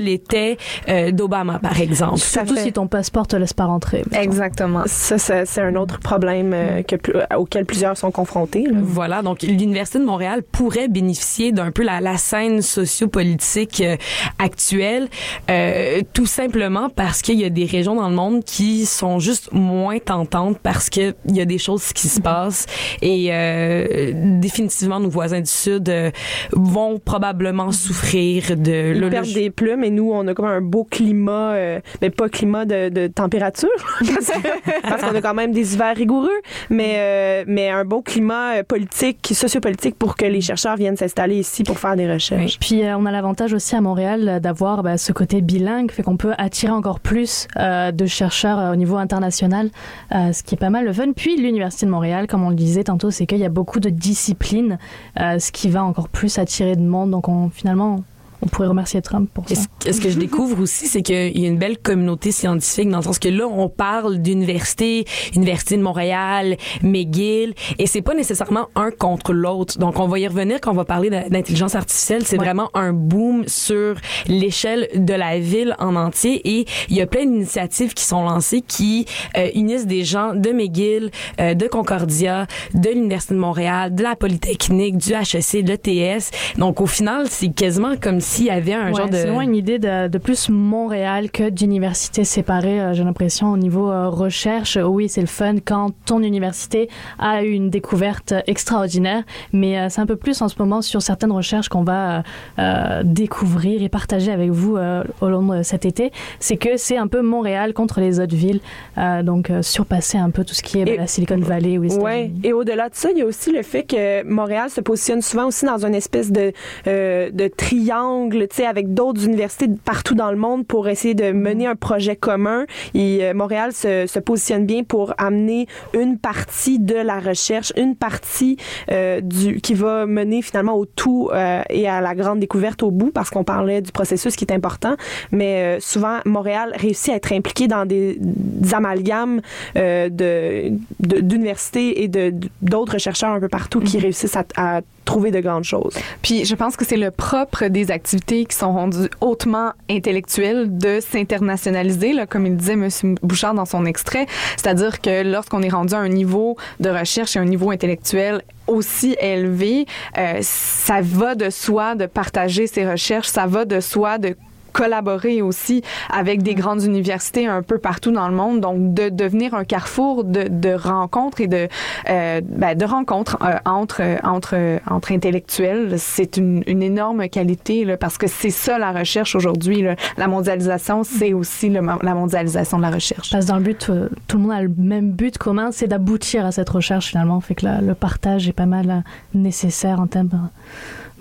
euh, 0.89 1.11
d'Obama, 1.11 1.59
par 1.59 1.79
exemple. 1.79 2.17
Surtout 2.19 2.55
fait. 2.55 2.63
si 2.63 2.73
ton 2.73 2.87
passeport 2.87 3.27
te 3.27 3.35
laisse 3.35 3.53
pas 3.53 3.65
rentrer. 3.65 4.03
Exactement. 4.13 4.83
Ça, 4.85 5.17
ça, 5.17 5.45
c'est 5.45 5.61
un 5.61 5.75
autre 5.75 5.99
problème 5.99 6.51
euh, 6.53 6.81
que, 6.83 6.95
pl- 6.95 7.25
auquel 7.37 7.65
plusieurs 7.65 7.97
sont 7.97 8.11
confrontés. 8.11 8.63
là. 8.63 8.77
Voilà, 8.81 9.21
donc 9.21 9.41
l'Université 9.43 9.99
de 9.99 10.05
Montréal 10.05 10.43
pourrait 10.43 10.87
bénéficier 10.87 11.51
d'un 11.51 11.71
peu 11.71 11.83
la, 11.83 12.01
la 12.01 12.17
scène 12.17 12.61
sociopolitique 12.61 13.81
euh, 13.81 13.97
actuelle, 14.39 15.07
euh, 15.49 16.01
tout 16.13 16.25
simplement 16.25 16.89
parce 16.89 17.21
qu'il 17.21 17.39
y 17.39 17.45
a 17.45 17.49
des 17.49 17.65
régions 17.65 17.95
dans 17.95 18.09
le 18.09 18.15
monde 18.15 18.43
qui 18.43 18.85
sont 18.85 19.19
juste 19.19 19.49
moins 19.51 19.99
tentantes 19.99 20.57
parce 20.61 20.89
que 20.89 21.13
il 21.27 21.35
y 21.35 21.41
a 21.41 21.45
des 21.45 21.57
choses 21.57 21.93
qui 21.93 22.07
se 22.07 22.19
passent 22.21 22.65
et 23.01 23.27
euh, 23.31 24.11
définitivement 24.39 24.99
nos 24.99 25.09
voisins 25.09 25.39
du 25.41 25.49
Sud 25.49 25.89
euh, 25.89 26.11
vont 26.51 26.99
probablement 26.99 27.71
souffrir 27.71 28.55
de 28.57 28.93
Ils 28.93 28.99
le- 28.99 28.99
le- 28.99 29.09
perdent 29.09 29.33
des 29.33 29.49
plumes 29.49 29.83
et 29.83 29.89
nous, 29.89 30.02
on 30.11 30.27
a 30.27 30.33
comme 30.33 30.45
un 30.45 30.61
beau 30.61 30.83
climat, 30.83 31.53
euh, 31.53 31.79
mais 32.01 32.09
pas 32.09 32.29
climat 32.29 32.65
de, 32.65 33.07
température, 33.07 33.69
parce 34.83 35.01
qu'on 35.01 35.15
a 35.15 35.21
quand 35.21 35.33
même 35.33 35.51
des 35.51 35.73
hivers 35.73 35.95
rigoureux, 35.95 36.41
mais, 36.69 36.95
euh, 36.97 37.43
mais 37.47 37.69
un 37.69 37.85
beau 37.85 38.01
climat 38.01 38.57
euh, 38.57 38.63
politique, 38.63 39.31
sociopolitique 39.33 39.95
pour 39.97 40.15
que 40.15 40.25
les 40.25 40.41
chercheurs 40.41 40.75
viennent 40.75 40.97
s'installer 40.97 41.37
ici 41.37 41.63
pour 41.63 41.79
faire 41.79 41.95
des 41.95 42.11
recherches. 42.11 42.59
Puis 42.59 42.83
euh, 42.83 42.97
on 42.97 43.05
a 43.05 43.11
l'avantage 43.11 43.53
aussi 43.53 43.75
à 43.75 43.81
Montréal 43.81 44.39
d'avoir 44.41 44.83
bah, 44.83 44.97
ce 44.97 45.11
côté 45.11 45.41
bilingue, 45.41 45.91
fait 45.91 46.03
qu'on 46.03 46.17
peut 46.17 46.33
attirer 46.37 46.71
encore 46.71 46.99
plus 46.99 47.47
de 47.57 48.05
chercheurs 48.05 48.71
au 48.71 48.75
niveau 48.75 48.97
international, 48.97 49.69
ce 50.11 50.43
qui 50.43 50.55
est 50.55 50.57
pas 50.57 50.69
mal 50.69 50.85
le 50.85 50.93
fun. 50.93 51.11
Puis 51.15 51.37
l'Université 51.37 51.85
de 51.85 51.91
Montréal, 51.91 52.27
comme 52.27 52.43
on 52.43 52.49
le 52.49 52.55
disait 52.55 52.83
tantôt, 52.83 53.11
c'est 53.11 53.25
qu'il 53.25 53.37
y 53.37 53.45
a 53.45 53.49
beaucoup 53.49 53.79
de 53.79 53.89
disciplines, 53.89 54.77
ce 55.17 55.51
qui 55.51 55.69
va 55.69 55.83
encore 55.83 56.09
plus 56.09 56.37
attirer 56.37 56.75
de 56.75 56.81
monde. 56.81 57.11
Donc 57.11 57.27
on, 57.27 57.49
finalement, 57.49 58.03
on 58.43 58.47
pourrait 58.47 58.67
remercier 58.67 59.01
Trump 59.01 59.29
pour 59.33 59.47
ça. 59.47 59.55
ce, 59.55 59.91
ce 59.91 60.01
que 60.01 60.09
je 60.09 60.19
découvre 60.19 60.61
aussi, 60.61 60.87
c'est 60.87 61.01
qu'il 61.01 61.37
y 61.37 61.45
a 61.45 61.47
une 61.47 61.57
belle 61.57 61.77
communauté 61.77 62.31
scientifique 62.31 62.89
dans 62.89 62.97
le 62.97 63.03
sens 63.03 63.19
que 63.19 63.29
là, 63.29 63.47
on 63.47 63.69
parle 63.69 64.17
d'université, 64.17 65.05
Université 65.35 65.77
de 65.77 65.81
Montréal, 65.81 66.57
McGill, 66.81 67.53
et 67.79 67.87
c'est 67.87 68.01
pas 68.01 68.13
nécessairement 68.13 68.67
un 68.75 68.91
contre 68.91 69.33
l'autre. 69.33 69.77
Donc, 69.79 69.99
on 69.99 70.07
va 70.07 70.19
y 70.19 70.27
revenir 70.27 70.59
quand 70.61 70.71
on 70.71 70.75
va 70.75 70.85
parler 70.85 71.09
d'intelligence 71.09 71.75
artificielle. 71.75 72.25
C'est 72.25 72.37
vraiment 72.37 72.69
un 72.73 72.93
boom 72.93 73.45
sur 73.47 73.95
l'échelle 74.27 74.89
de 74.95 75.13
la 75.13 75.39
ville 75.39 75.75
en 75.79 75.95
entier 75.95 76.41
et 76.43 76.65
il 76.89 76.95
y 76.95 77.01
a 77.01 77.07
plein 77.07 77.25
d'initiatives 77.25 77.93
qui 77.93 78.03
sont 78.03 78.23
lancées 78.23 78.61
qui 78.61 79.05
euh, 79.37 79.49
unissent 79.55 79.87
des 79.87 80.03
gens 80.03 80.33
de 80.33 80.51
McGill, 80.51 81.11
euh, 81.39 81.53
de 81.53 81.67
Concordia, 81.67 82.47
de 82.73 82.89
l'Université 82.89 83.33
de 83.35 83.39
Montréal, 83.39 83.95
de 83.95 84.03
la 84.03 84.15
Polytechnique, 84.15 84.97
du 84.97 85.13
HEC, 85.13 85.63
de 85.63 85.71
l'ETS. 85.71 86.31
Donc, 86.57 86.81
au 86.81 86.87
final, 86.87 87.27
c'est 87.29 87.49
quasiment 87.49 87.95
comme 87.99 88.19
s'il 88.35 88.45
y 88.45 88.49
avait 88.49 88.73
un 88.73 88.87
Ouais, 88.87 88.93
genre 88.93 89.09
de... 89.09 89.15
C'est 89.15 89.27
loin 89.27 89.41
une 89.41 89.55
idée 89.55 89.79
de, 89.79 90.07
de 90.07 90.17
plus 90.17 90.49
Montréal 90.49 91.29
que 91.31 91.49
d'universités 91.49 92.23
séparées, 92.23 92.81
euh, 92.81 92.93
j'ai 92.93 93.03
l'impression, 93.03 93.51
au 93.51 93.57
niveau 93.57 93.91
euh, 93.91 94.09
recherche. 94.09 94.77
Oui, 94.83 95.09
c'est 95.09 95.21
le 95.21 95.27
fun 95.27 95.55
quand 95.63 95.91
ton 96.05 96.21
université 96.21 96.89
a 97.19 97.43
eu 97.43 97.51
une 97.51 97.69
découverte 97.69 98.33
extraordinaire, 98.47 99.23
mais 99.51 99.77
euh, 99.77 99.87
c'est 99.89 100.01
un 100.01 100.05
peu 100.05 100.15
plus 100.15 100.41
en 100.41 100.47
ce 100.47 100.55
moment 100.59 100.81
sur 100.81 101.01
certaines 101.01 101.31
recherches 101.31 101.69
qu'on 101.69 101.83
va 101.83 102.17
euh, 102.17 102.21
euh, 102.59 103.01
découvrir 103.03 103.81
et 103.83 103.89
partager 103.89 104.31
avec 104.31 104.49
vous 104.51 104.77
euh, 104.77 105.03
au 105.21 105.27
long 105.29 105.43
de 105.57 105.63
cet 105.63 105.85
été. 105.85 106.11
C'est 106.39 106.57
que 106.57 106.77
c'est 106.77 106.97
un 106.97 107.07
peu 107.07 107.21
Montréal 107.21 107.73
contre 107.73 107.99
les 107.99 108.19
autres 108.19 108.35
villes, 108.35 108.59
euh, 108.97 109.23
donc 109.23 109.49
euh, 109.49 109.61
surpasser 109.61 110.17
un 110.17 110.29
peu 110.29 110.43
tout 110.43 110.53
ce 110.53 110.61
qui 110.63 110.79
est 110.79 110.81
Et- 110.81 110.85
bah, 110.85 110.91
la 110.97 111.07
Silicon 111.07 111.37
Valley 111.39 111.77
ou 111.77 111.83
Ouais. 112.01 112.31
Et 112.43 112.53
au-delà 112.53 112.89
de 112.89 112.95
ça, 112.95 113.09
il 113.11 113.17
y 113.17 113.21
a 113.21 113.25
aussi 113.25 113.51
le 113.51 113.61
fait 113.61 113.83
que 113.83 114.23
Montréal 114.23 114.69
se 114.69 114.79
positionne 114.81 115.21
souvent 115.21 115.47
aussi 115.47 115.65
dans 115.65 115.85
une 115.85 115.93
espèce 115.95 116.31
de, 116.31 116.51
euh, 116.87 117.29
de 117.31 117.47
triangle, 117.47 117.83
tu 118.29 118.47
sais, 118.51 118.65
avec 118.65 118.93
d'autres 118.93 119.23
universités 119.25 119.67
partout 119.85 120.15
dans 120.15 120.31
le 120.31 120.37
monde 120.37 120.65
pour 120.65 120.87
essayer 120.87 121.13
de 121.13 121.31
mener 121.31 121.67
un 121.67 121.75
projet 121.75 122.15
commun. 122.15 122.65
Et 122.93 123.19
euh, 123.23 123.33
Montréal 123.33 123.73
se, 123.73 124.05
se 124.07 124.19
positionne 124.19 124.65
bien 124.65 124.83
pour 124.83 125.13
amener 125.17 125.67
une 125.93 126.17
partie 126.17 126.79
de 126.79 126.95
la 126.95 127.19
recherche, 127.19 127.71
une 127.77 127.95
partie 127.95 128.57
euh, 128.91 129.21
du 129.21 129.61
qui 129.61 129.73
va 129.73 130.05
mener 130.05 130.41
finalement 130.41 130.75
au 130.75 130.85
tout 130.85 131.29
euh, 131.33 131.61
et 131.69 131.87
à 131.87 132.01
la 132.01 132.13
grande 132.15 132.39
découverte 132.39 132.83
au 132.83 132.91
bout, 132.91 133.11
parce 133.11 133.29
qu'on 133.29 133.43
parlait 133.43 133.81
du 133.81 133.91
processus 133.91 134.35
qui 134.35 134.45
est 134.45 134.53
important. 134.53 134.95
Mais 135.31 135.79
souvent, 135.79 136.19
Montréal 136.25 136.73
réussit 136.75 137.13
à 137.13 137.15
être 137.15 137.31
impliqué 137.33 137.67
dans 137.67 137.85
des, 137.85 138.17
des 138.19 138.73
amalgames 138.73 139.41
de- 139.75 140.71
d'universités 140.99 142.03
et 142.03 142.07
de 142.07 142.33
d'autres 142.61 142.97
chercheurs 142.97 143.31
un 143.31 143.39
peu 143.39 143.49
partout 143.49 143.79
qui 143.79 143.99
réussissent 143.99 144.35
à, 144.35 144.45
à 144.55 144.81
trouver 145.05 145.31
de 145.31 145.39
grandes 145.39 145.63
choses. 145.63 145.93
Puis 146.21 146.45
je 146.45 146.55
pense 146.55 146.75
que 146.75 146.85
c'est 146.85 146.97
le 146.97 147.11
propre 147.11 147.67
des 147.67 147.91
activités 147.91 148.45
qui 148.45 148.55
sont 148.55 148.73
rendues 148.73 149.09
hautement 149.21 149.71
intellectuelles 149.89 150.77
de 150.77 150.99
s'internationaliser, 150.99 152.13
là, 152.13 152.25
comme 152.25 152.45
il 152.45 152.55
disait 152.55 152.73
M. 152.73 152.89
Bouchard 153.21 153.53
dans 153.53 153.65
son 153.65 153.85
extrait. 153.85 154.25
C'est-à-dire 154.57 155.01
que 155.01 155.23
lorsqu'on 155.23 155.61
est 155.61 155.69
rendu 155.69 155.93
à 155.93 155.99
un 155.99 156.09
niveau 156.09 156.57
de 156.79 156.89
recherche 156.89 157.35
et 157.35 157.39
un 157.39 157.45
niveau 157.45 157.71
intellectuel 157.71 158.41
aussi 158.67 159.15
élevé, 159.19 159.85
euh, 160.17 160.37
ça 160.41 161.01
va 161.01 161.35
de 161.35 161.49
soi 161.49 161.95
de 161.95 162.05
partager 162.05 162.67
ses 162.67 162.89
recherches, 162.89 163.27
ça 163.27 163.45
va 163.45 163.65
de 163.65 163.79
soi 163.79 164.17
de 164.17 164.35
collaborer 164.73 165.41
aussi 165.41 165.83
avec 166.11 166.43
des 166.43 166.55
grandes 166.55 166.83
universités 166.83 167.47
un 167.47 167.61
peu 167.61 167.77
partout 167.77 168.11
dans 168.11 168.27
le 168.27 168.35
monde, 168.35 168.59
donc 168.59 168.93
de 168.93 169.09
devenir 169.09 169.53
un 169.53 169.63
carrefour 169.63 170.23
de, 170.23 170.47
de 170.49 170.73
rencontres 170.73 171.41
et 171.41 171.47
de 171.47 171.67
euh, 172.09 172.41
ben, 172.43 172.77
de 172.77 172.85
rencontres 172.85 173.37
euh, 173.41 173.55
entre 173.65 174.01
entre 174.23 174.79
entre 174.89 175.11
intellectuels, 175.11 175.95
c'est 175.97 176.37
une, 176.37 176.63
une 176.67 176.83
énorme 176.83 177.29
qualité 177.29 177.85
là, 177.85 177.97
parce 177.97 178.17
que 178.17 178.27
c'est 178.27 178.49
ça 178.49 178.77
la 178.77 178.91
recherche 178.91 179.35
aujourd'hui. 179.35 179.85
La 180.17 180.27
mondialisation, 180.27 181.03
c'est 181.03 181.33
aussi 181.33 181.69
le 181.69 181.81
la 182.01 182.13
mondialisation 182.13 182.77
de 182.77 182.81
la 182.81 182.89
recherche. 182.89 183.31
Parce 183.31 183.45
que 183.45 183.51
dans 183.51 183.57
le 183.57 183.63
but, 183.63 183.89
euh, 183.89 184.09
tout 184.27 184.37
le 184.37 184.43
monde 184.43 184.51
a 184.51 184.61
le 184.61 184.71
même 184.77 185.11
but 185.11 185.37
commun, 185.37 185.71
c'est 185.71 185.87
d'aboutir 185.87 186.45
à 186.45 186.51
cette 186.51 186.69
recherche 186.69 187.07
finalement. 187.07 187.39
Fait 187.41 187.55
que 187.55 187.65
là, 187.65 187.81
le 187.81 187.93
partage 187.93 188.47
est 188.47 188.53
pas 188.53 188.65
mal 188.65 188.89
euh, 188.89 188.99
nécessaire 189.33 189.99
en 189.99 190.07
termes 190.07 190.49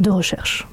de 0.01 0.11
recherche. 0.11 0.67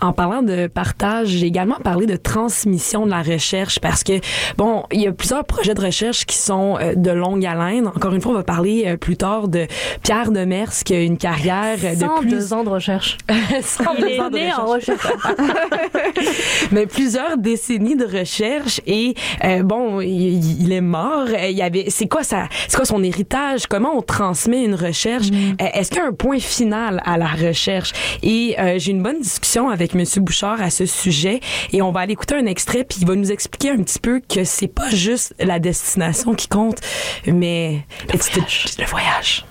En 0.00 0.12
parlant 0.12 0.42
de 0.42 0.66
partage, 0.66 1.28
j'ai 1.28 1.46
également 1.46 1.76
parlé 1.82 2.06
de 2.06 2.16
transmission 2.16 3.06
de 3.06 3.10
la 3.10 3.22
recherche 3.22 3.78
parce 3.80 4.04
que, 4.04 4.20
bon, 4.56 4.84
il 4.92 5.00
y 5.00 5.06
a 5.06 5.12
plusieurs 5.12 5.44
projets 5.44 5.74
de 5.74 5.80
recherche 5.80 6.26
qui 6.26 6.36
sont 6.36 6.76
euh, 6.80 6.94
de 6.94 7.10
longue 7.10 7.44
haleine. 7.44 7.86
Encore 7.88 8.14
une 8.14 8.20
fois, 8.20 8.32
on 8.32 8.36
va 8.36 8.42
parler 8.42 8.84
euh, 8.86 8.96
plus 8.96 9.16
tard 9.16 9.48
de 9.48 9.66
Pierre 10.02 10.30
Demers 10.30 10.70
qui 10.84 10.94
a 10.94 11.00
une 11.00 11.18
carrière 11.18 11.78
euh, 11.84 11.94
de 11.94 12.00
102 12.00 12.28
plus... 12.28 12.52
ans 12.52 12.64
de 12.64 12.68
recherche. 12.68 13.18
102 13.62 14.06
Il 14.06 14.12
est 14.12 14.20
ans 14.20 14.30
de 14.30 14.34
né 14.36 14.52
en 14.52 14.66
recherche. 14.66 15.00
recherche. 15.00 16.70
mais 16.72 16.86
plusieurs 16.86 17.38
décennies 17.38 17.96
de 17.96 18.04
recherche 18.04 18.80
et 18.86 19.14
euh, 19.44 19.62
bon 19.62 20.00
il, 20.00 20.62
il 20.62 20.72
est 20.72 20.80
mort 20.80 21.26
il 21.28 21.56
y 21.56 21.62
avait 21.62 21.86
c'est 21.88 22.06
quoi 22.06 22.22
ça 22.22 22.48
c'est 22.68 22.76
quoi 22.76 22.84
son 22.84 23.02
héritage? 23.02 23.66
Comment 23.66 23.96
on 23.96 24.02
transmet 24.02 24.64
une 24.64 24.74
recherche? 24.74 25.26
Euh, 25.30 25.64
est-ce 25.74 25.90
qu'il 25.90 25.98
y 25.98 26.02
a 26.02 26.06
un 26.06 26.12
point 26.12 26.38
final 26.38 27.00
à 27.04 27.16
la 27.18 27.26
recherche? 27.28 27.92
Et 28.22 28.56
euh, 28.58 28.74
j'ai 28.78 28.92
une 28.92 29.02
bonne 29.02 29.20
discussion 29.20 29.68
avec 29.70 29.85
monsieur 29.94 30.20
Bouchard 30.20 30.60
à 30.60 30.70
ce 30.70 30.86
sujet 30.86 31.40
et 31.72 31.82
on 31.82 31.92
va 31.92 32.00
aller 32.00 32.12
écouter 32.12 32.34
un 32.34 32.46
extrait 32.46 32.84
puis 32.84 32.98
il 33.00 33.06
va 33.06 33.14
nous 33.14 33.30
expliquer 33.30 33.70
un 33.70 33.82
petit 33.82 33.98
peu 33.98 34.20
que 34.20 34.44
c'est 34.44 34.68
pas 34.68 34.90
juste 34.90 35.34
la 35.38 35.58
destination 35.58 36.34
qui 36.34 36.48
compte 36.48 36.80
mais 37.26 37.86
le 38.12 38.18
voyage, 38.18 38.66
le 38.78 38.84
voyage. 38.86 39.46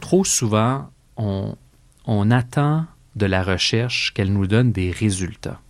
Trop 0.00 0.24
souvent, 0.24 0.88
on, 1.16 1.56
on 2.06 2.30
attend 2.30 2.86
de 3.16 3.26
la 3.26 3.42
recherche 3.42 4.12
qu'elle 4.14 4.32
nous 4.32 4.46
donne 4.46 4.72
des 4.72 4.90
résultats. 4.90 5.60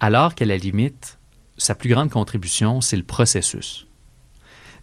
alors 0.00 0.34
qu'à 0.34 0.44
la 0.44 0.56
limite, 0.56 1.18
sa 1.56 1.74
plus 1.74 1.88
grande 1.88 2.10
contribution, 2.10 2.80
c'est 2.80 2.96
le 2.96 3.02
processus. 3.02 3.86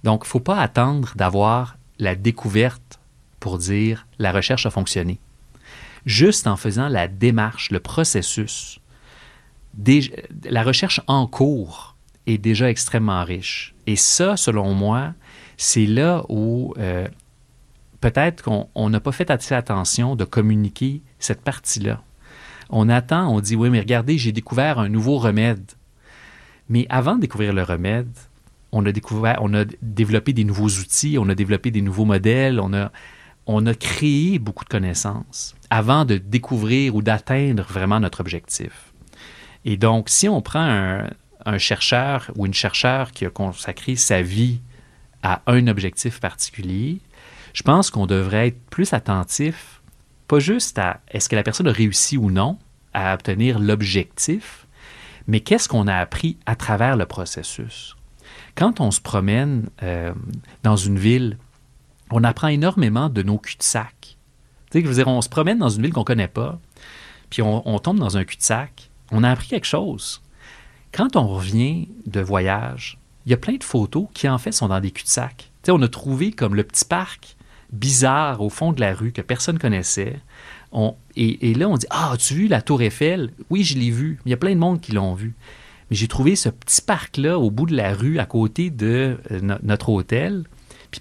Donc, 0.03 0.21
il 0.23 0.27
ne 0.27 0.29
faut 0.29 0.39
pas 0.39 0.59
attendre 0.59 1.13
d'avoir 1.15 1.77
la 1.99 2.15
découverte 2.15 2.99
pour 3.39 3.57
dire 3.57 4.07
la 4.19 4.31
recherche 4.31 4.65
a 4.65 4.71
fonctionné. 4.71 5.19
Juste 6.05 6.47
en 6.47 6.57
faisant 6.57 6.89
la 6.89 7.07
démarche, 7.07 7.71
le 7.71 7.79
processus, 7.79 8.79
la 10.43 10.63
recherche 10.63 11.01
en 11.07 11.27
cours 11.27 11.95
est 12.27 12.37
déjà 12.37 12.69
extrêmement 12.69 13.23
riche. 13.23 13.73
Et 13.87 13.95
ça, 13.95 14.37
selon 14.37 14.73
moi, 14.73 15.13
c'est 15.57 15.85
là 15.85 16.23
où 16.29 16.73
euh, 16.77 17.07
peut-être 18.01 18.43
qu'on 18.43 18.89
n'a 18.89 18.99
pas 18.99 19.11
fait 19.11 19.31
assez 19.31 19.55
attention 19.55 20.15
de 20.15 20.25
communiquer 20.25 21.01
cette 21.19 21.41
partie-là. 21.41 22.01
On 22.69 22.89
attend, 22.89 23.29
on 23.29 23.39
dit, 23.39 23.55
oui, 23.55 23.69
mais 23.69 23.79
regardez, 23.79 24.17
j'ai 24.17 24.31
découvert 24.31 24.79
un 24.79 24.89
nouveau 24.89 25.17
remède. 25.17 25.71
Mais 26.69 26.85
avant 26.89 27.15
de 27.15 27.21
découvrir 27.21 27.53
le 27.53 27.63
remède, 27.63 28.09
on 28.71 28.85
a 28.85 28.91
découvert, 28.91 29.39
on 29.41 29.53
a 29.53 29.65
développé 29.81 30.33
des 30.33 30.43
nouveaux 30.43 30.69
outils, 30.69 31.17
on 31.19 31.29
a 31.29 31.35
développé 31.35 31.71
des 31.71 31.81
nouveaux 31.81 32.05
modèles, 32.05 32.59
on 32.59 32.73
a, 32.73 32.91
on 33.45 33.65
a 33.65 33.73
créé 33.73 34.39
beaucoup 34.39 34.63
de 34.63 34.69
connaissances 34.69 35.55
avant 35.69 36.05
de 36.05 36.17
découvrir 36.17 36.95
ou 36.95 37.01
d'atteindre 37.01 37.63
vraiment 37.63 37.99
notre 37.99 38.21
objectif. 38.21 38.93
Et 39.65 39.77
donc, 39.77 40.09
si 40.09 40.27
on 40.29 40.41
prend 40.41 41.03
un, 41.45 41.57
chercheur 41.57 42.31
ou 42.35 42.45
une 42.45 42.53
chercheure 42.53 43.11
qui 43.11 43.25
a 43.25 43.29
consacré 43.29 43.95
sa 43.95 44.21
vie 44.21 44.59
à 45.23 45.41
un 45.47 45.67
objectif 45.67 46.19
particulier, 46.19 46.99
je 47.53 47.63
pense 47.63 47.91
qu'on 47.91 48.05
devrait 48.05 48.47
être 48.47 48.61
plus 48.69 48.93
attentif, 48.93 49.81
pas 50.27 50.39
juste 50.39 50.79
à 50.79 51.01
est-ce 51.09 51.29
que 51.29 51.35
la 51.35 51.43
personne 51.43 51.67
a 51.67 51.71
réussi 51.71 52.17
ou 52.17 52.31
non 52.31 52.57
à 52.93 53.13
obtenir 53.13 53.59
l'objectif, 53.59 54.67
mais 55.27 55.39
qu'est-ce 55.39 55.67
qu'on 55.67 55.87
a 55.87 55.95
appris 55.95 56.37
à 56.45 56.55
travers 56.55 56.95
le 56.95 57.05
processus. 57.05 57.95
Quand 58.55 58.79
on 58.79 58.91
se 58.91 59.01
promène 59.01 59.69
euh, 59.81 60.13
dans 60.63 60.75
une 60.75 60.99
ville, 60.99 61.37
on 62.13 62.23
apprend 62.23 62.47
énormément 62.47 63.09
de 63.09 63.23
nos 63.23 63.39
cul-de-sac. 63.39 64.17
Tu 64.69 64.79
sais, 64.79 64.81
je 64.83 64.87
veux 64.87 64.95
dire, 64.95 65.07
on 65.07 65.21
se 65.21 65.29
promène 65.29 65.57
dans 65.57 65.69
une 65.69 65.81
ville 65.81 65.93
qu'on 65.93 66.01
ne 66.01 66.05
connaît 66.05 66.27
pas, 66.27 66.59
puis 67.29 67.41
on, 67.41 67.79
tombe 67.79 67.97
dans 67.97 68.17
un 68.17 68.23
cul-de-sac, 68.23 68.91
on 69.11 69.23
a 69.23 69.31
appris 69.31 69.47
quelque 69.47 69.65
chose. 69.65 70.21
Quand 70.91 71.15
on 71.15 71.27
revient 71.27 71.87
de 72.05 72.21
voyage, 72.21 72.99
il 73.25 73.31
y 73.31 73.33
a 73.33 73.37
plein 73.37 73.55
de 73.55 73.63
photos 73.63 74.07
qui, 74.13 74.29
en 74.29 74.37
fait, 74.37 74.51
sont 74.51 74.67
dans 74.67 74.79
des 74.79 74.91
cul-de-sac. 74.91 75.51
Tu 75.63 75.71
on 75.71 75.81
a 75.81 75.87
trouvé 75.87 76.31
comme 76.31 76.55
le 76.55 76.63
petit 76.63 76.85
parc 76.85 77.35
bizarre 77.71 78.41
au 78.41 78.49
fond 78.49 78.71
de 78.71 78.79
la 78.79 78.93
rue 78.93 79.11
que 79.11 79.21
personne 79.21 79.57
connaissait. 79.57 80.19
On, 80.71 80.95
et, 81.15 81.53
là, 81.55 81.67
on 81.67 81.77
dit 81.77 81.87
Ah, 81.89 82.11
as-tu 82.11 82.35
vu 82.35 82.47
la 82.47 82.61
Tour 82.61 82.83
Eiffel 82.83 83.31
Oui, 83.49 83.63
je 83.63 83.77
l'ai 83.77 83.89
vu. 83.89 84.19
Il 84.25 84.29
y 84.29 84.33
a 84.33 84.37
plein 84.37 84.53
de 84.53 84.59
monde 84.59 84.81
qui 84.81 84.91
l'ont 84.91 85.15
vu. 85.15 85.33
Mais 85.89 85.95
j'ai 85.95 86.07
trouvé 86.07 86.35
ce 86.35 86.49
petit 86.49 86.81
parc-là 86.81 87.39
au 87.39 87.49
bout 87.49 87.65
de 87.65 87.75
la 87.75 87.93
rue, 87.93 88.19
à 88.19 88.25
côté 88.25 88.69
de 88.69 89.17
euh, 89.31 89.57
notre 89.63 89.89
hôtel. 89.89 90.43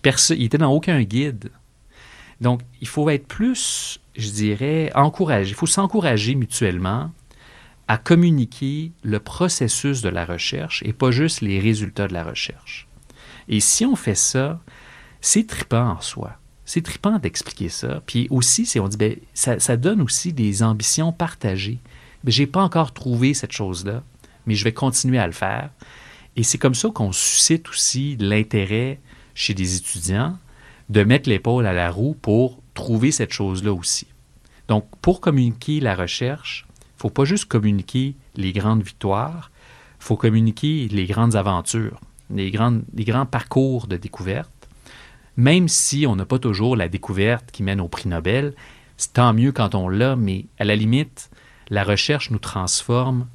Puis 0.00 0.12
il 0.30 0.44
était 0.44 0.58
dans 0.58 0.72
aucun 0.72 1.02
guide. 1.02 1.50
Donc, 2.40 2.62
il 2.80 2.88
faut 2.88 3.08
être 3.10 3.26
plus, 3.26 4.00
je 4.16 4.30
dirais, 4.30 4.90
encouragé. 4.94 5.50
Il 5.50 5.54
faut 5.54 5.66
s'encourager 5.66 6.34
mutuellement 6.34 7.10
à 7.88 7.98
communiquer 7.98 8.92
le 9.02 9.20
processus 9.20 10.00
de 10.00 10.08
la 10.08 10.24
recherche 10.24 10.82
et 10.84 10.92
pas 10.92 11.10
juste 11.10 11.40
les 11.40 11.60
résultats 11.60 12.08
de 12.08 12.14
la 12.14 12.24
recherche. 12.24 12.88
Et 13.48 13.60
si 13.60 13.84
on 13.84 13.96
fait 13.96 14.14
ça, 14.14 14.60
c'est 15.20 15.46
tripant 15.46 15.90
en 15.90 16.00
soi. 16.00 16.38
C'est 16.64 16.82
tripant 16.82 17.18
d'expliquer 17.18 17.68
ça. 17.68 18.02
Puis 18.06 18.28
aussi, 18.30 18.68
on 18.80 18.88
dit, 18.88 18.96
ben, 18.96 19.16
ça, 19.34 19.76
donne 19.76 20.00
aussi 20.00 20.32
des 20.32 20.62
ambitions 20.62 21.12
partagées. 21.12 21.80
Je 22.24 22.30
j'ai 22.30 22.46
pas 22.46 22.62
encore 22.62 22.92
trouvé 22.92 23.34
cette 23.34 23.52
chose-là, 23.52 24.02
mais 24.46 24.54
je 24.54 24.64
vais 24.64 24.72
continuer 24.72 25.18
à 25.18 25.26
le 25.26 25.32
faire. 25.32 25.70
Et 26.36 26.44
c'est 26.44 26.58
comme 26.58 26.74
ça 26.74 26.88
qu'on 26.88 27.12
suscite 27.12 27.68
aussi 27.68 28.16
l'intérêt 28.18 29.00
chez 29.34 29.54
des 29.54 29.76
étudiants 29.76 30.38
de 30.88 31.04
mettre 31.04 31.28
l'épaule 31.28 31.66
à 31.66 31.72
la 31.72 31.90
roue 31.90 32.14
pour 32.20 32.60
trouver 32.74 33.12
cette 33.12 33.32
chose-là 33.32 33.72
aussi. 33.72 34.06
Donc, 34.68 34.86
pour 35.00 35.20
communiquer 35.20 35.80
la 35.80 35.94
recherche, 35.94 36.66
faut 36.96 37.10
pas 37.10 37.24
juste 37.24 37.46
communiquer 37.46 38.14
les 38.36 38.52
grandes 38.52 38.82
victoires, 38.82 39.50
il 40.00 40.04
faut 40.04 40.16
communiquer 40.16 40.88
les 40.88 41.06
grandes 41.06 41.34
aventures, 41.34 42.00
les, 42.30 42.50
grandes, 42.50 42.84
les 42.94 43.04
grands 43.04 43.26
parcours 43.26 43.86
de 43.86 43.96
découverte. 43.96 44.50
Même 45.36 45.68
si 45.68 46.06
on 46.06 46.14
n'a 46.14 46.26
pas 46.26 46.38
toujours 46.38 46.76
la 46.76 46.88
découverte 46.88 47.50
qui 47.50 47.62
mène 47.62 47.80
au 47.80 47.88
prix 47.88 48.08
Nobel, 48.08 48.54
c'est 48.96 49.14
tant 49.14 49.32
mieux 49.32 49.52
quand 49.52 49.74
on 49.74 49.88
l'a, 49.88 50.14
mais 50.14 50.46
à 50.58 50.64
la 50.64 50.76
limite, 50.76 51.30
la 51.70 51.84
recherche 51.84 52.30
nous 52.30 52.38
transforme 52.38 53.26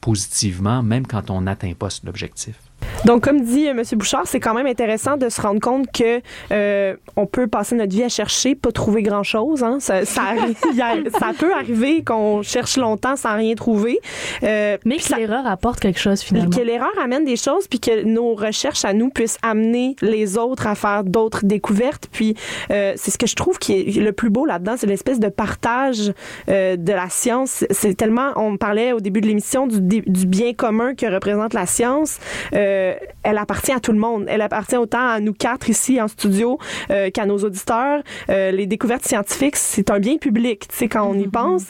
positivement, 0.00 0.82
même 0.82 1.06
quand 1.06 1.30
on 1.30 1.40
n'atteint 1.40 1.74
pas 1.74 1.88
l'objectif. 2.04 2.56
Donc, 3.04 3.22
comme 3.22 3.40
dit 3.40 3.68
euh, 3.68 3.70
M. 3.70 3.82
Bouchard, 3.92 4.26
c'est 4.26 4.40
quand 4.40 4.54
même 4.54 4.66
intéressant 4.66 5.16
de 5.16 5.28
se 5.28 5.40
rendre 5.40 5.60
compte 5.60 5.90
que 5.92 6.20
euh, 6.52 6.96
on 7.16 7.26
peut 7.26 7.46
passer 7.46 7.74
notre 7.74 7.92
vie 7.92 8.02
à 8.02 8.08
chercher, 8.08 8.54
pas 8.54 8.72
trouver 8.72 9.02
grand-chose. 9.02 9.62
Hein. 9.62 9.78
Ça, 9.80 10.04
ça, 10.04 10.34
ça, 11.18 11.32
peut 11.38 11.52
arriver 11.54 12.02
qu'on 12.02 12.42
cherche 12.42 12.76
longtemps 12.76 13.16
sans 13.16 13.36
rien 13.36 13.54
trouver. 13.54 14.00
Euh, 14.42 14.76
Mais 14.84 14.96
que 14.96 15.14
l'erreur 15.14 15.46
apporte 15.46 15.80
quelque 15.80 16.00
chose, 16.00 16.20
finalement. 16.20 16.50
Que 16.50 16.60
l'erreur 16.60 16.92
amène 17.02 17.24
des 17.24 17.36
choses, 17.36 17.68
puis 17.68 17.80
que 17.80 18.04
nos 18.04 18.34
recherches 18.34 18.84
à 18.84 18.92
nous 18.92 19.10
puissent 19.10 19.38
amener 19.42 19.96
les 20.02 20.36
autres 20.36 20.66
à 20.66 20.74
faire 20.74 21.04
d'autres 21.04 21.44
découvertes. 21.44 22.08
Puis, 22.10 22.34
euh, 22.70 22.92
c'est 22.96 23.10
ce 23.10 23.18
que 23.18 23.26
je 23.26 23.36
trouve 23.36 23.58
qui 23.58 23.74
est 23.74 24.00
le 24.00 24.12
plus 24.12 24.30
beau 24.30 24.44
là-dedans, 24.44 24.74
c'est 24.76 24.86
l'espèce 24.86 25.20
de 25.20 25.28
partage 25.28 26.12
de 26.48 26.92
la 26.92 27.08
science. 27.08 27.64
C'est 27.70 27.94
tellement... 27.94 28.32
On 28.36 28.56
parlait 28.56 28.92
au 28.92 29.00
début 29.00 29.20
de 29.20 29.26
l'émission 29.26 29.66
du, 29.66 29.80
du 29.80 30.26
bien 30.26 30.52
commun 30.52 30.94
que 30.94 31.06
représente 31.06 31.54
la 31.54 31.66
science. 31.66 32.18
Euh, 32.54 32.67
euh, 32.68 32.94
elle 33.22 33.38
appartient 33.38 33.72
à 33.72 33.80
tout 33.80 33.92
le 33.92 33.98
monde. 33.98 34.26
Elle 34.28 34.40
appartient 34.40 34.76
autant 34.76 35.06
à 35.06 35.20
nous 35.20 35.32
quatre 35.32 35.68
ici 35.68 36.00
en 36.00 36.08
studio 36.08 36.58
euh, 36.90 37.10
qu'à 37.10 37.26
nos 37.26 37.38
auditeurs. 37.38 38.02
Euh, 38.30 38.50
les 38.50 38.66
découvertes 38.66 39.04
scientifiques, 39.04 39.56
c'est 39.56 39.90
un 39.90 39.98
bien 39.98 40.16
public, 40.16 40.68
tu 40.68 40.76
sais, 40.76 40.88
quand 40.88 41.04
on 41.04 41.14
y 41.14 41.26
mm-hmm. 41.26 41.30
pense. 41.30 41.64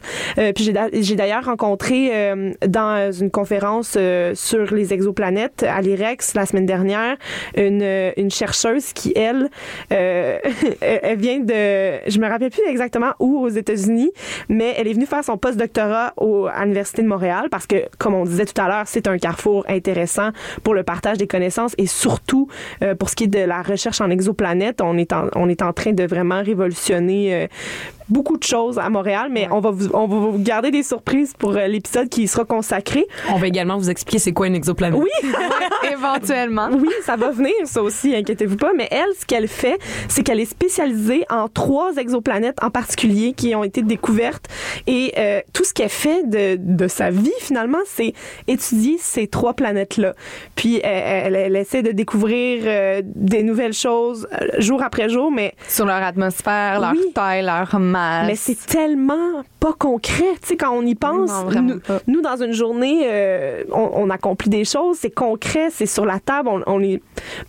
puis 0.55 0.73
j'ai 0.93 1.17
d'ailleurs 1.17 1.45
rencontré 1.45 2.13
dans 2.67 3.13
une 3.13 3.31
conférence 3.31 3.97
sur 4.35 4.75
les 4.75 4.93
exoplanètes 4.93 5.63
à 5.63 5.81
l'IREX 5.81 6.35
la 6.35 6.47
semaine 6.47 6.67
dernière 6.67 7.17
une, 7.57 8.13
une 8.17 8.31
chercheuse 8.31 8.93
qui, 8.93 9.13
elle, 9.17 9.51
elle 9.91 11.19
vient 11.19 11.41
de, 11.41 12.11
je 12.11 12.19
me 12.19 12.29
rappelle 12.29 12.51
plus 12.51 12.67
exactement 12.69 13.13
où 13.19 13.39
aux 13.39 13.49
États-Unis, 13.49 14.11
mais 14.49 14.75
elle 14.77 14.89
est 14.89 14.93
venue 14.93 15.07
faire 15.07 15.25
son 15.25 15.39
post-doctorat 15.39 16.15
à 16.53 16.65
l'Université 16.65 17.03
de 17.03 17.09
Montréal 17.09 17.49
parce 17.51 17.67
que, 17.67 17.77
comme 17.99 18.15
on 18.15 18.25
disait 18.25 18.47
tout 18.47 18.61
à 18.61 18.69
l'heure, 18.69 18.87
c'est 18.87 19.07
un 19.09 19.19
carrefour 19.19 19.65
intéressant 19.69 20.31
pour 20.63 20.75
le 20.75 20.83
partage 20.89 21.19
des 21.19 21.27
connaissances 21.27 21.75
et 21.77 21.87
surtout 21.87 22.49
euh, 22.83 22.95
pour 22.95 23.11
ce 23.11 23.15
qui 23.15 23.25
est 23.25 23.35
de 23.41 23.41
la 23.41 23.61
recherche 23.61 24.01
en 24.01 24.09
exoplanète, 24.09 24.81
on 24.81 24.97
est 24.97 25.13
en, 25.13 25.29
on 25.35 25.47
est 25.47 25.61
en 25.61 25.75
train 25.75 25.93
de 25.93 26.05
vraiment 26.05 26.43
révolutionner 26.43 27.35
euh, 27.35 27.47
beaucoup 28.09 28.37
de 28.37 28.43
choses 28.43 28.79
à 28.79 28.89
Montréal, 28.89 29.29
mais 29.31 29.49
on, 29.51 29.61
va 29.61 29.71
vous, 29.71 29.89
on 29.93 30.07
va 30.07 30.17
vous 30.17 30.39
garder 30.39 30.71
des 30.71 30.83
surprises 30.83 31.35
pour 31.39 31.57
euh, 31.57 31.67
l'épisode 31.67 32.09
qui 32.09 32.27
sera 32.27 32.45
consacré. 32.45 33.07
On 33.31 33.37
va 33.37 33.47
également 33.47 33.77
vous 33.77 33.91
expliquer 33.91 34.19
c'est 34.19 34.33
quoi 34.33 34.47
une 34.47 34.55
exoplanète. 34.55 34.99
Oui, 34.99 35.11
éventuellement. 35.93 36.69
Oui, 36.73 36.91
ça 37.05 37.17
va 37.17 37.31
venir, 37.31 37.53
ça 37.65 37.83
aussi, 37.83 38.15
inquiétez-vous 38.15 38.57
pas. 38.57 38.73
Mais 38.77 38.89
elle, 38.91 39.09
ce 39.19 39.27
qu'elle 39.27 39.49
fait, 39.49 39.79
c'est 40.09 40.23
qu'elle 40.23 40.41
est 40.41 40.45
spécialisée 40.51 41.25
en 41.31 41.49
trois 41.49 41.97
exoplanètes 41.97 42.63
en 42.63 42.71
particulier 42.71 43.33
qui 43.33 43.55
ont 43.55 43.65
été 43.65 43.83
découvertes. 43.83 44.47
Et 44.87 45.13
euh, 45.19 45.41
tout 45.53 45.65
ce 45.65 45.75
qu'elle 45.75 45.89
fait 45.89 46.29
de, 46.29 46.57
de 46.59 46.89
sa 46.89 47.11
vie, 47.11 47.33
finalement, 47.41 47.79
c'est 47.87 48.15
étudier 48.47 48.97
ces 48.99 49.27
trois 49.27 49.55
planètes-là. 49.55 50.15
Puis 50.55 50.81
elle, 50.83 51.35
elle, 51.35 51.57
essaie 51.57 51.83
de 51.83 51.93
découvrir 51.93 52.63
euh, 52.65 53.03
des 53.05 53.43
nouvelles 53.43 53.73
choses 53.73 54.29
jour 54.59 54.83
après 54.83 55.09
jour, 55.09 55.31
mais... 55.31 55.55
Sur 55.69 55.87
leur 55.87 56.03
atmosphère, 56.03 56.81
leur 56.81 56.93
taille, 57.15 57.45
leur 57.45 57.79
masse 57.79 57.98
mais 58.27 58.37
c'est 58.37 58.67
tellement 58.67 59.43
pas 59.61 59.73
concret. 59.73 60.35
Tu 60.41 60.49
sais, 60.49 60.57
quand 60.57 60.73
on 60.73 60.85
y 60.87 60.95
pense, 60.95 61.31
nous, 62.07 62.21
dans 62.21 62.43
une 62.43 62.53
journée, 62.53 63.03
euh, 63.05 63.65
on, 63.73 64.09
accomplit 64.11 64.49
des 64.49 64.65
choses, 64.65 64.99
c'est 65.01 65.11
concret, 65.11 65.69
c'est 65.71 65.87
sur 65.87 66.05
la 66.05 66.21
table. 66.21 66.49
On, 66.67 66.83
est, 66.83 67.03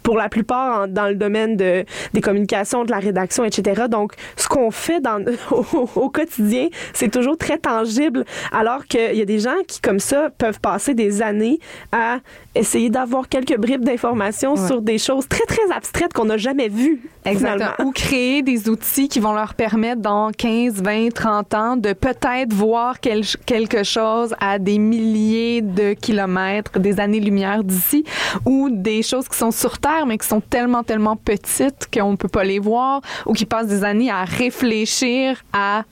pour 0.04 0.18
la 0.18 0.30
plupart, 0.30 0.88
dans 0.88 1.08
le 1.08 1.16
domaine 1.16 1.56
de, 1.56 1.86
des 2.14 2.22
communications, 2.22 2.84
de 2.84 2.92
la 2.92 3.00
rédaction, 3.00 3.44
etc. 3.44 3.84
Donc, 3.90 4.14
ce 4.36 4.48
qu'on 4.48 4.72
fait 4.72 5.00
dans, 5.00 5.24
au, 5.96 6.10
quotidien, 6.10 6.70
c'est 6.94 7.10
toujours 7.10 7.38
très 7.38 7.58
tangible, 7.58 8.26
alors 8.52 8.86
qu'il 8.86 9.16
y 9.16 9.22
a 9.22 9.26
des 9.26 9.40
gens 9.40 9.56
qui, 9.68 9.80
comme 9.80 10.00
ça, 10.00 10.30
peuvent 10.38 10.60
passer 10.60 10.94
des 10.94 11.22
années 11.22 11.60
à 11.92 12.20
essayer 12.56 12.90
d'avoir 12.90 13.30
quelques 13.30 13.58
bribes 13.58 13.86
d'informations 13.86 14.56
sur 14.56 14.82
des 14.82 14.98
choses 14.98 15.28
très, 15.28 15.46
très 15.46 15.72
abstraites 15.74 16.14
qu'on 16.14 16.26
n'a 16.26 16.38
jamais 16.38 16.68
vues. 16.68 17.02
Exactement. 17.26 17.88
Ou 17.88 17.92
créer 17.92 18.42
des 18.42 18.70
outils 18.70 19.08
qui 19.08 19.20
vont 19.20 19.34
leur 19.34 19.54
permettre 19.54 20.02
dans 20.02 20.32
15, 20.32 20.82
20, 20.82 21.14
30 21.14 21.54
ans 21.54 21.78
de 21.78 21.94
peut-être 22.14 22.54
voir 22.54 23.00
quelque 23.00 23.84
chose 23.84 24.34
à 24.40 24.58
des 24.58 24.80
milliers 24.80 25.62
de 25.62 25.94
kilomètres, 25.94 26.80
des 26.80 27.00
années-lumière 27.00 27.64
d'ici, 27.64 28.04
ou 28.46 28.70
des 28.72 29.04
choses 29.04 29.28
qui 29.28 29.38
sont 29.38 29.52
sur 29.52 29.78
Terre, 29.78 30.06
mais 30.08 30.18
qui 30.18 30.28
sont 30.28 30.42
tellement, 30.42 30.84
tellement 30.84 31.16
petites 31.16 31.88
qu'on 31.94 32.12
ne 32.12 32.18
peut 32.18 32.28
pas 32.28 32.44
les 32.44 32.60
voir, 32.60 33.02
ou 33.26 33.34
qui 33.34 33.46
passent 33.46 33.68
des 33.68 33.84
années 33.84 34.10
à 34.10 34.24
réfléchir 34.24 35.44
à 35.54 35.84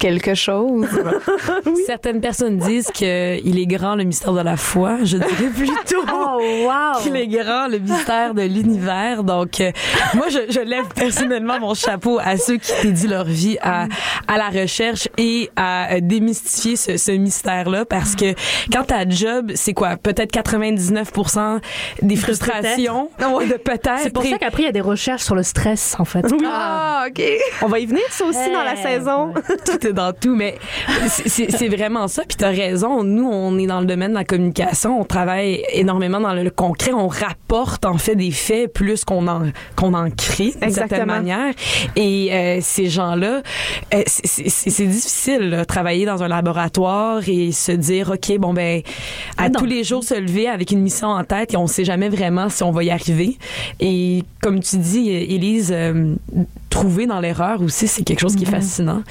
quelque 0.00 0.34
chose. 0.34 0.88
Certaines 1.86 2.20
personnes 2.20 2.56
disent 2.56 2.88
qu'il 2.92 3.58
est 3.58 3.66
grand 3.66 3.94
le 3.94 4.04
mystère 4.04 4.32
de 4.32 4.40
la 4.40 4.56
foi. 4.56 4.96
Je 5.04 5.18
dirais 5.18 5.50
plutôt 5.54 6.02
Oh, 6.12 6.40
wow! 6.64 7.02
qu'il 7.02 7.14
est 7.16 7.28
grand 7.28 7.68
le 7.68 7.78
mystère 7.78 8.34
de 8.34 8.42
l'univers. 8.42 9.22
Donc, 9.22 9.60
euh, 9.60 9.70
moi, 10.14 10.26
je, 10.28 10.50
je 10.50 10.60
lève 10.60 10.86
personnellement 10.94 11.60
mon 11.60 11.74
chapeau 11.74 12.18
à 12.18 12.36
ceux 12.36 12.56
qui 12.56 12.72
dédient 12.82 13.10
leur 13.10 13.24
vie 13.24 13.58
à, 13.62 13.86
à 14.26 14.38
la 14.38 14.48
recherche 14.48 15.08
et 15.18 15.50
à 15.54 15.92
euh, 15.94 15.98
démystifier 16.00 16.76
ce, 16.76 16.96
ce 16.96 17.12
mystère-là 17.12 17.84
parce 17.84 18.16
que 18.16 18.34
quand 18.72 18.84
ta 18.84 19.08
job, 19.08 19.52
c'est 19.54 19.74
quoi? 19.74 19.96
Peut-être 19.96 20.32
99% 20.32 21.60
des 22.02 22.16
frustrations. 22.16 23.10
Ouais, 23.20 23.46
de 23.46 23.54
peut-être. 23.54 24.00
C'est 24.02 24.10
pour 24.12 24.24
ça 24.24 24.38
qu'après, 24.38 24.62
il 24.62 24.66
y 24.66 24.68
a 24.68 24.72
des 24.72 24.80
recherches 24.80 25.22
sur 25.22 25.34
le 25.34 25.42
stress, 25.42 25.94
en 25.98 26.04
fait. 26.04 26.24
Ah, 26.44 27.04
OK. 27.08 27.22
On 27.62 27.66
va 27.66 27.78
y 27.78 27.86
venir, 27.86 28.02
ça 28.10 28.24
aussi, 28.24 28.50
dans 28.50 28.62
la 28.62 28.76
saison. 28.76 29.34
tout 29.66 29.88
dans 29.94 30.12
tout, 30.12 30.34
mais 30.34 30.56
c'est- 31.08 31.68
vraiment 31.68 32.08
ça. 32.08 32.22
Puis 32.26 32.36
t'as 32.36 32.50
raison. 32.50 33.04
Nous, 33.04 33.28
on 33.28 33.56
est 33.58 33.66
dans 33.66 33.80
le 33.80 33.86
domaine 33.86 34.10
de 34.10 34.16
la 34.16 34.24
communication. 34.24 35.00
On 35.00 35.04
travaille 35.04 35.62
énormément 35.72 36.20
dans 36.20 36.34
le, 36.34 36.42
le 36.42 36.50
concret. 36.50 36.92
On 36.92 37.08
rapporte 37.08 37.84
en 37.84 37.96
fait 37.98 38.16
des 38.16 38.30
faits 38.30 38.72
plus 38.72 39.04
qu'on 39.04 39.26
en 39.28 39.42
qu'on 39.76 39.94
en 39.94 40.10
crée 40.10 40.52
d'une 40.60 40.70
certaine 40.70 41.06
manière. 41.06 41.54
Et 41.96 42.28
euh, 42.32 42.58
ces 42.60 42.86
gens-là, 42.88 43.42
euh, 43.94 44.02
c'est- 44.06 44.86
difficile 44.86 45.50
là, 45.50 45.64
travailler 45.64 46.06
dans 46.06 46.22
un 46.22 46.28
laboratoire 46.28 47.20
et 47.28 47.52
se 47.52 47.72
dire 47.72 48.10
ok 48.10 48.38
bon 48.38 48.52
ben 48.54 48.82
à 49.36 49.48
non. 49.48 49.58
tous 49.60 49.66
les 49.66 49.84
jours 49.84 50.02
se 50.04 50.14
lever 50.14 50.48
avec 50.48 50.70
une 50.72 50.80
mission 50.80 51.08
en 51.08 51.22
tête 51.24 51.54
et 51.54 51.56
on 51.56 51.66
sait 51.66 51.84
jamais 51.84 52.08
vraiment 52.08 52.48
si 52.48 52.62
on 52.62 52.70
va 52.72 52.82
y 52.84 52.90
arriver. 52.90 53.36
Et 53.78 54.22
comme 54.42 54.60
tu 54.60 54.76
dis, 54.78 55.10
Élise, 55.10 55.70
euh, 55.74 56.14
trouver 56.70 57.06
dans 57.06 57.20
l'erreur 57.20 57.60
aussi, 57.62 57.86
c'est 57.88 58.02
quelque 58.04 58.20
chose 58.20 58.36
qui 58.36 58.44
est 58.44 58.50
fascinant. 58.50 59.02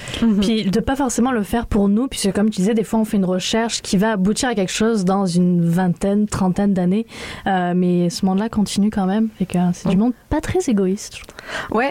Puis 0.41 0.68
de 0.71 0.79
pas 0.79 0.95
forcément 0.95 1.31
le 1.31 1.43
faire 1.43 1.67
pour 1.67 1.89
nous, 1.89 2.07
puisque 2.07 2.31
comme 2.33 2.49
tu 2.49 2.57
disais, 2.61 2.73
des 2.73 2.83
fois 2.83 2.99
on 2.99 3.05
fait 3.05 3.17
une 3.17 3.25
recherche 3.25 3.81
qui 3.81 3.97
va 3.97 4.11
aboutir 4.11 4.49
à 4.49 4.55
quelque 4.55 4.71
chose 4.71 5.05
dans 5.05 5.25
une 5.25 5.63
vingtaine, 5.63 6.27
trentaine 6.27 6.73
d'années, 6.73 7.05
Euh, 7.47 7.73
mais 7.75 8.09
ce 8.09 8.25
monde-là 8.25 8.49
continue 8.49 8.89
quand 8.89 9.05
même, 9.05 9.29
et 9.39 9.45
que 9.45 9.57
c'est 9.73 9.89
du 9.89 9.97
monde 9.97 10.13
pas 10.29 10.41
très 10.41 10.59
égoïste. 10.69 11.17
je 11.17 11.23
trouve. 11.23 11.38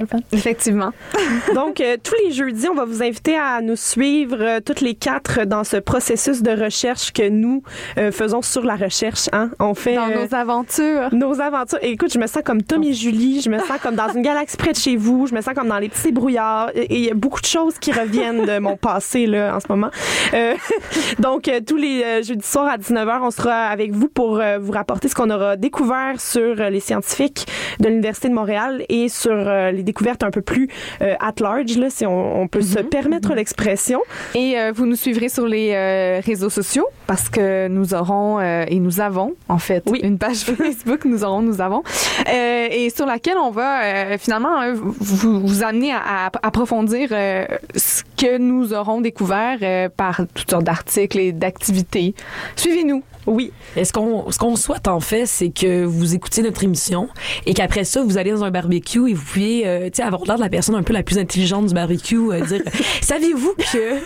Fun. 0.07 0.19
effectivement. 0.33 0.93
Donc, 1.55 1.81
euh, 1.81 1.97
tous 2.03 2.15
les 2.25 2.33
jeudis, 2.33 2.69
on 2.69 2.75
va 2.75 2.85
vous 2.85 3.03
inviter 3.03 3.37
à 3.37 3.61
nous 3.61 3.77
suivre 3.77 4.37
euh, 4.41 4.61
toutes 4.65 4.81
les 4.81 4.95
quatre 4.95 5.45
dans 5.45 5.65
ce 5.65 5.77
processus 5.77 6.43
de 6.43 6.51
recherche 6.51 7.13
que 7.13 7.29
nous 7.29 7.63
euh, 7.99 8.13
faisons 8.13 8.43
sur 8.43 8.65
la 8.65 8.77
recherche. 8.77 9.29
Hein? 9.33 9.51
On 9.59 9.75
fait 9.75 9.95
Dans 9.95 10.09
nos 10.09 10.35
aventures. 10.35 11.09
nos 11.13 11.41
aventures. 11.41 11.79
Et 11.83 11.91
écoute, 11.93 12.13
je 12.13 12.19
me 12.19 12.27
sens 12.27 12.43
comme 12.45 12.63
Tom 12.63 12.83
et 12.83 12.93
Julie. 12.93 13.41
Je 13.41 13.51
me 13.51 13.59
sens 13.59 13.79
comme 13.83 13.95
dans 13.95 14.13
une 14.13 14.23
galaxie 14.23 14.57
près 14.57 14.73
de 14.73 14.79
chez 14.79 14.97
vous. 14.97 15.27
Je 15.27 15.35
me 15.35 15.41
sens 15.41 15.55
comme 15.55 15.69
dans 15.69 15.79
les 15.79 15.89
petits 15.89 16.13
brouillards. 16.13 16.71
Et 16.75 16.99
il 16.99 17.05
y 17.05 17.11
a 17.11 17.15
beaucoup 17.15 17.41
de 17.41 17.47
choses 17.47 17.79
qui 17.79 17.93
reviennent 17.93 18.45
de 18.45 18.59
mon 18.59 18.77
passé 18.77 19.27
là 19.27 19.57
en 19.57 19.61
ce 19.61 19.67
moment. 19.69 19.91
Donc, 21.19 21.51
tous 21.67 21.77
les 21.77 22.23
jeudis 22.23 22.47
soirs 22.47 22.69
à 22.69 22.77
19h, 22.79 23.21
on 23.23 23.31
sera 23.31 23.67
avec 23.67 23.93
vous 23.93 24.09
pour 24.09 24.41
vous 24.61 24.73
rapporter 24.73 25.09
ce 25.09 25.15
qu'on 25.15 25.31
aura 25.31 25.57
découvert 25.57 26.21
sur 26.21 26.55
les 26.57 26.81
scientifiques 26.81 27.47
de 27.81 27.89
l'Université 27.89 28.29
de 28.29 28.35
Montréal 28.35 28.85
et 28.89 29.09
sur 29.09 29.48
euh, 29.49 29.71
les 29.71 29.83
découvertes 29.83 30.23
un 30.23 30.31
peu 30.31 30.43
plus 30.43 30.69
euh, 31.03 31.15
at 31.21 31.35
large, 31.41 31.77
là, 31.77 31.91
si 31.91 32.07
on, 32.07 32.43
on 32.43 32.49
peut 32.49 32.61
se 32.63 32.79
permettre 32.79 33.35
l'expression. 33.35 34.01
Et 34.35 34.59
euh, 34.59 34.73
vous 34.75 34.87
nous 34.87 34.97
suivrez 34.97 35.29
sur 35.29 35.47
les 35.47 35.73
euh, 35.75 36.21
réseaux 36.25 36.51
sociaux 36.51 36.87
parce 37.07 37.29
que 37.29 37.69
nous 37.69 37.95
aurons 37.95 38.41
et 38.41 38.79
nous 38.81 39.01
avons 39.01 39.35
en 39.49 39.59
fait 39.59 39.83
Oui. 39.91 40.01
une 40.03 40.19
page 40.19 40.37
Facebook, 40.45 41.05
nous 41.05 41.25
aurons, 41.25 41.41
nous 41.43 41.61
avons, 41.61 41.83
et 42.31 42.91
sur 42.95 43.07
laquelle 43.07 43.39
on 43.39 43.51
va 43.51 44.17
finalement 44.19 44.61
euh, 44.61 44.75
vous, 44.75 45.41
vous 45.47 45.63
amener 45.65 45.93
à, 45.93 46.27
à 46.27 46.31
approfondir 46.43 47.09
ce 47.11 48.03
que 48.17 48.39
nous 48.39 48.75
aurons 48.75 49.01
découvert 49.01 49.91
par 49.97 50.21
toutes 50.35 50.51
sortes 50.51 50.65
d'articles 50.65 51.19
et 51.19 51.33
d'activités. 51.33 52.15
Suivez-nous. 52.57 53.03
Oui, 53.29 53.53
Et 53.77 53.85
ce 53.85 53.93
qu'on 53.93 54.31
ce 54.31 54.39
qu'on 54.39 54.57
souhaite 54.57 54.89
en 54.89 55.01
fait, 55.01 55.27
c'est 55.27 55.51
que 55.51 55.85
vous 55.85 56.15
écoutiez 56.15 56.43
notre 56.43 56.65
émission 56.65 57.09
et 57.47 57.55
qu'après 57.55 57.85
ça, 57.85 58.03
vous 58.03 58.17
allez 58.19 58.31
dans 58.31 58.45
un 58.45 58.51
barbecue 58.51 59.11
et 59.11 59.15
vous 59.15 59.23
pouvez 59.23 59.67
euh, 59.67 59.85
tu 59.87 59.97
sais 59.97 60.03
avoir 60.03 60.23
l'air 60.25 60.37
de 60.37 60.41
la 60.41 60.49
personne 60.49 60.75
un 60.75 60.83
peu 60.83 60.93
la 60.93 61.03
plus 61.03 61.19
intelligente 61.19 61.67
du 61.67 61.75
barbecue, 61.75 62.17
euh, 62.33 62.41
dire 62.41 62.63
savez-vous 63.03 63.55
que 63.55 63.99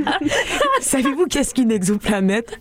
savez-vous 0.80 1.26
qu'est-ce 1.26 1.54
qu'une 1.54 1.70
exoplanète? 1.70 2.58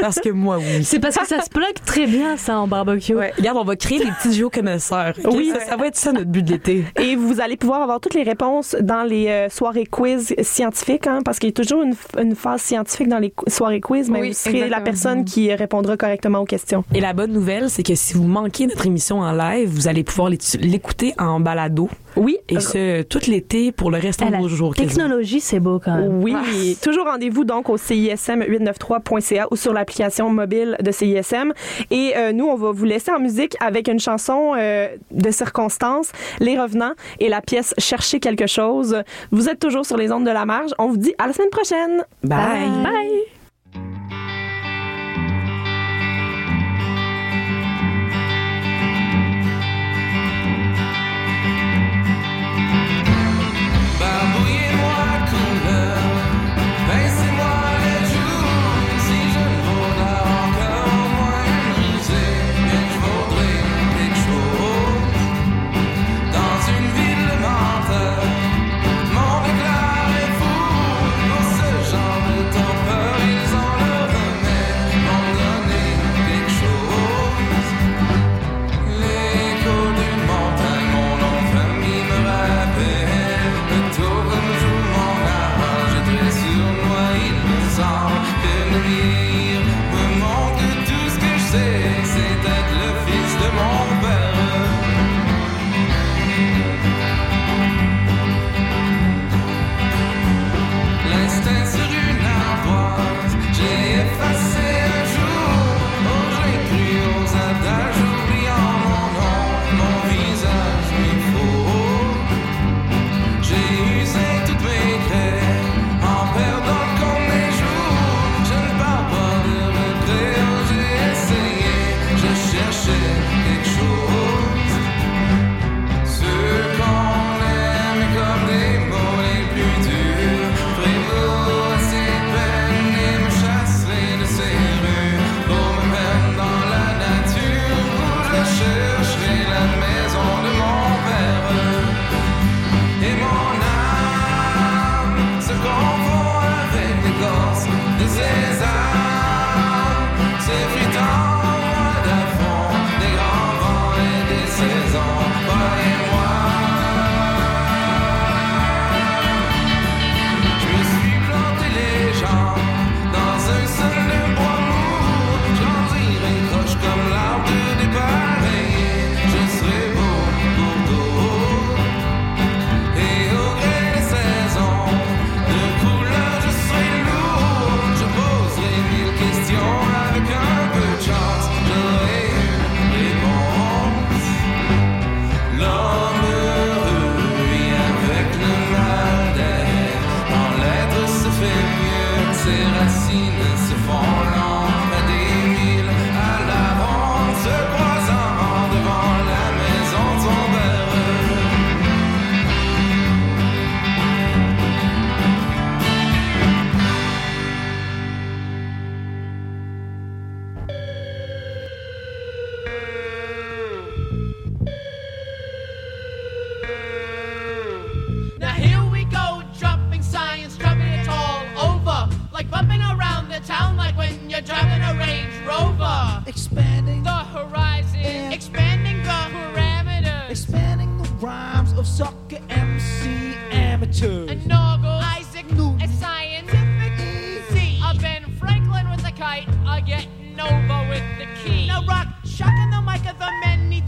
Parce 0.00 0.20
que 0.20 0.28
moi 0.28 0.58
oui. 0.58 0.84
C'est 0.84 0.98
parce 1.00 1.16
que 1.16 1.26
ça 1.26 1.40
se 1.42 1.50
bloque 1.50 1.82
très 1.84 2.06
bien, 2.06 2.36
ça, 2.36 2.58
en 2.58 2.66
barbecue. 2.68 3.14
Ouais. 3.14 3.32
Regarde, 3.36 3.58
on 3.58 3.64
va 3.64 3.76
créer 3.76 3.98
des 3.98 4.10
petits 4.10 4.32
géoconnaisseurs. 4.34 5.14
ok? 5.24 5.32
Oui. 5.34 5.52
ça, 5.54 5.64
ça 5.64 5.76
va 5.76 5.86
être 5.86 5.96
ça 5.96 6.12
notre 6.12 6.30
but 6.30 6.42
de 6.44 6.52
l'été. 6.52 6.84
Et 7.00 7.16
vous 7.16 7.40
allez 7.40 7.56
pouvoir 7.56 7.82
avoir 7.82 8.00
toutes 8.00 8.14
les 8.14 8.22
réponses 8.22 8.76
dans 8.80 9.02
les 9.02 9.28
euh, 9.28 9.48
soirées 9.48 9.86
quiz 9.86 10.34
scientifiques, 10.42 11.06
hein, 11.06 11.20
parce 11.24 11.38
qu'il 11.38 11.48
y 11.48 11.52
a 11.52 11.54
toujours 11.54 11.82
une, 11.82 11.94
une 12.18 12.34
phase 12.34 12.60
scientifique 12.62 13.08
dans 13.08 13.18
les 13.18 13.32
soirées 13.48 13.80
quiz, 13.80 14.10
mais 14.10 14.20
Oui, 14.20 14.28
vous 14.28 14.34
serez 14.34 14.68
la 14.68 14.80
personne 14.80 15.24
qui 15.24 15.54
répondra 15.62 15.96
correctement 15.96 16.40
aux 16.40 16.44
questions. 16.44 16.84
Et 16.94 17.00
la 17.00 17.12
bonne 17.12 17.32
nouvelle, 17.32 17.70
c'est 17.70 17.82
que 17.82 17.94
si 17.94 18.14
vous 18.14 18.24
manquez 18.24 18.66
notre 18.66 18.86
émission 18.86 19.20
en 19.20 19.32
live, 19.32 19.68
vous 19.68 19.88
allez 19.88 20.04
pouvoir 20.04 20.28
l'écouter 20.28 21.14
en 21.18 21.40
balado. 21.40 21.88
Oui. 22.16 22.36
Et 22.48 22.60
ce, 22.60 23.02
tout 23.02 23.20
l'été 23.28 23.72
pour 23.72 23.90
le 23.90 23.98
restant 23.98 24.30
de 24.30 24.36
vos 24.36 24.48
jours. 24.48 24.74
technologie, 24.74 25.40
c'est 25.40 25.60
beau 25.60 25.80
quand 25.82 25.96
même. 25.96 26.22
Oui, 26.22 26.76
toujours 26.82 27.06
rendez-vous 27.06 27.44
donc 27.44 27.68
au 27.70 27.76
CISM893.ca 27.76 29.46
ou 29.50 29.56
sur 29.56 29.72
l'application 29.72 30.28
mobile 30.30 30.76
de 30.80 30.90
CISM. 30.90 31.52
Et 31.90 32.12
euh, 32.16 32.32
nous, 32.32 32.46
on 32.46 32.56
va 32.56 32.72
vous 32.72 32.84
laisser 32.84 33.10
en 33.12 33.20
musique 33.20 33.56
avec 33.60 33.88
une 33.88 34.00
chanson 34.00 34.52
euh, 34.56 34.88
de 35.10 35.30
circonstance, 35.30 36.12
Les 36.40 36.58
Revenants 36.60 36.92
et 37.20 37.28
la 37.28 37.40
pièce 37.40 37.74
Chercher 37.78 38.20
quelque 38.20 38.46
chose. 38.46 39.02
Vous 39.30 39.48
êtes 39.48 39.58
toujours 39.58 39.86
sur 39.86 39.96
les 39.96 40.12
ondes 40.12 40.26
de 40.26 40.30
la 40.30 40.44
marge. 40.44 40.72
On 40.78 40.88
vous 40.88 40.96
dit 40.96 41.14
à 41.18 41.26
la 41.26 41.32
semaine 41.32 41.50
prochaine. 41.50 42.04
Bye. 42.22 42.68
Bye. 42.82 43.41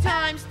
Times 0.04 0.44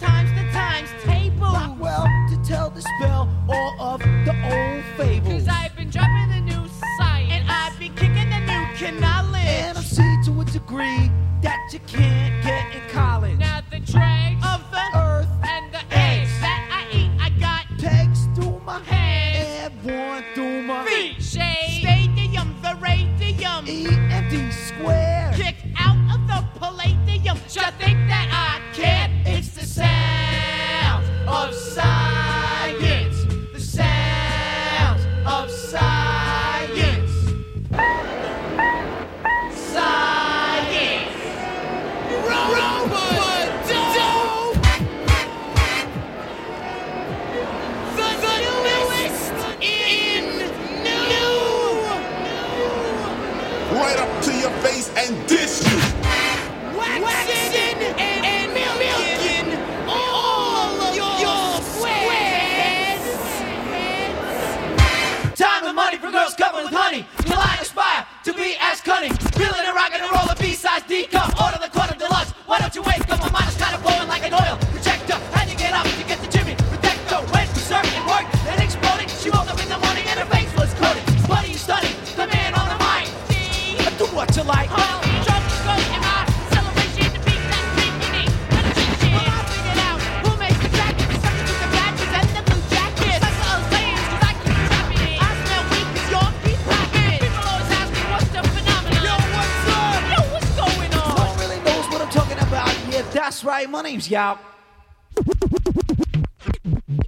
right. 104.11 104.37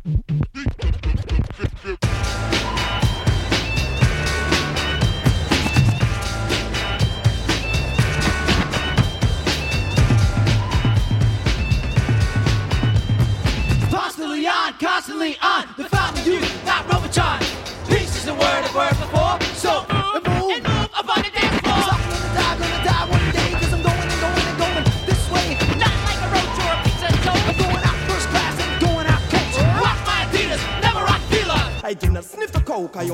My 0.07 0.24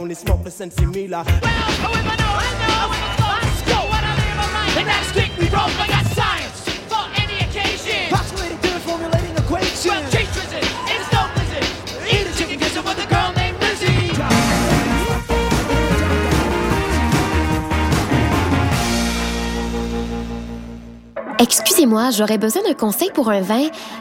only 0.01 0.15
smoke 0.15 0.43
the 0.43 0.49
Sensi 0.49 0.85
Mila. 0.85 1.23
Well, 1.23 1.51
however, 1.85 2.15
no, 2.17 2.29
I 2.33 2.49
know? 2.61 2.89
Let's 2.89 3.15
go, 3.21 3.27
let's 3.37 3.61
go. 3.69 3.77
What 3.85 4.03
I 4.03 4.13
live 4.17 4.39
on 4.41 4.49
right. 4.49 4.77
And 4.79 4.87
that's 4.89 5.07
strictly 5.13 5.47
wrong. 5.53 5.69
I 5.77 5.87
got 5.87 6.05
science 6.17 6.59
for 6.89 7.05
any 7.21 7.37
occasion. 7.45 8.09
Postulating 8.09 8.57
theory, 8.57 8.79
formulating 8.79 9.37
equations. 9.37 9.85
Well, 9.85 10.01
cheat 10.09 10.27
visit, 10.33 10.65
it's 10.89 11.07
no 11.13 11.29
blizzard. 11.33 11.65
Eat 12.09 12.25
a 12.25 12.33
chicken 12.35 12.57
gizzard 12.57 12.83
with 12.83 12.97
a 12.97 13.07
girl 13.13 13.31
named 13.37 13.59
Lizzie. 13.61 14.09
Excusez-moi, 21.39 22.11
j'aurais 22.11 22.37
besoin 22.37 22.61
d'un 22.63 22.73
conseil 22.75 23.11
pour 23.13 23.29
un 23.29 23.41
vin. 23.41 23.69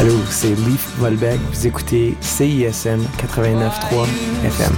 Allô, 0.00 0.16
c'est 0.30 0.54
Leaf 0.54 0.96
Volbeck. 0.96 1.38
Vous 1.52 1.66
écoutez 1.66 2.16
CISM 2.22 3.02
89.3 3.18 4.06
FM. 4.46 4.72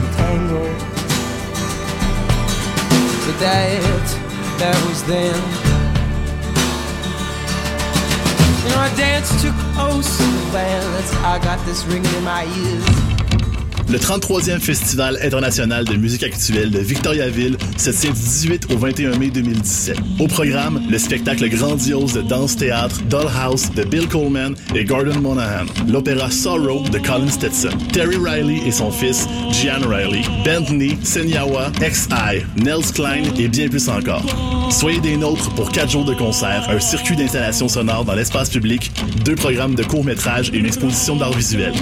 The 3.25 3.33
that, 3.39 4.19
that 4.59 4.75
was 4.89 5.05
then. 5.05 5.33
You 8.65 8.71
know, 8.71 8.81
I 8.81 8.91
danced 8.97 9.41
to 9.43 9.53
the. 9.79 11.15
I 11.23 11.39
got 11.39 11.65
this 11.67 11.85
ringing 11.87 12.13
in 12.17 12.25
my 12.25 12.45
ears. 12.59 13.42
Le 13.89 13.99
33e 13.99 14.59
Festival 14.59 15.19
international 15.23 15.85
de 15.85 15.95
musique 15.97 16.23
actuelle 16.23 16.71
de 16.71 16.79
Victoriaville 16.79 17.57
se 17.77 17.91
tient 17.91 18.11
du 18.11 18.21
18 18.21 18.69
au 18.73 18.79
21 18.79 19.19
mai 19.19 19.31
2017. 19.31 19.99
Au 20.19 20.27
programme, 20.27 20.81
le 20.91 20.99
spectacle 20.99 21.49
grandiose 21.49 22.15
de 22.15 22.23
danse-théâtre 22.23 23.03
Dollhouse 23.11 23.71
de 23.75 23.85
Bill 23.85 24.09
Coleman 24.09 24.55
et 24.75 24.85
Gordon 24.85 25.21
Monahan, 25.21 25.67
l'opéra 25.89 26.31
Sorrow 26.31 26.83
de 26.89 26.99
Colin 26.99 27.29
Stetson, 27.29 27.77
Terry 27.93 28.17
Riley 28.17 28.61
et 28.67 28.73
son 28.73 28.91
fils 28.91 29.27
Gian 29.51 29.87
Riley, 29.87 30.23
Bentley, 30.45 30.97
Senyawa, 31.03 31.71
XI, 31.81 32.45
Nels 32.57 32.93
Klein 32.95 33.25
et 33.39 33.49
bien 33.49 33.69
plus 33.69 33.89
encore. 33.89 34.25
Soyez 34.71 35.01
des 35.01 35.17
nôtres 35.19 35.51
pour 35.55 35.71
4 35.71 35.91
jours 35.91 36.05
de 36.05 36.15
concert, 36.15 36.67
un 36.71 36.81
circuit 36.81 37.17
d'installation 37.17 37.69
sonore 37.69 38.07
dans 38.07 38.15
l'espace 38.15 38.49
public, 38.49 38.91
deux 39.25 39.35
programmes 39.35 39.75
de 39.75 39.83
court-métrage 39.83 40.51
et 40.55 40.59
une 40.59 40.67
exposition 40.67 41.17
d'art 41.17 41.33
visuel. 41.33 41.75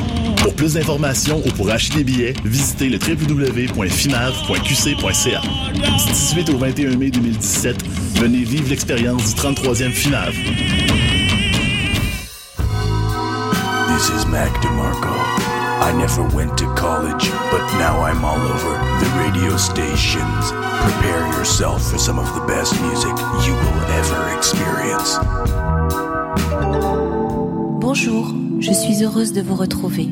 Pour 0.43 0.55
plus 0.55 0.75
d'informations 0.75 1.43
ou 1.47 1.51
pour 1.51 1.71
acheter 1.71 1.90
des 1.91 2.05
billets, 2.05 2.35
visitez 2.45 2.89
le 2.89 2.99
www.fimav.qc.ca. 2.99 5.41
Du 5.73 5.81
18 5.81 6.51
au 6.51 6.59
21 6.59 6.97
mai 6.97 7.11
2017, 7.11 7.85
venez 8.21 8.45
vivre 8.45 8.69
l'expérience 8.69 9.35
du 9.35 9.41
33e 9.41 9.91
FIMAV. 9.91 10.33
This 13.89 14.09
is 14.09 14.25
Mac 14.27 14.53
DeMarco. 14.63 15.09
I 15.83 15.93
never 15.97 16.23
went 16.35 16.57
to 16.59 16.67
college, 16.75 17.31
but 17.51 17.63
now 17.79 18.03
I'm 18.03 18.23
all 18.25 18.39
over 18.39 18.79
the 19.01 19.09
radio 19.19 19.57
stations. 19.57 20.53
Prepare 20.83 21.27
yourself 21.39 21.83
for 21.91 21.99
some 21.99 22.19
of 22.19 22.31
the 22.35 22.41
best 22.47 22.79
music 22.83 23.17
you 23.47 23.55
will 23.55 23.81
ever 23.99 24.29
experience. 24.37 25.19
Bonjour, 27.81 28.35
je 28.61 28.73
suis 28.73 29.03
heureuse 29.03 29.33
de 29.33 29.41
vous 29.41 29.57
retrouver. 29.57 30.09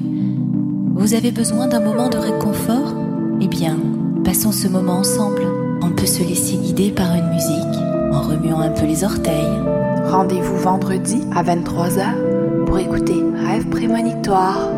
Vous 0.99 1.15
avez 1.15 1.31
besoin 1.31 1.69
d'un 1.69 1.79
moment 1.79 2.09
de 2.09 2.19
réconfort? 2.19 2.93
Eh 3.41 3.47
bien, 3.47 3.79
passons 4.25 4.51
ce 4.51 4.67
moment 4.67 4.99
ensemble. 4.99 5.47
On 5.81 5.91
peut 5.91 6.07
se 6.07 6.25
laisser 6.25 6.57
guider 6.57 6.91
par 6.91 7.15
une 7.15 7.29
musique 7.29 7.81
en 8.13 8.21
remuant 8.21 8.59
un 8.59 8.71
peu 8.71 8.85
les 8.85 9.05
orteils. 9.05 9.63
Rendez-vous 10.07 10.57
vendredi 10.57 11.21
à 11.33 11.45
23h 11.45 12.65
pour 12.67 12.81
écouter 12.81 13.15
Rêve 13.37 13.69
prémonitoire. 13.69 14.71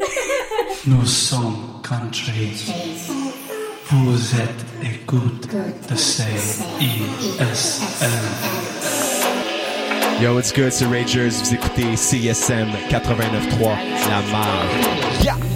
Nous 0.86 1.04
sommes 1.04 1.56
country. 1.82 2.72
Vous 3.90 4.34
êtes 4.34 4.64
écoute 4.82 5.46
de 5.90 5.94
CISM. 5.94 6.24
Yo, 10.20 10.34
what's 10.34 10.52
good, 10.52 10.72
c'est 10.72 10.84
Rangers. 10.86 11.30
Vous 11.42 11.54
écoutez 11.54 11.96
CSM 11.96 12.68
89.3, 12.88 13.76
La 14.08 14.22
Marge. 14.30 15.53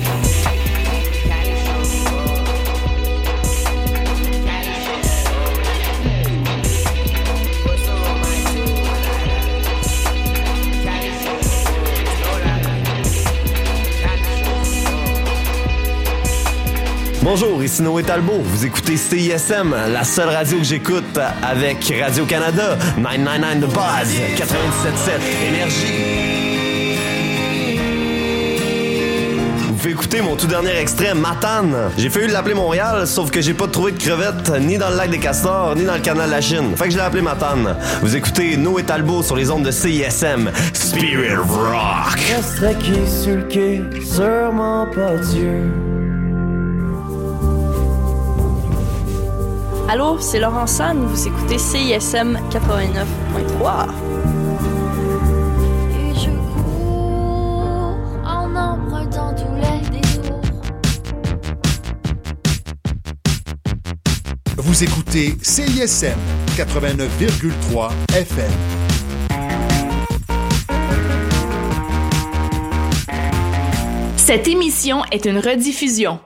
Bonjour, 17.30 17.62
ici 17.62 17.82
Noé 17.82 18.02
Talbot. 18.02 18.40
Vous 18.42 18.64
écoutez 18.64 18.96
CISM, 18.96 19.74
la 19.92 20.02
seule 20.02 20.30
radio 20.30 20.56
que 20.56 20.64
j'écoute 20.64 21.18
avec 21.42 21.92
Radio-Canada, 22.00 22.78
999 22.96 23.68
The 23.68 23.74
Buzz, 23.74 24.14
97.7 24.38 25.46
Énergie. 25.46 25.86
Vous 29.58 29.74
pouvez 29.74 29.90
écouter 29.90 30.22
mon 30.22 30.36
tout 30.36 30.46
dernier 30.46 30.74
extrait, 30.78 31.12
Matane. 31.12 31.90
J'ai 31.98 32.08
failli 32.08 32.28
l'appeler 32.28 32.54
Montréal, 32.54 33.06
sauf 33.06 33.30
que 33.30 33.42
j'ai 33.42 33.52
pas 33.52 33.68
trouvé 33.68 33.92
de 33.92 33.98
crevettes 33.98 34.50
ni 34.62 34.78
dans 34.78 34.88
le 34.88 34.96
lac 34.96 35.10
des 35.10 35.18
Castors, 35.18 35.76
ni 35.76 35.84
dans 35.84 35.96
le 35.96 36.00
canal 36.00 36.28
de 36.28 36.32
la 36.32 36.40
Chine. 36.40 36.74
Fait 36.76 36.84
que 36.84 36.92
je 36.92 36.96
l'ai 36.96 37.02
appelé 37.02 37.20
Matane. 37.20 37.76
Vous 38.00 38.16
écoutez 38.16 38.56
Noé 38.56 38.84
Talbot 38.84 39.22
sur 39.22 39.36
les 39.36 39.50
ondes 39.50 39.64
de 39.64 39.70
CISM, 39.70 40.50
Spirit 40.72 41.36
Rock. 41.36 42.18
Allô, 49.90 50.18
c'est 50.20 50.38
Laurent 50.38 50.66
San, 50.66 51.02
vous 51.02 51.26
écoutez 51.28 51.56
CISM 51.56 52.38
89.3. 52.50 53.86
Et 55.94 56.14
je 56.14 56.28
cours 56.28 57.96
en 58.22 58.54
empruntant 58.54 59.34
tous 59.34 59.54
les 59.54 59.88
détours. 59.88 60.42
Vous 64.58 64.84
écoutez 64.84 65.38
CISM 65.40 66.18
89,3 66.58 67.88
FM. 68.14 68.50
Cette 74.18 74.48
émission 74.48 75.02
est 75.10 75.24
une 75.24 75.38
rediffusion. 75.38 76.20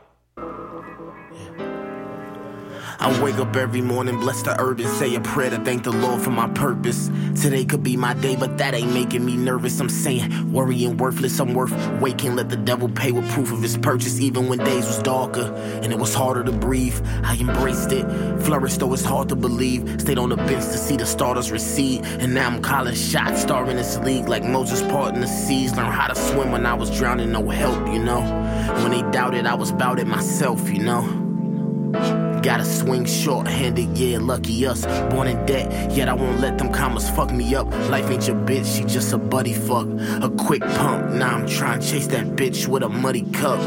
I 3.03 3.20
wake 3.20 3.38
up 3.38 3.57
every 3.57 3.80
morning, 3.80 4.20
bless 4.20 4.42
the 4.42 4.57
earth, 4.61 4.78
and 4.78 4.88
say 4.88 5.12
a 5.16 5.20
prayer 5.20 5.50
to 5.50 5.59
thank 5.64 5.82
the 5.82 5.90
Lord 5.90 6.22
for 6.22 6.30
my 6.30 6.46
purpose. 6.50 7.11
Today 7.34 7.64
could 7.64 7.82
be 7.82 7.96
my 7.96 8.14
day, 8.14 8.36
but 8.36 8.59
that 8.59 8.74
ain't 8.74 8.94
making 8.94 9.24
me 9.24 9.36
nervous. 9.36 9.80
I'm 9.80 9.88
saying, 9.88 10.53
worrying 10.53 10.96
worthless, 10.98 11.40
I'm 11.40 11.53
worth 11.53 11.72
waking. 12.00 12.36
Let 12.36 12.48
the 12.48 12.57
devil 12.57 12.88
pay 12.88 13.11
with 13.11 13.28
proof 13.32 13.50
of 13.50 13.61
his 13.61 13.76
purchase, 13.76 14.20
even 14.20 14.46
when 14.46 14.61
days 14.61 14.86
was 14.86 14.98
darker 14.98 15.53
and 15.82 15.92
it 15.92 15.98
was 15.98 16.14
harder 16.14 16.44
to 16.44 16.53
breathe. 16.53 16.94
I 17.24 17.36
embraced 17.38 17.90
it, 17.90 18.05
flourished 18.42 18.78
though 18.78 18.92
it's 18.92 19.03
hard 19.03 19.28
to 19.30 19.34
believe. 19.34 20.00
Stayed 20.00 20.18
on 20.18 20.28
the 20.28 20.36
bench 20.36 20.62
to 20.66 20.78
see 20.78 20.96
the 20.96 21.05
starters 21.05 21.50
recede, 21.50 22.05
and 22.05 22.32
now 22.32 22.46
I'm 22.46 22.62
calling 22.62 22.94
shots, 22.94 23.42
starring 23.42 23.78
this 23.78 23.98
league 23.98 24.28
like 24.28 24.44
Moses 24.44 24.80
parting 24.80 25.22
the 25.22 25.26
seas. 25.26 25.74
Learned 25.74 25.92
how 25.92 26.07
to 26.07 26.14
swim 26.14 26.53
when 26.53 26.64
I 26.66 26.74
was 26.74 26.96
drowning, 26.96 27.32
no 27.32 27.48
help, 27.48 27.84
you 27.88 27.98
know. 27.98 28.22
When 28.84 28.92
they 28.92 29.03
doubted, 29.11 29.44
I 29.44 29.55
was 29.55 29.70
about 29.70 29.98
it 29.98 30.07
myself, 30.07 30.70
you 30.70 30.84
know. 30.84 32.32
Gotta 32.43 32.64
swing 32.64 33.05
short 33.05 33.47
handed, 33.47 33.97
yeah, 33.97 34.18
lucky 34.20 34.66
us. 34.66 34.84
Born 35.11 35.28
in 35.28 35.47
debt, 35.47 35.93
yet 35.93 36.09
I 36.09 36.12
won't 36.14 36.40
let 36.40 36.59
them 36.59 36.72
commas 36.72 37.09
fuck 37.11 37.30
me 37.30 37.55
up. 37.55 37.66
Life 37.88 38.11
ain't 38.11 38.26
your 38.26 38.36
bitch, 38.36 38.76
she 38.76 38.84
just 38.84 39.12
a 39.12 39.18
buddy 39.18 39.55
fuck. 39.55 39.86
A 40.22 40.28
quick 40.30 40.62
pump, 40.62 41.12
now 41.14 41.36
I'm 41.36 41.47
trying 41.47 41.80
to 41.80 41.86
chase 41.86 42.09
that 42.09 42.26
bitch 42.34 42.66
with 42.66 42.82
a 42.82 42.88
muddy 42.88 43.22
cup. 43.32 43.61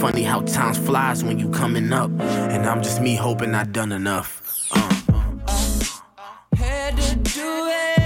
Funny 0.00 0.22
how 0.22 0.40
time 0.42 0.74
flies 0.74 1.24
when 1.24 1.40
you 1.40 1.50
coming 1.50 1.92
up, 1.92 2.10
and 2.20 2.64
I'm 2.64 2.82
just 2.82 3.00
me 3.00 3.16
hoping 3.16 3.56
I 3.56 3.64
done 3.64 3.90
enough. 3.90 4.40
Uh. 4.72 4.78
uh, 5.12 5.20
uh, 5.48 5.84
uh. 6.18 6.56
Had 6.56 6.96
to 6.96 7.16
do 7.16 7.40
it. 7.42 8.01